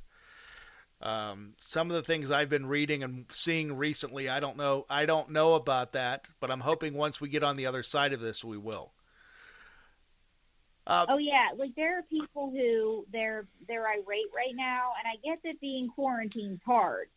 Um, 1.02 1.54
some 1.56 1.90
of 1.90 1.96
the 1.96 2.02
things 2.02 2.30
I've 2.30 2.50
been 2.50 2.66
reading 2.66 3.02
and 3.02 3.24
seeing 3.30 3.76
recently, 3.76 4.28
I 4.28 4.40
don't 4.40 4.56
know. 4.56 4.84
I 4.90 5.06
don't 5.06 5.30
know 5.30 5.54
about 5.54 5.92
that, 5.92 6.28
but 6.40 6.50
I'm 6.50 6.60
hoping 6.60 6.94
once 6.94 7.20
we 7.20 7.28
get 7.28 7.42
on 7.42 7.56
the 7.56 7.66
other 7.66 7.82
side 7.82 8.12
of 8.12 8.20
this, 8.20 8.44
we 8.44 8.58
will. 8.58 8.92
Uh, 10.86 11.06
oh 11.08 11.18
yeah, 11.18 11.48
like 11.56 11.74
there 11.76 11.98
are 11.98 12.02
people 12.02 12.50
who 12.50 13.06
they're 13.12 13.46
they're 13.68 13.86
irate 13.86 14.30
right 14.34 14.54
now, 14.54 14.90
and 14.98 15.06
I 15.06 15.16
get 15.24 15.42
that 15.44 15.60
being 15.60 15.88
quarantined 15.88 16.60
hard. 16.66 17.08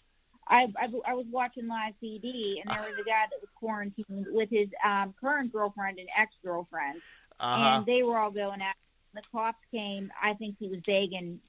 I, 0.47 0.67
I, 0.77 0.89
I 1.07 1.13
was 1.13 1.25
watching 1.31 1.67
Live 1.67 1.93
PD, 2.03 2.61
and 2.61 2.69
there 2.69 2.81
was 2.89 2.99
a 2.99 3.03
guy 3.03 3.25
that 3.29 3.39
was 3.39 3.49
quarantined 3.55 4.27
with 4.29 4.49
his 4.49 4.67
um, 4.85 5.13
current 5.19 5.51
girlfriend 5.51 5.99
and 5.99 6.09
ex 6.17 6.33
girlfriend, 6.43 7.01
uh-huh. 7.39 7.77
and 7.77 7.85
they 7.85 8.03
were 8.03 8.17
all 8.17 8.31
going 8.31 8.61
out. 8.61 8.75
The 9.13 9.21
cops 9.31 9.59
came. 9.71 10.11
I 10.21 10.33
think 10.33 10.55
he 10.59 10.67
was 10.69 10.79
begging 10.79 11.39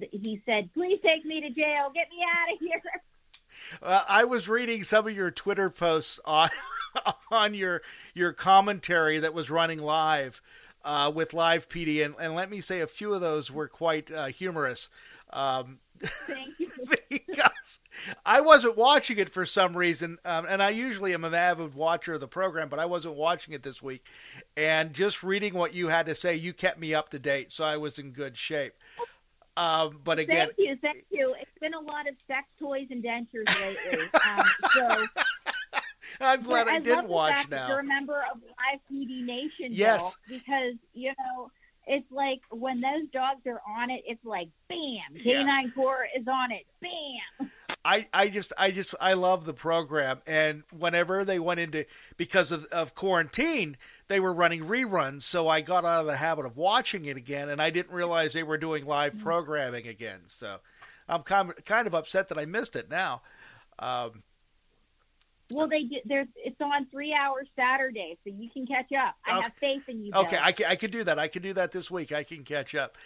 he 0.00 0.42
said, 0.46 0.72
"Please 0.72 1.00
take 1.02 1.24
me 1.24 1.40
to 1.40 1.50
jail. 1.50 1.90
Get 1.94 2.08
me 2.10 2.24
out 2.34 2.52
of 2.52 2.58
here." 2.60 2.82
I 3.82 4.24
was 4.24 4.48
reading 4.48 4.82
some 4.82 5.06
of 5.06 5.14
your 5.14 5.30
Twitter 5.30 5.70
posts 5.70 6.20
on 6.24 6.50
on 7.30 7.54
your 7.54 7.82
your 8.14 8.32
commentary 8.32 9.18
that 9.18 9.34
was 9.34 9.50
running 9.50 9.78
live 9.78 10.40
uh, 10.84 11.10
with 11.14 11.32
Live 11.32 11.68
PD, 11.68 12.04
and, 12.04 12.14
and 12.20 12.34
let 12.34 12.50
me 12.50 12.60
say 12.60 12.80
a 12.80 12.86
few 12.86 13.14
of 13.14 13.20
those 13.20 13.50
were 13.50 13.68
quite 13.68 14.10
uh, 14.10 14.26
humorous. 14.26 14.88
Um, 15.30 15.78
Thank 16.00 16.58
you. 16.58 16.70
because 17.10 17.80
I 18.24 18.40
wasn't 18.40 18.76
watching 18.76 19.18
it 19.18 19.30
for 19.30 19.46
some 19.46 19.76
reason, 19.76 20.18
um, 20.24 20.46
and 20.48 20.62
I 20.62 20.70
usually 20.70 21.14
am 21.14 21.24
an 21.24 21.34
avid 21.34 21.74
watcher 21.74 22.14
of 22.14 22.20
the 22.20 22.28
program, 22.28 22.68
but 22.68 22.78
I 22.78 22.86
wasn't 22.86 23.14
watching 23.14 23.54
it 23.54 23.62
this 23.62 23.82
week. 23.82 24.06
And 24.56 24.92
just 24.92 25.22
reading 25.22 25.54
what 25.54 25.74
you 25.74 25.88
had 25.88 26.06
to 26.06 26.14
say, 26.14 26.34
you 26.34 26.52
kept 26.52 26.78
me 26.78 26.94
up 26.94 27.10
to 27.10 27.18
date, 27.18 27.52
so 27.52 27.64
I 27.64 27.76
was 27.76 27.98
in 27.98 28.10
good 28.10 28.36
shape. 28.36 28.74
Um, 29.56 30.00
but 30.02 30.18
again, 30.18 30.48
thank 30.48 30.58
you, 30.58 30.76
thank 30.82 31.04
you. 31.10 31.34
It's 31.40 31.58
been 31.60 31.74
a 31.74 31.80
lot 31.80 32.08
of 32.08 32.14
sex 32.26 32.46
toys 32.58 32.88
and 32.90 33.02
dentures 33.02 33.48
lately. 33.60 34.04
um, 34.28 34.44
so 34.70 35.04
I'm 36.20 36.42
glad 36.42 36.68
I, 36.68 36.76
I 36.76 36.78
did 36.80 37.06
watch 37.06 37.48
now. 37.48 37.68
You're 37.68 37.80
a 37.80 37.84
member 37.84 38.24
of 38.32 38.40
Live 38.42 38.80
PD 38.92 39.24
Nation, 39.24 39.68
yes, 39.70 40.16
Bill, 40.28 40.38
because 40.38 40.74
you 40.92 41.12
know 41.18 41.50
it's 41.86 42.10
like 42.10 42.40
when 42.50 42.80
those 42.80 43.08
dogs 43.12 43.46
are 43.46 43.60
on 43.78 43.90
it, 43.90 44.02
it's 44.06 44.24
like 44.24 44.48
bam, 44.68 45.20
Canine 45.22 45.72
Core 45.72 46.06
is 46.16 46.26
on 46.26 46.50
it, 46.52 46.66
bam. 46.80 47.50
I, 47.84 48.08
I 48.14 48.28
just 48.28 48.52
I 48.56 48.70
just 48.70 48.94
I 49.00 49.12
love 49.12 49.44
the 49.44 49.52
program 49.52 50.22
and 50.26 50.62
whenever 50.72 51.24
they 51.24 51.38
went 51.38 51.60
into 51.60 51.84
because 52.16 52.50
of, 52.50 52.64
of 52.66 52.94
quarantine 52.94 53.76
they 54.08 54.20
were 54.20 54.32
running 54.32 54.64
reruns 54.64 55.22
so 55.22 55.48
I 55.48 55.60
got 55.60 55.84
out 55.84 56.00
of 56.00 56.06
the 56.06 56.16
habit 56.16 56.46
of 56.46 56.56
watching 56.56 57.04
it 57.04 57.18
again 57.18 57.50
and 57.50 57.60
I 57.60 57.68
didn't 57.68 57.94
realize 57.94 58.32
they 58.32 58.42
were 58.42 58.56
doing 58.56 58.86
live 58.86 59.12
mm-hmm. 59.12 59.24
programming 59.24 59.86
again 59.86 60.20
so 60.26 60.60
I'm 61.08 61.22
kind 61.22 61.50
of, 61.50 61.64
kind 61.64 61.86
of 61.86 61.94
upset 61.94 62.28
that 62.28 62.38
I 62.38 62.46
missed 62.46 62.76
it 62.76 62.90
now. 62.90 63.22
Um, 63.78 64.22
well, 65.52 65.68
they 65.68 65.82
do, 65.82 65.96
there's 66.04 66.28
it's 66.36 66.60
on 66.60 66.86
three 66.86 67.12
hours 67.12 67.46
Saturday, 67.56 68.16
so 68.24 68.32
you 68.34 68.48
can 68.50 68.66
catch 68.66 68.90
up. 68.92 69.14
I 69.26 69.36
okay. 69.36 69.42
have 69.42 69.52
faith 69.60 69.82
in 69.88 70.04
you. 70.04 70.12
Okay, 70.14 70.38
I 70.40 70.52
can 70.52 70.66
I 70.66 70.76
can 70.76 70.90
do 70.90 71.04
that. 71.04 71.18
I 71.18 71.28
can 71.28 71.42
do 71.42 71.52
that 71.52 71.72
this 71.72 71.90
week. 71.90 72.12
I 72.12 72.24
can 72.24 72.44
catch 72.44 72.74
up. 72.74 72.96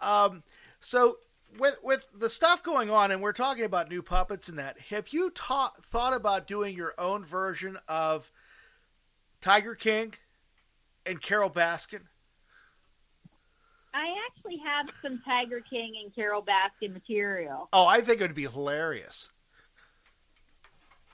Um, 0.00 0.42
so 0.80 1.18
with 1.58 1.78
with 1.82 2.06
the 2.14 2.30
stuff 2.30 2.62
going 2.62 2.90
on, 2.90 3.10
and 3.10 3.20
we're 3.20 3.32
talking 3.32 3.64
about 3.64 3.90
new 3.90 4.02
puppets 4.02 4.48
and 4.48 4.58
that. 4.58 4.78
Have 4.90 5.08
you 5.08 5.30
ta- 5.30 5.74
thought 5.82 6.14
about 6.14 6.46
doing 6.46 6.76
your 6.76 6.94
own 6.98 7.24
version 7.24 7.78
of 7.88 8.30
Tiger 9.40 9.74
King 9.74 10.14
and 11.04 11.20
Carole 11.20 11.50
Baskin? 11.50 12.02
I 13.94 14.06
actually 14.26 14.58
have 14.64 14.86
some 15.02 15.20
Tiger 15.24 15.60
King 15.68 15.94
and 16.02 16.14
Carole 16.14 16.42
Baskin 16.42 16.94
material. 16.94 17.68
Oh, 17.72 17.86
I 17.86 18.00
think 18.00 18.20
it 18.20 18.24
would 18.24 18.34
be 18.34 18.46
hilarious. 18.46 19.30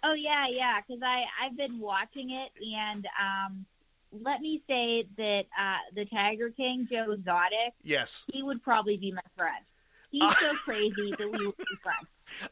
Oh 0.02 0.12
yeah, 0.12 0.46
yeah, 0.50 0.80
because 0.86 1.02
I 1.02 1.24
I've 1.42 1.56
been 1.56 1.78
watching 1.80 2.30
it, 2.30 2.50
and 2.76 3.06
um, 3.20 3.66
let 4.12 4.40
me 4.40 4.62
say 4.68 5.06
that 5.16 5.44
uh, 5.58 5.76
the 5.94 6.04
Tiger 6.06 6.50
King, 6.50 6.88
Joe 6.90 7.12
Exotic, 7.12 7.74
Yes. 7.82 8.24
he 8.32 8.42
would 8.42 8.62
probably 8.62 8.96
be 8.96 9.12
my 9.12 9.20
friend. 9.36 9.64
He's 10.10 10.38
so 10.38 10.54
crazy 10.64 11.12
that 11.18 11.30
we 11.30 11.46
would 11.46 11.56
be 11.56 11.64
friends. 11.82 12.06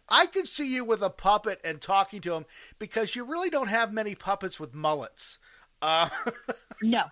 I 0.09 0.26
could 0.26 0.47
see 0.49 0.72
you 0.72 0.84
with 0.84 1.03
a 1.03 1.11
puppet 1.11 1.61
and 1.64 1.80
talking 1.80 2.20
to 2.22 2.34
him 2.34 2.47
because 2.78 3.14
you 3.16 3.24
really 3.24 3.49
don't 3.51 3.68
have 3.68 3.92
many 3.92 4.14
puppets 4.14 4.59
with 4.61 4.74
mullets. 4.74 5.38
Uh, 5.80 6.09
No, 6.82 7.05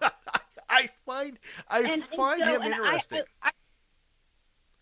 I 0.69 0.89
find 1.07 1.39
I 1.69 1.81
and, 1.81 1.91
and 1.93 2.05
find 2.05 2.43
so- 2.45 2.51
him 2.55 2.63
and 2.63 2.75
interesting. 2.75 3.23
I, 3.43 3.49
I, 3.49 3.51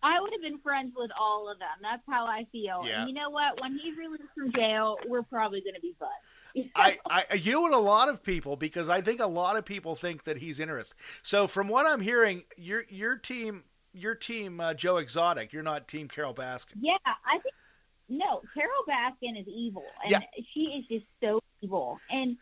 I 0.03 0.21
would 0.21 0.33
have 0.33 0.43
been 0.43 0.59
friends 0.59 0.93
with 0.97 1.11
all 1.19 1.51
of 1.51 1.59
them. 1.59 1.69
That's 1.81 2.03
how 2.09 2.27
I 2.27 2.47
feel. 2.51 2.83
Yeah. 2.85 3.01
And 3.01 3.09
you 3.09 3.15
know 3.15 3.31
what? 3.31 3.61
When 3.61 3.79
he's 3.79 3.97
released 3.97 4.25
from 4.37 4.53
jail, 4.53 4.97
we're 5.07 5.23
probably 5.23 5.61
going 5.61 5.75
to 5.75 5.81
be 5.81 5.95
buds. 5.99 6.69
I, 6.75 6.99
I, 7.31 7.35
you 7.35 7.65
and 7.67 7.75
a 7.75 7.79
lot 7.79 8.09
of 8.09 8.23
people, 8.23 8.57
because 8.57 8.89
I 8.89 9.01
think 9.01 9.21
a 9.21 9.27
lot 9.27 9.57
of 9.57 9.65
people 9.65 9.95
think 9.95 10.25
that 10.25 10.39
he's 10.39 10.61
interesting. 10.61 10.99
So, 11.23 11.47
from 11.47 11.69
what 11.69 11.87
I'm 11.87 12.01
hearing, 12.01 12.45
your 12.57 12.85
your 12.89 13.17
team, 13.17 13.65
your 13.93 14.15
team, 14.15 14.61
uh, 14.61 14.75
Joe 14.75 14.97
Exotic. 14.99 15.53
You're 15.53 15.63
not 15.63 15.89
Team 15.89 16.09
Carole 16.09 16.35
Baskin. 16.35 16.75
Yeah, 16.81 16.97
I 17.07 17.39
think 17.39 17.55
no. 18.09 18.43
Carole 18.55 18.85
Baskin 18.89 19.41
is 19.41 19.47
evil, 19.49 19.85
and 20.03 20.11
Yeah. 20.11 20.21
she 20.53 20.61
is 20.61 20.85
just 20.89 21.07
so 21.23 21.41
evil. 21.63 21.99
And 22.11 22.37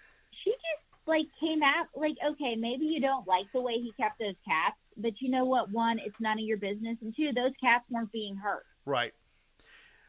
she 0.44 0.50
just 0.50 1.06
like 1.06 1.26
came 1.40 1.62
out 1.62 1.86
like, 1.94 2.16
okay, 2.32 2.54
maybe 2.56 2.84
you 2.86 3.00
don't 3.00 3.26
like 3.26 3.46
the 3.52 3.60
way 3.60 3.74
he 3.74 3.92
kept 4.00 4.18
those 4.18 4.34
cats, 4.46 4.76
but 5.00 5.20
you 5.20 5.30
know 5.30 5.44
what? 5.44 5.70
One, 5.70 5.98
it's 5.98 6.18
none 6.20 6.38
of 6.38 6.44
your 6.44 6.58
business, 6.58 6.96
and 7.02 7.14
two, 7.14 7.32
those 7.32 7.52
cats 7.60 7.84
weren't 7.90 8.12
being 8.12 8.36
hurt. 8.36 8.64
Right. 8.84 9.12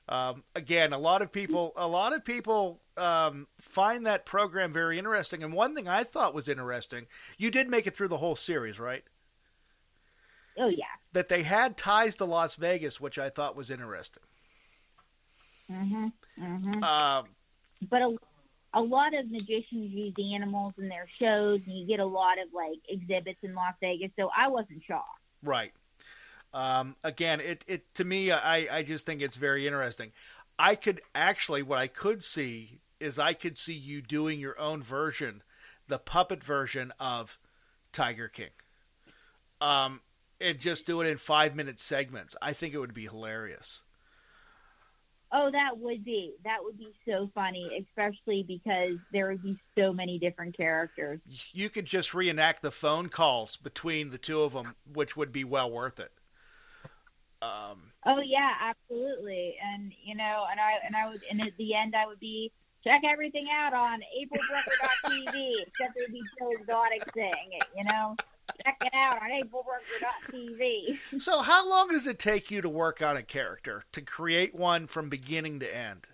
Um, 0.10 0.44
again, 0.56 0.94
a 0.94 0.98
lot 0.98 1.22
of 1.22 1.32
people, 1.32 1.74
a 1.76 1.88
lot 1.88 2.14
of 2.14 2.26
people 2.26 2.82
um, 2.98 3.48
find 3.60 4.06
that 4.06 4.26
program 4.26 4.74
very 4.74 4.98
interesting. 4.98 5.44
And 5.44 5.54
one 5.54 5.76
thing 5.76 5.88
I 5.88 6.04
thought 6.04 6.34
was 6.34 6.48
interesting, 6.50 7.08
you 7.38 7.50
did 7.52 7.70
make 7.70 7.88
it 7.88 7.96
through 7.96 8.10
the 8.10 8.18
whole 8.18 8.36
series, 8.36 8.80
right? 8.80 9.04
Oh 10.58 10.68
yeah. 10.68 10.84
That 11.14 11.30
they 11.30 11.44
had 11.44 11.78
ties 11.78 12.16
to 12.18 12.26
Las 12.26 12.56
Vegas, 12.56 13.00
which 13.00 13.18
I 13.18 13.30
thought 13.30 13.56
was 13.56 13.70
interesting. 13.70 14.24
Mhm. 15.70 16.12
Mhm. 16.38 16.84
Um, 16.84 17.30
But 17.90 18.02
a 18.02 18.18
a 18.74 18.82
lot 18.82 19.14
of 19.14 19.30
magicians 19.30 19.92
use 19.92 20.14
animals 20.34 20.74
in 20.78 20.88
their 20.88 21.08
shows, 21.20 21.60
and 21.66 21.78
you 21.78 21.86
get 21.86 22.00
a 22.00 22.06
lot 22.06 22.38
of 22.40 22.54
like 22.54 22.80
exhibits 22.88 23.40
in 23.44 23.54
Las 23.54 23.74
Vegas. 23.82 24.12
So 24.18 24.30
I 24.36 24.48
wasn't 24.48 24.82
shocked. 24.88 25.20
Right. 25.44 25.74
Um, 26.54 26.96
again, 27.04 27.40
it, 27.40 27.64
it 27.68 27.94
to 27.96 28.04
me, 28.04 28.32
I, 28.32 28.78
I 28.80 28.84
just 28.84 29.06
think 29.06 29.22
it's 29.22 29.38
very 29.38 29.68
interesting. 29.68 30.12
I 30.60 30.76
could 30.76 31.02
actually, 31.16 31.64
what 31.64 31.80
I 31.80 31.88
could 31.88 32.24
see 32.24 32.80
is 33.00 33.18
I 33.18 33.34
could 33.34 33.58
see 33.58 33.74
you 33.74 34.02
doing 34.02 34.40
your 34.40 34.60
own 34.60 34.84
version, 34.84 35.44
the 35.88 35.98
puppet 35.98 36.44
version 36.44 36.94
of 37.00 37.40
Tiger 37.94 38.28
King. 38.28 38.52
Um, 39.60 40.02
and 40.40 40.60
just 40.60 40.86
do 40.86 41.02
it 41.02 41.08
in 41.08 41.18
five 41.18 41.56
minute 41.56 41.80
segments. 41.80 42.36
I 42.42 42.54
think 42.54 42.74
it 42.74 42.80
would 42.80 42.94
be 42.94 43.06
hilarious. 43.06 43.84
Oh, 45.34 45.50
that 45.52 45.78
would 45.78 46.04
be 46.04 46.34
that 46.44 46.58
would 46.62 46.78
be 46.78 46.94
so 47.08 47.30
funny, 47.34 47.86
especially 47.88 48.44
because 48.44 48.98
there 49.14 49.30
would 49.30 49.42
be 49.42 49.58
so 49.78 49.94
many 49.94 50.20
different 50.20 50.58
characters. 50.58 51.22
You 51.54 51.70
could 51.70 51.86
just 51.86 52.14
reenact 52.14 52.62
the 52.62 52.72
phone 52.72 53.08
calls 53.08 53.56
between 53.56 54.10
the 54.10 54.18
two 54.18 54.42
of 54.42 54.54
them, 54.54 54.76
which 54.92 55.16
would 55.16 55.32
be 55.32 55.44
well 55.44 55.72
worth 55.72 56.00
it. 56.00 56.12
Um, 57.42 57.92
Oh 58.06 58.20
yeah, 58.20 58.52
absolutely. 58.60 59.56
And 59.64 59.94
you 60.04 60.16
know, 60.16 60.46
and 60.50 60.60
I 60.60 60.74
and 60.86 60.96
I 60.96 61.10
would 61.10 61.22
and 61.30 61.42
at 61.42 61.56
the 61.58 61.76
end 61.76 61.96
I 61.96 62.08
would 62.08 62.20
be 62.20 62.52
check 62.84 63.02
everything 63.06 63.48
out 63.54 63.74
on 63.74 64.00
aprilbrucker.tv, 64.02 65.54
except 65.68 65.98
it 65.98 66.08
would 66.08 66.14
be 66.14 66.24
Joe 66.40 66.50
Exotic 66.60 67.04
saying 67.16 67.52
it, 67.52 67.68
you 67.78 67.84
know. 67.84 68.16
Check 68.66 68.78
it 68.82 68.94
out 68.94 69.22
on 69.22 69.30
aprilbrucker.tv. 69.42 70.98
So, 71.22 71.42
how 71.42 71.68
long 71.70 71.90
does 71.90 72.08
it 72.08 72.20
take 72.20 72.50
you 72.52 72.62
to 72.62 72.70
work 72.70 73.02
on 73.02 73.18
a 73.18 73.24
character 73.24 73.84
to 73.92 74.02
create 74.02 74.56
one 74.56 74.88
from 74.88 75.10
beginning 75.10 75.60
to 75.60 75.76
end? 75.76 76.08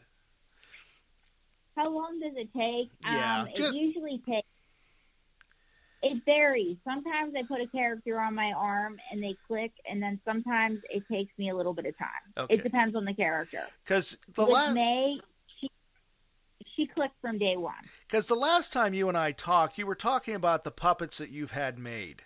How 1.75 1.89
long 1.89 2.19
does 2.19 2.33
it 2.35 2.49
take? 2.57 2.89
Yeah, 3.05 3.41
um, 3.41 3.49
just- 3.55 3.75
it 3.75 3.79
usually 3.81 4.21
takes. 4.27 4.47
It 6.03 6.21
varies. 6.25 6.77
Sometimes 6.83 7.33
I 7.35 7.41
put 7.47 7.59
a 7.59 7.67
character 7.67 8.19
on 8.19 8.35
my 8.35 8.51
arm 8.55 8.97
and 9.11 9.21
they 9.21 9.35
click, 9.47 9.71
and 9.89 10.01
then 10.01 10.19
sometimes 10.23 10.79
it 10.91 11.03
takes 11.11 11.31
me 11.39 11.49
a 11.49 11.55
little 11.55 11.73
bit 11.73 11.85
of 11.87 11.97
time. 11.97 12.07
Okay. 12.37 12.53
It 12.55 12.63
depends 12.63 12.95
on 12.95 13.03
the 13.03 13.15
character. 13.15 13.63
Because 13.83 14.15
the 14.35 14.43
With 14.43 14.53
last 14.53 14.73
May, 14.75 15.19
she 15.59 15.71
she 16.75 16.85
clicked 16.85 17.19
from 17.19 17.39
day 17.39 17.57
one. 17.57 17.73
because 18.07 18.27
the 18.27 18.35
last 18.35 18.71
time 18.71 18.93
you 18.93 19.09
and 19.09 19.17
I 19.17 19.31
talked, 19.31 19.79
you 19.79 19.87
were 19.87 19.95
talking 19.95 20.35
about 20.35 20.63
the 20.63 20.69
puppets 20.71 21.17
that 21.17 21.31
you've 21.31 21.51
had 21.51 21.79
made, 21.79 22.21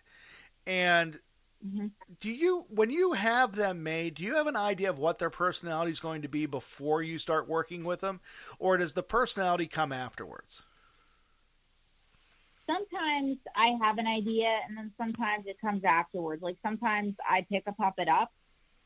and 0.71 1.19
Mhm. 1.65 1.91
do 2.19 2.31
you 2.31 2.61
when 2.69 2.89
you 2.91 3.11
have 3.13 3.55
them 3.55 3.83
made, 3.83 4.15
do 4.15 4.23
you 4.23 4.35
have 4.35 4.47
an 4.47 4.55
idea 4.55 4.89
of 4.89 4.97
what 4.97 5.19
their 5.19 5.29
personality 5.29 5.91
is 5.91 5.99
going 5.99 6.21
to 6.21 6.29
be 6.29 6.45
before 6.45 7.03
you 7.03 7.17
start 7.17 7.47
working 7.47 7.83
with 7.83 7.99
them, 7.99 8.21
or 8.57 8.77
does 8.77 8.93
the 8.93 9.03
personality 9.03 9.67
come 9.67 9.91
afterwards? 9.91 10.63
sometimes 12.65 13.37
I 13.55 13.75
have 13.81 13.97
an 13.97 14.07
idea 14.07 14.59
and 14.67 14.77
then 14.77 14.91
sometimes 14.97 15.45
it 15.45 15.59
comes 15.59 15.83
afterwards. 15.83 16.41
Like 16.41 16.57
sometimes 16.63 17.15
I 17.29 17.45
pick 17.49 17.63
a 17.67 17.73
puppet 17.73 18.07
up. 18.07 18.31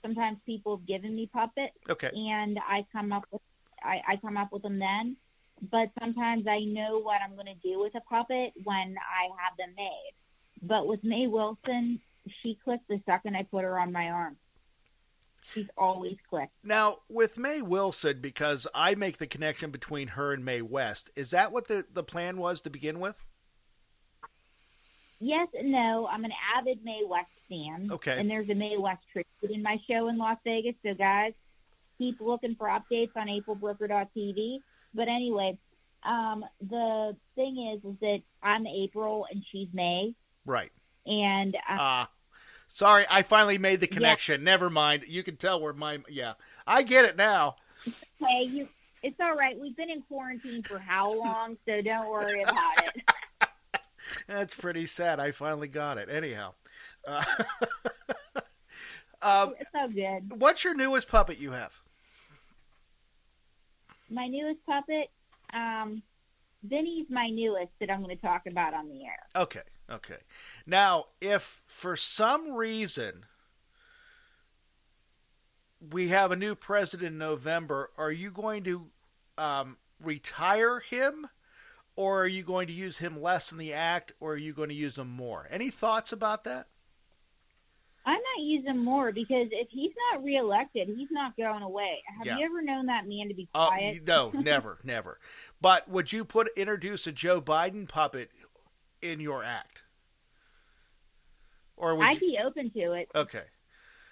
Sometimes 0.01 0.37
people 0.45 0.77
have 0.77 0.87
given 0.87 1.15
me 1.15 1.29
puppets 1.31 1.77
Okay. 1.89 2.09
and 2.13 2.57
I 2.67 2.85
come 2.91 3.11
up 3.11 3.25
with 3.31 3.41
I, 3.83 4.01
I 4.07 4.15
come 4.17 4.37
up 4.37 4.51
with 4.51 4.63
them 4.63 4.79
then. 4.79 5.17
But 5.71 5.89
sometimes 5.99 6.47
I 6.47 6.59
know 6.61 6.99
what 6.99 7.21
I'm 7.21 7.35
going 7.35 7.47
to 7.47 7.67
do 7.67 7.79
with 7.79 7.93
a 7.95 8.01
puppet 8.01 8.53
when 8.63 8.95
I 8.97 9.29
have 9.39 9.55
them 9.57 9.73
made. 9.77 10.13
But 10.67 10.87
with 10.87 11.03
May 11.03 11.27
Wilson, 11.27 11.99
she 12.41 12.57
clicked 12.63 12.87
the 12.87 13.01
second 13.05 13.35
I 13.35 13.43
put 13.43 13.63
her 13.63 13.79
on 13.79 13.91
my 13.91 14.09
arm. 14.09 14.37
She's 15.53 15.67
always 15.77 16.17
clicked. 16.27 16.53
Now, 16.63 16.99
with 17.07 17.37
May 17.37 17.61
Wilson, 17.61 18.19
because 18.19 18.65
I 18.73 18.95
make 18.95 19.17
the 19.17 19.27
connection 19.27 19.69
between 19.69 20.09
her 20.09 20.33
and 20.33 20.43
Mae 20.43 20.61
West, 20.61 21.11
is 21.15 21.29
that 21.31 21.51
what 21.51 21.67
the, 21.67 21.85
the 21.93 22.03
plan 22.03 22.37
was 22.37 22.61
to 22.61 22.71
begin 22.71 22.99
with? 22.99 23.15
Yes 25.19 25.47
and 25.57 25.71
no. 25.71 26.07
I'm 26.11 26.25
an 26.25 26.33
avid 26.57 26.83
Mae 26.83 27.03
West 27.07 27.29
fan. 27.47 27.89
Okay. 27.91 28.19
And 28.19 28.29
there's 28.29 28.49
a 28.49 28.55
Mae 28.55 28.77
West 28.77 29.03
tribute 29.11 29.55
in 29.55 29.61
my 29.61 29.79
show 29.89 30.07
in 30.07 30.17
Las 30.17 30.37
Vegas. 30.43 30.75
So 30.83 30.93
guys, 30.95 31.33
keep 31.97 32.19
looking 32.19 32.55
for 32.55 32.67
updates 32.67 33.15
on 33.15 33.27
aprilbrucker.tv. 33.27 34.59
But 34.93 35.07
anyway, 35.07 35.57
um, 36.03 36.43
the 36.61 37.15
thing 37.35 37.73
is, 37.73 37.89
is 37.89 37.99
that 38.01 38.21
I'm 38.41 38.67
April 38.67 39.25
and 39.31 39.43
she's 39.51 39.67
May, 39.73 40.13
Right. 40.45 40.71
and 41.05 41.55
uh, 41.55 41.59
Ah, 41.69 42.09
sorry, 42.67 43.05
I 43.09 43.21
finally 43.23 43.57
made 43.57 43.79
the 43.79 43.87
connection. 43.87 44.43
Never 44.43 44.69
mind. 44.69 45.05
You 45.07 45.23
can 45.23 45.35
tell 45.37 45.59
where 45.59 45.73
my 45.73 45.99
yeah. 46.09 46.33
I 46.67 46.83
get 46.83 47.05
it 47.05 47.15
now. 47.17 47.55
hey, 48.19 48.43
you, 48.43 48.67
it's 49.03 49.19
all 49.19 49.35
right. 49.35 49.57
We've 49.59 49.75
been 49.75 49.89
in 49.89 50.01
quarantine 50.03 50.63
for 50.63 50.79
how 50.79 51.13
long? 51.13 51.57
So 51.67 51.81
don't 51.81 52.09
worry 52.09 52.41
about 52.43 52.85
it. 52.95 53.03
That's 54.27 54.53
pretty 54.55 54.85
sad. 54.85 55.19
I 55.19 55.31
finally 55.31 55.67
got 55.67 55.97
it. 55.97 56.09
Anyhow, 56.09 56.53
uh, 57.07 57.23
um, 59.21 59.53
It's 59.59 59.71
so 59.71 59.87
good. 59.87 60.39
what's 60.39 60.63
your 60.63 60.75
newest 60.75 61.09
puppet 61.09 61.39
you 61.39 61.51
have? 61.51 61.79
My 64.09 64.27
newest 64.27 64.63
puppet, 64.65 65.09
um, 65.53 66.03
Vinny's 66.63 67.07
my 67.09 67.27
newest 67.29 67.71
that 67.79 67.89
I'm 67.89 68.03
going 68.03 68.15
to 68.15 68.21
talk 68.21 68.43
about 68.47 68.73
on 68.75 68.87
the 68.89 69.03
air. 69.05 69.19
Okay, 69.43 69.61
okay. 69.89 70.17
Now, 70.65 71.05
if 71.21 71.61
for 71.67 71.95
some 71.95 72.51
reason 72.53 73.25
we 75.91 76.07
have 76.09 76.31
a 76.31 76.35
new 76.35 76.55
president 76.55 77.13
in 77.13 77.17
November, 77.17 77.91
are 77.97 78.11
you 78.11 78.31
going 78.31 78.63
to 78.63 78.87
um, 79.37 79.77
retire 80.01 80.79
him, 80.79 81.27
or 81.95 82.21
are 82.23 82.27
you 82.27 82.43
going 82.43 82.67
to 82.67 82.73
use 82.73 82.97
him 82.97 83.21
less 83.21 83.51
in 83.51 83.57
the 83.57 83.73
act, 83.73 84.13
or 84.19 84.33
are 84.33 84.37
you 84.37 84.53
going 84.53 84.69
to 84.69 84.75
use 84.75 84.97
him 84.97 85.09
more? 85.09 85.47
Any 85.51 85.69
thoughts 85.69 86.11
about 86.11 86.43
that? 86.45 86.67
I'm 88.07 88.13
not 88.13 88.43
using 88.43 88.77
more 88.77 89.11
because 89.11 89.47
if 89.51 89.67
he's 89.71 89.91
not 90.13 90.23
reelected, 90.23 90.87
he's 90.95 91.09
not 91.11 91.35
going 91.35 91.63
away. 91.63 92.03
Have 92.19 92.27
Yeah. 92.27 92.37
you 92.37 92.45
ever 92.45 92.61
known 92.61 92.85
that 92.85 93.07
man 93.07 93.29
to 93.29 93.33
be 93.33 93.47
Uh, 93.55 93.69
quiet? 93.69 94.03
no, 94.05 94.29
never, 94.33 94.77
never. 94.83 95.19
But 95.59 95.89
would 95.89 96.11
you 96.11 96.23
put 96.23 96.49
introduce 96.55 97.07
a 97.07 97.11
Joe 97.11 97.41
Biden 97.41 97.87
puppet 97.89 98.29
in 99.11 99.19
your 99.19 99.43
act, 99.43 99.83
or 101.77 101.95
would 101.95 102.05
I'd 102.05 102.15
you? 102.15 102.21
be 102.21 102.37
open 102.43 102.71
to 102.71 102.93
it 102.93 103.09
Okay, 103.15 103.45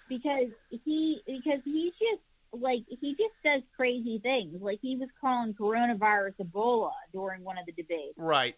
because 0.08 0.48
he 0.70 1.22
because 1.26 1.60
he's 1.64 1.92
just 1.94 2.22
like 2.52 2.84
he 2.88 3.12
just 3.16 3.34
does 3.44 3.62
crazy 3.76 4.18
things. 4.18 4.60
Like 4.60 4.78
he 4.82 4.96
was 4.96 5.08
calling 5.20 5.54
coronavirus 5.54 6.36
Ebola 6.42 6.92
during 7.12 7.42
one 7.44 7.58
of 7.58 7.66
the 7.66 7.72
debates. 7.72 8.18
right. 8.18 8.56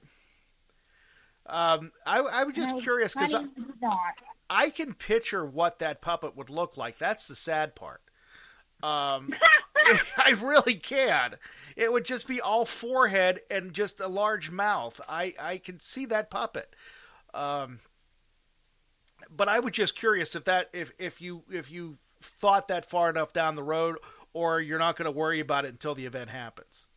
Um, 1.47 1.93
I, 2.05 2.19
I 2.19 2.45
was 2.45 2.55
just 2.55 2.77
No, 2.77 2.79
curious 2.79 3.15
because 3.15 3.33
I, 3.35 3.41
honey, 3.41 3.51
he's 3.57 3.81
not. 3.81 4.15
I 4.51 4.71
can 4.71 4.95
picture 4.95 5.45
what 5.45 5.79
that 5.79 6.01
puppet 6.01 6.37
would 6.37 6.51
look 6.51 6.77
like. 6.77 6.99
That's 6.99 7.29
the 7.29 7.37
sad 7.37 7.75
part. 7.75 8.03
Um, 8.83 9.33
I 10.19 10.31
really 10.41 10.75
can. 10.75 11.37
It 11.77 11.93
would 11.93 12.05
just 12.05 12.27
be 12.27 12.41
all 12.41 12.65
forehead 12.65 13.41
and 13.51 13.73
just 13.73 14.01
a 14.01 14.09
large 14.09 14.51
mouth. 14.51 15.01
I, 15.09 15.35
I 15.41 15.59
can 15.59 15.79
see 15.79 16.07
that 16.07 16.31
puppet. 16.31 16.75
Um, 17.35 17.81
but 19.35 19.49
I 19.49 19.61
was 19.61 19.73
just 19.73 19.95
curious 19.97 20.35
if 20.35 20.45
that 20.45 20.71
if, 20.73 20.93
if 20.99 21.21
you 21.21 21.43
if 21.51 21.71
you 21.71 21.99
thought 22.21 22.69
that 22.69 22.89
far 22.89 23.11
enough 23.11 23.33
down 23.33 23.55
the 23.55 23.63
road, 23.63 23.97
or 24.33 24.61
you're 24.61 24.79
not 24.79 24.97
going 24.97 25.05
to 25.07 25.11
worry 25.11 25.41
about 25.41 25.65
it 25.65 25.69
until 25.69 25.95
the 25.95 26.07
event 26.07 26.31
happens. 26.31 26.89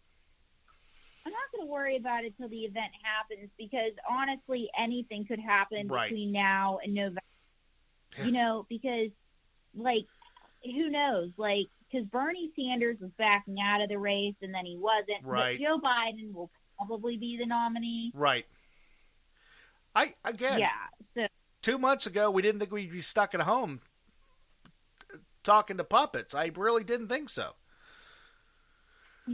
I'm 1.25 1.31
not 1.31 1.51
going 1.55 1.67
to 1.67 1.71
worry 1.71 1.97
about 1.97 2.23
it 2.23 2.33
till 2.37 2.49
the 2.49 2.61
event 2.61 2.91
happens 3.03 3.49
because 3.57 3.91
honestly, 4.09 4.69
anything 4.77 5.25
could 5.25 5.39
happen 5.39 5.87
Right. 5.87 6.09
between 6.09 6.31
now 6.31 6.79
and 6.83 6.93
November. 6.93 7.21
Yeah. 8.17 8.25
You 8.25 8.31
know, 8.31 8.65
because 8.69 9.09
like, 9.75 10.05
who 10.63 10.89
knows? 10.89 11.31
Like, 11.37 11.67
because 11.91 12.07
Bernie 12.07 12.51
Sanders 12.55 12.97
was 13.01 13.11
backing 13.17 13.57
out 13.63 13.81
of 13.81 13.89
the 13.89 13.97
race 13.97 14.35
and 14.41 14.53
then 14.53 14.65
he 14.65 14.77
wasn't. 14.77 15.23
Right. 15.23 15.57
But 15.59 15.65
Joe 15.65 15.79
Biden 15.79 16.33
will 16.33 16.49
probably 16.77 17.17
be 17.17 17.37
the 17.37 17.45
nominee. 17.45 18.11
Right. 18.13 18.45
I 19.95 20.13
again. 20.23 20.59
Yeah. 20.59 20.69
So 21.15 21.27
two 21.61 21.77
months 21.79 22.05
ago 22.05 22.29
we 22.29 22.41
didn't 22.41 22.59
think 22.59 22.71
we'd 22.71 22.91
be 22.91 23.01
stuck 23.01 23.33
at 23.33 23.41
home 23.41 23.81
talking 25.43 25.77
to 25.77 25.83
puppets. 25.83 26.35
I 26.35 26.51
really 26.55 26.83
didn't 26.83 27.07
think 27.07 27.29
so. 27.29 27.53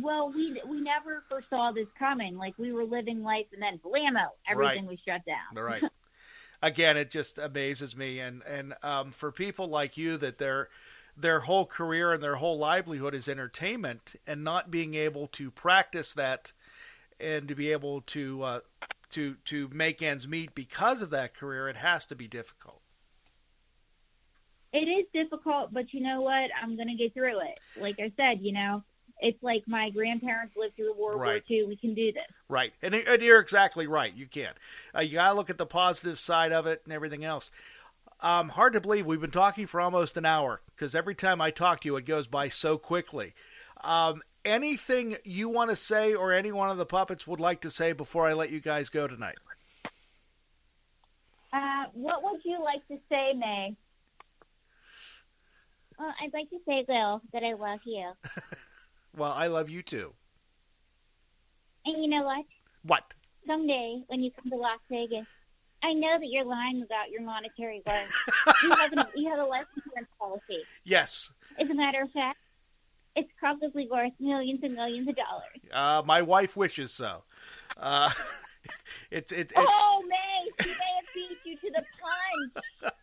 Well, 0.01 0.31
we 0.33 0.61
we 0.67 0.81
never 0.81 1.23
foresaw 1.29 1.71
this 1.71 1.87
coming. 1.97 2.37
Like 2.37 2.53
we 2.57 2.71
were 2.73 2.83
living 2.85 3.23
life, 3.23 3.45
and 3.53 3.61
then 3.61 3.79
blammo, 3.79 4.27
everything 4.49 4.85
Right. 4.85 4.91
was 4.91 4.99
shut 5.05 5.21
down. 5.25 5.61
Right. 5.61 5.83
Again, 6.61 6.97
it 6.97 7.11
just 7.11 7.37
amazes 7.37 7.95
me, 7.95 8.19
and 8.19 8.43
and 8.43 8.73
um, 8.81 9.11
for 9.11 9.31
people 9.31 9.67
like 9.67 9.97
you 9.97 10.17
that 10.17 10.37
their 10.37 10.69
their 11.17 11.41
whole 11.41 11.65
career 11.65 12.11
and 12.11 12.21
their 12.21 12.35
whole 12.35 12.57
livelihood 12.57 13.13
is 13.13 13.27
entertainment, 13.27 14.15
and 14.27 14.43
not 14.43 14.71
being 14.71 14.95
able 14.95 15.27
to 15.27 15.51
practice 15.51 16.13
that 16.13 16.51
and 17.19 17.47
to 17.47 17.55
be 17.55 17.71
able 17.71 18.01
to 18.01 18.43
uh, 18.43 18.59
to 19.11 19.35
to 19.45 19.69
make 19.69 20.01
ends 20.01 20.27
meet 20.27 20.53
because 20.55 21.01
of 21.01 21.09
that 21.11 21.33
career, 21.33 21.69
it 21.69 21.77
has 21.77 22.05
to 22.05 22.15
be 22.15 22.27
difficult. 22.27 22.81
It 24.73 24.89
is 24.89 25.05
difficult, 25.13 25.73
but 25.73 25.93
you 25.93 26.01
know 26.01 26.21
what? 26.21 26.49
I'm 26.61 26.75
going 26.75 26.89
to 26.89 26.95
get 26.95 27.13
through 27.13 27.39
it. 27.39 27.59
Like 27.79 27.97
I 27.97 28.11
said, 28.17 28.39
you 28.41 28.51
know, 28.51 28.83
it's 29.21 29.41
like 29.41 29.63
my 29.67 29.89
grandparents 29.89 30.53
lived 30.57 30.75
through 30.75 30.93
World 30.95 31.21
Right. 31.21 31.41
War 31.49 31.59
II. 31.59 31.67
We 31.67 31.77
can 31.77 31.93
do 31.93 32.11
this. 32.11 32.23
Right, 32.49 32.73
and, 32.81 32.93
and 32.93 33.21
you're 33.21 33.39
exactly 33.39 33.87
right. 33.87 34.13
You 34.13 34.27
can. 34.27 34.51
Uh, 34.93 34.99
you 34.99 35.13
got 35.13 35.29
to 35.29 35.35
look 35.35 35.49
at 35.49 35.57
the 35.57 35.65
positive 35.65 36.19
side 36.19 36.51
of 36.51 36.67
it 36.67 36.81
and 36.83 36.91
everything 36.91 37.23
else. 37.23 37.51
Um, 38.21 38.49
hard 38.49 38.73
to 38.73 38.81
believe 38.81 39.05
we've 39.05 39.21
been 39.21 39.31
talking 39.31 39.67
for 39.67 39.81
almost 39.81 40.17
an 40.17 40.25
hour 40.25 40.61
because 40.67 40.95
every 40.95 41.15
time 41.15 41.41
I 41.41 41.51
talk 41.51 41.81
to 41.81 41.87
you, 41.87 41.95
it 41.97 42.05
goes 42.05 42.27
by 42.27 42.49
so 42.49 42.77
quickly. 42.77 43.33
Um, 43.83 44.21
anything 44.43 45.17
you 45.23 45.49
want 45.49 45.69
to 45.69 45.75
say, 45.75 46.13
or 46.13 46.31
any 46.31 46.51
one 46.51 46.69
of 46.69 46.77
the 46.77 46.85
puppets 46.85 47.27
would 47.27 47.39
like 47.39 47.61
to 47.61 47.69
say 47.69 47.93
before 47.93 48.27
I 48.27 48.33
let 48.33 48.51
you 48.51 48.59
guys 48.61 48.89
go 48.89 49.07
tonight? 49.07 49.37
Uh, 51.51 51.85
what 51.93 52.23
would 52.23 52.41
you 52.45 52.61
like 52.63 52.87
to 52.87 52.97
say, 53.09 53.33
May? 53.33 53.75
Well, 55.99 56.13
I'd 56.21 56.33
like 56.33 56.49
to 56.49 56.59
say, 56.65 56.85
Will, 56.87 57.21
that 57.33 57.43
I 57.43 57.53
love 57.53 57.79
you. 57.85 58.11
Well, 59.17 59.31
I 59.31 59.47
love 59.47 59.69
you 59.69 59.81
too. 59.81 60.13
And 61.85 62.03
you 62.03 62.09
know 62.09 62.23
what? 62.23 62.45
What? 62.83 63.13
Someday, 63.47 64.01
when 64.07 64.21
you 64.21 64.31
come 64.31 64.49
to 64.51 64.57
Las 64.57 64.79
Vegas, 64.89 65.25
I 65.83 65.93
know 65.93 66.17
that 66.19 66.27
you're 66.27 66.45
lying 66.45 66.81
about 66.81 67.11
your 67.11 67.21
monetary 67.21 67.81
worth. 67.85 68.09
you, 68.63 68.69
have 68.71 68.93
an, 68.93 69.03
you 69.15 69.29
have 69.29 69.39
a 69.39 69.45
life 69.45 69.65
insurance 69.75 70.09
policy. 70.19 70.63
Yes. 70.83 71.31
As 71.59 71.69
a 71.69 71.73
matter 71.73 72.01
of 72.01 72.11
fact, 72.11 72.39
it's 73.15 73.29
probably 73.39 73.87
worth 73.89 74.13
millions 74.19 74.61
and 74.63 74.73
millions 74.75 75.07
of 75.07 75.15
dollars. 75.15 75.59
Uh, 75.71 76.01
my 76.05 76.21
wife 76.21 76.57
wishes 76.57 76.91
so. 76.91 77.23
Uh, 77.77 78.09
it, 79.11 79.31
it, 79.31 79.51
it, 79.51 79.53
Oh, 79.55 80.03
May, 80.07 80.63
she 80.63 80.69
may 80.69 80.73
have 80.73 81.05
beat 81.13 81.37
you 81.45 81.55
to 81.57 81.71
the 81.71 81.83
punch. 82.01 82.93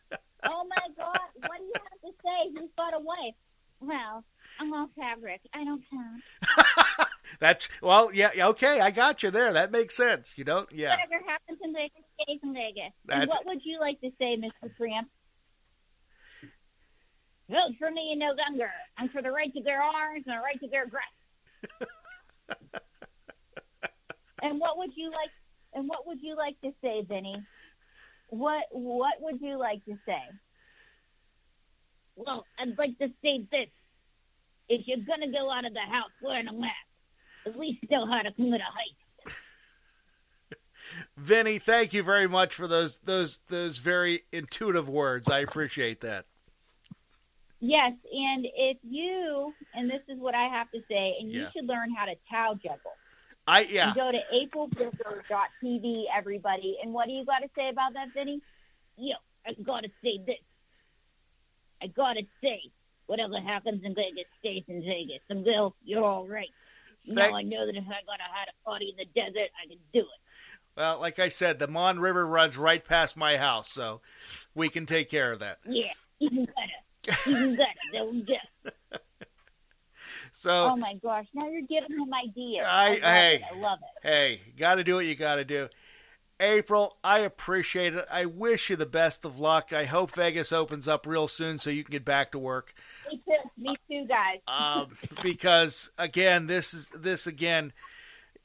Oh 0.45 0.67
my 0.69 0.89
God, 0.97 1.19
what 1.47 1.59
do 1.59 1.65
you 1.65 1.73
have 1.75 2.01
to 2.01 2.13
say? 2.23 2.61
Who's 2.61 2.71
got 2.77 2.95
a 2.95 2.99
wife? 2.99 3.35
Well, 3.81 4.25
I'm 4.61 4.73
all 4.75 4.89
fabric. 4.97 5.41
I 5.55 5.65
don't 5.65 5.83
count. 5.91 7.09
that's 7.39 7.69
well, 7.81 8.13
yeah, 8.13 8.31
okay, 8.39 8.81
I 8.81 8.91
got 8.91 9.23
you 9.23 9.31
there. 9.31 9.53
That 9.53 9.71
makes 9.71 9.97
sense. 9.97 10.37
You 10.37 10.45
don't, 10.45 10.71
yeah. 10.73 10.97
Whatever 10.97 11.25
happens 11.27 11.59
in 11.63 11.73
Vegas 11.73 12.03
stays 12.23 12.41
in 12.43 12.55
Vegas. 12.55 12.93
What 13.07 13.47
would 13.47 13.65
you 13.65 13.81
like 13.81 14.01
to 14.01 14.11
say, 14.19 14.37
Mr. 14.37 14.75
Tramp? 14.77 15.09
Vote 17.51 17.75
for 17.79 17.91
me 17.91 18.13
in 18.13 18.19
November. 18.19 18.71
I'm 18.97 19.09
for 19.09 19.21
the 19.21 19.31
right 19.31 19.53
to 19.53 19.61
bear 19.61 19.83
arms 19.83 20.25
and 20.27 20.37
the 20.37 20.43
right 20.43 20.59
to 20.61 20.69
bear 20.69 20.87
breasts. 20.87 21.13
and 24.43 24.59
what 24.59 24.79
would 24.79 24.97
you 24.97 25.11
like? 25.11 25.31
And 25.75 25.89
what 25.89 26.07
would 26.07 26.23
you 26.23 26.37
like 26.37 26.61
to 26.63 26.73
say, 26.83 27.03
Vinny? 27.03 27.37
What 28.29 28.65
What 28.71 29.15
would 29.21 29.41
you 29.41 29.59
like 29.59 29.85
to 29.85 29.99
say? 30.07 30.23
Well, 32.17 32.45
I'd 32.59 32.79
like 32.79 32.99
to 32.99 33.09
say 33.23 33.47
this: 33.51 33.69
if 34.69 34.87
you're 34.87 35.05
gonna 35.07 35.31
go 35.31 35.51
out 35.51 35.65
of 35.67 35.75
the 35.75 35.81
house 35.81 36.11
wearing 36.23 36.49
a 36.49 36.53
mask, 36.53 36.73
at 37.47 37.59
least 37.59 37.85
know 37.91 38.07
how 38.07 38.23
to 38.23 38.33
commit 38.33 38.61
a 38.61 39.31
heist. 39.31 39.35
Vinny, 41.17 41.59
thank 41.59 41.93
you 41.93 42.03
very 42.03 42.27
much 42.27 42.55
for 42.55 42.67
those 42.67 42.99
those 42.99 43.41
those 43.49 43.79
very 43.79 44.23
intuitive 44.33 44.89
words. 44.89 45.29
I 45.29 45.41
appreciate 45.41 46.01
that. 46.01 46.27
Yes, 47.65 47.93
and 48.13 48.45
if 48.57 48.79
you, 48.83 49.55
and 49.73 49.89
this 49.89 50.01
is 50.09 50.19
what 50.19 50.35
I 50.35 50.49
have 50.49 50.69
to 50.73 50.81
say, 50.91 51.15
and 51.21 51.31
you 51.31 51.47
should 51.55 51.67
learn 51.67 51.95
how 51.95 52.07
to 52.07 52.15
cow 52.29 52.55
juggle. 52.55 52.93
I 53.47 53.61
yeah. 53.61 53.91
You 53.91 53.95
go 53.95 54.11
to 54.11 54.23
aprilbrucker.tv, 54.35 56.05
everybody, 56.17 56.79
and 56.83 56.93
what 56.93 57.07
do 57.07 57.13
you 57.13 57.25
got 57.25 57.39
to 57.39 57.49
say 57.57 57.69
about 57.69 57.93
that, 57.95 58.09
Vinny? 58.15 58.41
Yo, 58.97 59.15
I 59.47 59.53
got 59.63 59.85
to 59.85 59.91
say 60.03 60.19
this. 60.27 60.37
I 61.81 61.87
got 61.89 62.15
to 62.15 62.23
say, 62.43 62.63
whatever 63.07 63.41
happens 63.41 63.83
in 63.85 63.95
Vegas 63.95 64.25
stays 64.41 64.63
in 64.69 64.83
Vegas. 64.83 65.21
And 65.29 65.45
Bill, 65.45 65.75
you're 65.85 66.05
all 66.05 66.27
right. 66.27 66.51
Thank- 67.07 67.33
know, 67.33 67.37
I 67.37 67.43
know 67.43 67.67
that 67.67 67.75
if 67.77 67.85
I 67.85 68.01
got 68.07 68.17
to 68.17 68.23
had 68.23 68.49
a 68.49 68.65
party 68.69 68.91
in 68.91 68.97
the 68.97 69.05
desert, 69.21 69.51
I 69.63 69.69
can 69.69 69.79
do 69.93 70.01
it. 70.01 70.07
Well, 70.77 71.01
like 71.01 71.19
I 71.19 71.29
said, 71.29 71.59
the 71.59 71.67
Mon 71.67 71.99
River 71.99 72.27
runs 72.27 72.57
right 72.57 72.83
past 72.83 73.17
my 73.17 73.37
house, 73.37 73.71
so 73.71 74.01
we 74.55 74.69
can 74.71 74.87
take 74.87 75.11
care 75.11 75.33
of 75.33 75.41
that. 75.41 75.59
Yeah, 75.67 75.93
even 76.19 76.47
better. 76.47 77.21
Even 77.29 77.57
better. 77.57 77.71
There 77.93 78.05
we 78.07 78.23
go. 78.23 78.71
So 80.33 80.71
Oh 80.73 80.77
my 80.77 80.95
gosh! 80.95 81.27
Now 81.35 81.47
you're 81.49 81.63
giving 81.63 81.99
him 81.99 82.13
ideas. 82.15 82.65
I- 82.67 82.91
love 82.91 83.01
hey. 83.03 83.35
it. 83.37 83.43
I 83.55 83.59
love 83.59 83.79
it. 83.83 84.09
hey, 84.09 84.41
got 84.57 84.77
to 84.77 84.85
do 84.85 84.95
what 84.95 85.05
you 85.07 85.15
got 85.15 85.37
to 85.37 85.45
do. 85.45 85.69
April, 86.41 86.97
I 87.05 87.19
appreciate 87.21 87.95
it. 87.95 88.05
I 88.11 88.25
wish 88.25 88.69
you 88.71 88.75
the 88.77 88.87
best 88.87 89.25
of 89.25 89.39
luck. 89.39 89.73
I 89.73 89.85
hope 89.85 90.11
Vegas 90.13 90.51
opens 90.51 90.89
up 90.89 91.07
real 91.07 91.29
soon 91.29 91.59
so 91.59 91.71
you 91.71 91.85
can 91.85 91.93
get 91.93 92.05
back 92.05 92.33
to 92.33 92.39
work. 92.39 92.75
Me 93.11 93.21
too. 93.27 93.51
Me 93.59 93.77
too, 93.91 94.07
guys. 94.07 94.39
um, 94.49 94.97
because 95.23 95.91
again, 95.99 96.47
this 96.47 96.75
is 96.75 96.89
this 96.91 97.27
again 97.27 97.73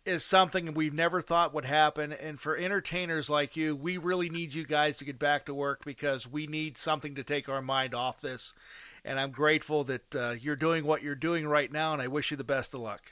is 0.06 0.24
something 0.24 0.74
we've 0.74 0.94
never 0.94 1.20
thought 1.22 1.54
would 1.54 1.66
happen. 1.66 2.14
And 2.14 2.40
for 2.40 2.56
entertainers 2.56 3.30
like 3.30 3.58
you, 3.58 3.76
we 3.76 3.98
really 3.98 4.30
need 4.30 4.54
you 4.54 4.66
guys 4.66 4.96
to 4.98 5.06
get 5.06 5.20
back 5.20 5.46
to 5.46 5.54
work 5.54 5.84
because 5.84 6.26
we 6.26 6.48
need 6.48 6.78
something 6.78 7.14
to 7.16 7.24
take 7.24 7.50
our 7.50 7.62
mind 7.62 7.94
off 7.94 8.22
this. 8.22 8.54
And 9.04 9.20
I'm 9.20 9.32
grateful 9.32 9.84
that 9.84 10.16
uh, 10.16 10.36
you're 10.40 10.56
doing 10.56 10.86
what 10.86 11.04
you're 11.04 11.16
doing 11.16 11.46
right 11.46 11.72
now, 11.72 11.92
and 11.94 12.02
I 12.02 12.08
wish 12.08 12.32
you 12.32 12.38
the 12.38 12.44
best 12.46 12.74
of 12.74 12.80
luck. 12.82 13.12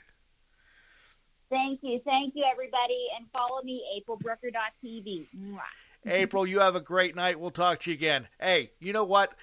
Thank 1.50 1.80
you. 1.82 2.00
Thank 2.04 2.34
you, 2.34 2.44
everybody. 2.50 3.06
And 3.18 3.26
follow 3.30 3.62
me, 3.62 3.82
aprilbrucker.tv. 4.00 5.26
Mwah. 5.38 5.60
April, 6.06 6.46
you 6.46 6.60
have 6.60 6.76
a 6.76 6.80
great 6.80 7.14
night. 7.14 7.38
We'll 7.38 7.50
talk 7.50 7.80
to 7.80 7.90
you 7.90 7.94
again. 7.94 8.28
Hey, 8.40 8.70
you 8.80 8.92
know 8.92 9.04
what? 9.04 9.34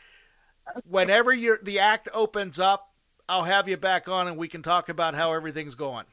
Whenever 0.88 1.34
you 1.34 1.58
the 1.62 1.80
act 1.80 2.08
opens 2.14 2.60
up, 2.60 2.90
I'll 3.28 3.44
have 3.44 3.68
you 3.68 3.78
back 3.78 4.08
on, 4.08 4.28
and 4.28 4.38
we 4.38 4.48
can 4.48 4.62
talk 4.62 4.90
about 4.90 5.16
how 5.16 5.34
everything's 5.34 5.76
going. 5.76 6.06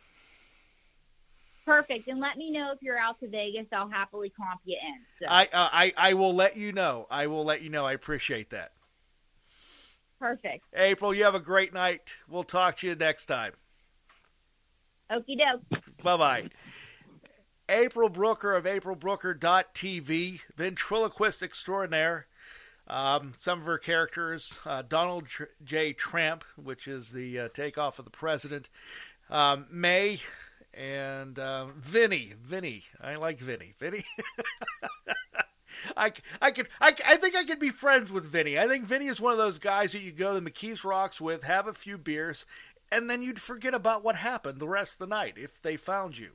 Perfect. 1.64 2.08
And 2.08 2.18
let 2.20 2.36
me 2.36 2.50
know 2.50 2.72
if 2.72 2.82
you're 2.82 2.98
out 2.98 3.20
to 3.20 3.28
Vegas. 3.28 3.66
I'll 3.72 3.88
happily 3.88 4.30
comp 4.30 4.60
you 4.64 4.76
in. 4.76 5.00
So, 5.20 5.26
I, 5.28 5.44
uh, 5.44 5.68
I 5.72 5.92
I 5.96 6.14
will 6.14 6.34
let 6.34 6.56
you 6.56 6.72
know. 6.72 7.06
I 7.10 7.26
will 7.28 7.44
let 7.44 7.62
you 7.62 7.70
know. 7.70 7.84
I 7.86 7.92
appreciate 7.92 8.50
that. 8.50 8.72
perfect. 10.18 10.64
April, 10.74 11.14
you 11.14 11.24
have 11.24 11.34
a 11.34 11.40
great 11.40 11.72
night. 11.72 12.14
We'll 12.28 12.44
talk 12.44 12.76
to 12.78 12.88
you 12.88 12.94
next 12.94 13.26
time. 13.26 13.52
Okie 15.10 15.38
doke. 15.38 15.82
Bye 16.02 16.16
bye. 16.16 16.48
April 17.68 18.08
Brucker 18.08 18.54
of 18.56 18.64
aprilbrucker.tv, 18.64 20.40
ventriloquist 20.56 21.40
extraordinaire. 21.42 22.26
Um, 22.90 23.34
some 23.38 23.60
of 23.60 23.66
her 23.66 23.78
characters 23.78 24.58
uh, 24.66 24.82
Donald 24.82 25.28
J. 25.64 25.92
Tramp, 25.92 26.44
which 26.56 26.88
is 26.88 27.12
the 27.12 27.38
uh, 27.38 27.48
takeoff 27.48 28.00
of 28.00 28.04
the 28.04 28.10
president, 28.10 28.68
um, 29.30 29.66
May, 29.70 30.18
and 30.74 31.38
uh, 31.38 31.66
Vinny, 31.76 32.32
Vinny, 32.42 32.82
I 33.00 33.14
like 33.14 33.38
Vinny, 33.38 33.74
Vinny. 33.78 34.02
I, 35.96 36.12
I 36.42 36.50
could 36.50 36.68
I, 36.80 36.88
I 37.06 37.16
think 37.16 37.36
I 37.36 37.44
could 37.44 37.60
be 37.60 37.70
friends 37.70 38.10
with 38.10 38.26
Vinny. 38.26 38.58
I 38.58 38.66
think 38.66 38.86
Vinny 38.86 39.06
is 39.06 39.20
one 39.20 39.32
of 39.32 39.38
those 39.38 39.60
guys 39.60 39.92
that 39.92 40.02
you 40.02 40.10
go 40.10 40.34
to 40.34 40.40
McKees 40.40 40.84
Rocks 40.84 41.20
with, 41.20 41.44
have 41.44 41.68
a 41.68 41.72
few 41.72 41.96
beers, 41.96 42.44
and 42.90 43.08
then 43.08 43.22
you'd 43.22 43.40
forget 43.40 43.72
about 43.72 44.02
what 44.02 44.16
happened 44.16 44.58
the 44.58 44.68
rest 44.68 44.94
of 44.94 45.08
the 45.08 45.14
night 45.14 45.34
if 45.36 45.62
they 45.62 45.76
found 45.76 46.18
you. 46.18 46.30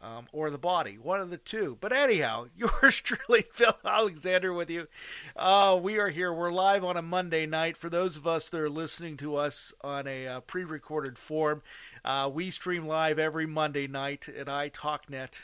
Um, 0.00 0.28
or 0.32 0.48
the 0.48 0.58
body, 0.58 0.96
one 0.96 1.18
of 1.18 1.30
the 1.30 1.38
two. 1.38 1.76
But 1.80 1.92
anyhow, 1.92 2.46
yours 2.56 3.00
truly, 3.00 3.46
Bill 3.58 3.76
Alexander, 3.84 4.52
with 4.52 4.70
you. 4.70 4.86
Uh, 5.34 5.76
we 5.82 5.98
are 5.98 6.10
here. 6.10 6.32
We're 6.32 6.52
live 6.52 6.84
on 6.84 6.96
a 6.96 7.02
Monday 7.02 7.46
night. 7.46 7.76
For 7.76 7.90
those 7.90 8.16
of 8.16 8.24
us 8.24 8.48
that 8.48 8.60
are 8.60 8.70
listening 8.70 9.16
to 9.16 9.34
us 9.34 9.74
on 9.82 10.06
a 10.06 10.28
uh, 10.28 10.40
pre 10.40 10.62
recorded 10.62 11.18
form, 11.18 11.62
uh, 12.04 12.30
we 12.32 12.52
stream 12.52 12.86
live 12.86 13.18
every 13.18 13.44
Monday 13.46 13.88
night 13.88 14.28
at 14.28 14.46
italknet.com. 14.46 15.40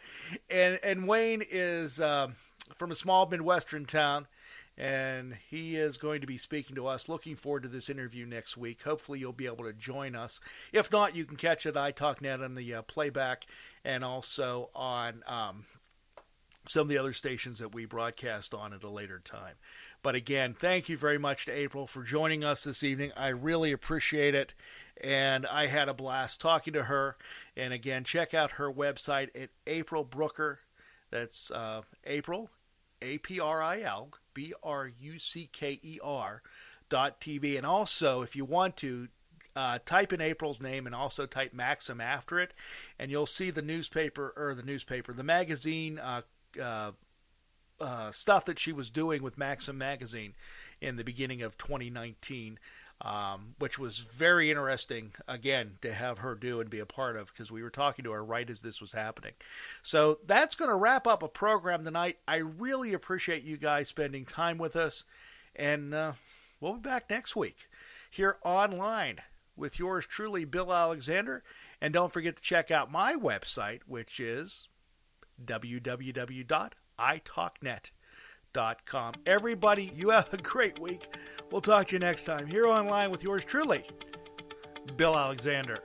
and 0.50 0.78
and 0.82 1.06
Wayne 1.06 1.42
is 1.48 2.00
um, 2.00 2.34
from 2.76 2.90
a 2.90 2.96
small 2.96 3.26
midwestern 3.26 3.86
town, 3.86 4.26
and 4.76 5.36
he 5.48 5.76
is 5.76 5.96
going 5.96 6.20
to 6.20 6.26
be 6.26 6.38
speaking 6.38 6.76
to 6.76 6.86
us. 6.86 7.08
Looking 7.08 7.36
forward 7.36 7.64
to 7.64 7.68
this 7.68 7.90
interview 7.90 8.26
next 8.26 8.56
week. 8.56 8.82
Hopefully, 8.82 9.18
you'll 9.18 9.32
be 9.32 9.46
able 9.46 9.64
to 9.64 9.72
join 9.72 10.14
us. 10.14 10.40
If 10.72 10.90
not, 10.90 11.14
you 11.14 11.24
can 11.24 11.36
catch 11.36 11.66
it 11.66 11.74
iTalkNet 11.74 12.44
on 12.44 12.54
the 12.54 12.74
uh, 12.74 12.82
playback 12.82 13.46
and 13.84 14.04
also 14.04 14.70
on 14.74 15.22
um, 15.26 15.64
some 16.66 16.82
of 16.82 16.88
the 16.88 16.98
other 16.98 17.12
stations 17.12 17.58
that 17.58 17.74
we 17.74 17.84
broadcast 17.84 18.54
on 18.54 18.72
at 18.72 18.84
a 18.84 18.90
later 18.90 19.20
time. 19.22 19.54
But 20.02 20.14
again, 20.14 20.54
thank 20.54 20.88
you 20.88 20.96
very 20.96 21.18
much 21.18 21.44
to 21.44 21.52
April 21.52 21.86
for 21.86 22.02
joining 22.02 22.42
us 22.42 22.64
this 22.64 22.82
evening. 22.82 23.12
I 23.16 23.28
really 23.28 23.72
appreciate 23.72 24.34
it 24.34 24.54
and 25.02 25.46
I 25.46 25.66
had 25.66 25.88
a 25.88 25.94
blast 25.94 26.40
talking 26.40 26.74
to 26.74 26.84
her. 26.84 27.16
And 27.56 27.72
again, 27.72 28.04
check 28.04 28.34
out 28.34 28.52
her 28.52 28.72
website 28.72 29.28
at 29.40 29.50
April 29.66 30.04
Brucker. 30.04 30.60
That's 31.10 31.50
uh, 31.50 31.82
April, 32.04 32.50
A 33.02 33.18
P 33.18 33.40
R 33.40 33.62
I 33.62 33.80
L 33.80 34.10
B 34.34 34.52
R 34.62 34.90
U 35.00 35.18
C 35.18 35.48
K 35.52 35.80
E 35.82 35.98
R 36.02 36.42
dot 36.88 37.20
TV. 37.20 37.56
And 37.56 37.66
also, 37.66 38.22
if 38.22 38.36
you 38.36 38.44
want 38.44 38.76
to, 38.78 39.08
uh, 39.56 39.78
type 39.84 40.12
in 40.12 40.20
April's 40.20 40.62
name 40.62 40.86
and 40.86 40.94
also 40.94 41.26
type 41.26 41.52
Maxim 41.52 42.00
after 42.00 42.38
it, 42.38 42.54
and 42.98 43.10
you'll 43.10 43.26
see 43.26 43.50
the 43.50 43.62
newspaper 43.62 44.32
or 44.36 44.54
the 44.54 44.62
newspaper, 44.62 45.12
the 45.12 45.24
magazine 45.24 45.98
uh, 45.98 46.22
uh, 46.60 46.92
uh 47.80 48.10
stuff 48.12 48.44
that 48.44 48.58
she 48.58 48.72
was 48.72 48.90
doing 48.90 49.22
with 49.22 49.38
Maxim 49.38 49.76
magazine 49.76 50.34
in 50.80 50.96
the 50.96 51.04
beginning 51.04 51.42
of 51.42 51.58
2019 51.58 52.58
um, 53.02 53.54
which 53.58 53.78
was 53.78 53.98
very 53.98 54.50
interesting, 54.50 55.12
again, 55.26 55.78
to 55.80 55.92
have 55.92 56.18
her 56.18 56.34
do 56.34 56.60
and 56.60 56.68
be 56.68 56.80
a 56.80 56.86
part 56.86 57.16
of 57.16 57.32
because 57.32 57.50
we 57.50 57.62
were 57.62 57.70
talking 57.70 58.04
to 58.04 58.12
her 58.12 58.24
right 58.24 58.48
as 58.50 58.60
this 58.60 58.80
was 58.80 58.92
happening. 58.92 59.32
So 59.82 60.18
that's 60.26 60.56
going 60.56 60.70
to 60.70 60.76
wrap 60.76 61.06
up 61.06 61.22
a 61.22 61.28
program 61.28 61.84
tonight. 61.84 62.18
I 62.28 62.36
really 62.36 62.92
appreciate 62.92 63.42
you 63.42 63.56
guys 63.56 63.88
spending 63.88 64.24
time 64.24 64.58
with 64.58 64.76
us, 64.76 65.04
and 65.56 65.94
uh, 65.94 66.12
we'll 66.60 66.74
be 66.74 66.80
back 66.80 67.08
next 67.08 67.34
week 67.34 67.68
here 68.10 68.36
online 68.44 69.18
with 69.56 69.78
yours 69.78 70.06
truly, 70.06 70.44
Bill 70.44 70.72
Alexander. 70.72 71.42
And 71.80 71.94
don't 71.94 72.12
forget 72.12 72.36
to 72.36 72.42
check 72.42 72.70
out 72.70 72.92
my 72.92 73.14
website, 73.14 73.80
which 73.86 74.20
is 74.20 74.68
www.italknet.com. 75.42 77.90
Everybody, 79.26 79.92
you 79.94 80.10
have 80.10 80.32
a 80.34 80.38
great 80.38 80.78
week. 80.78 81.06
We'll 81.50 81.60
talk 81.60 81.88
to 81.88 81.94
you 81.94 81.98
next 81.98 82.24
time 82.24 82.46
here 82.46 82.66
online 82.66 83.10
with 83.10 83.22
yours 83.22 83.44
truly, 83.44 83.84
Bill 84.96 85.16
Alexander. 85.16 85.80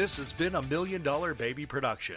This 0.00 0.16
has 0.16 0.32
been 0.32 0.54
a 0.54 0.62
Million 0.62 1.02
Dollar 1.02 1.34
Baby 1.34 1.66
production. 1.66 2.16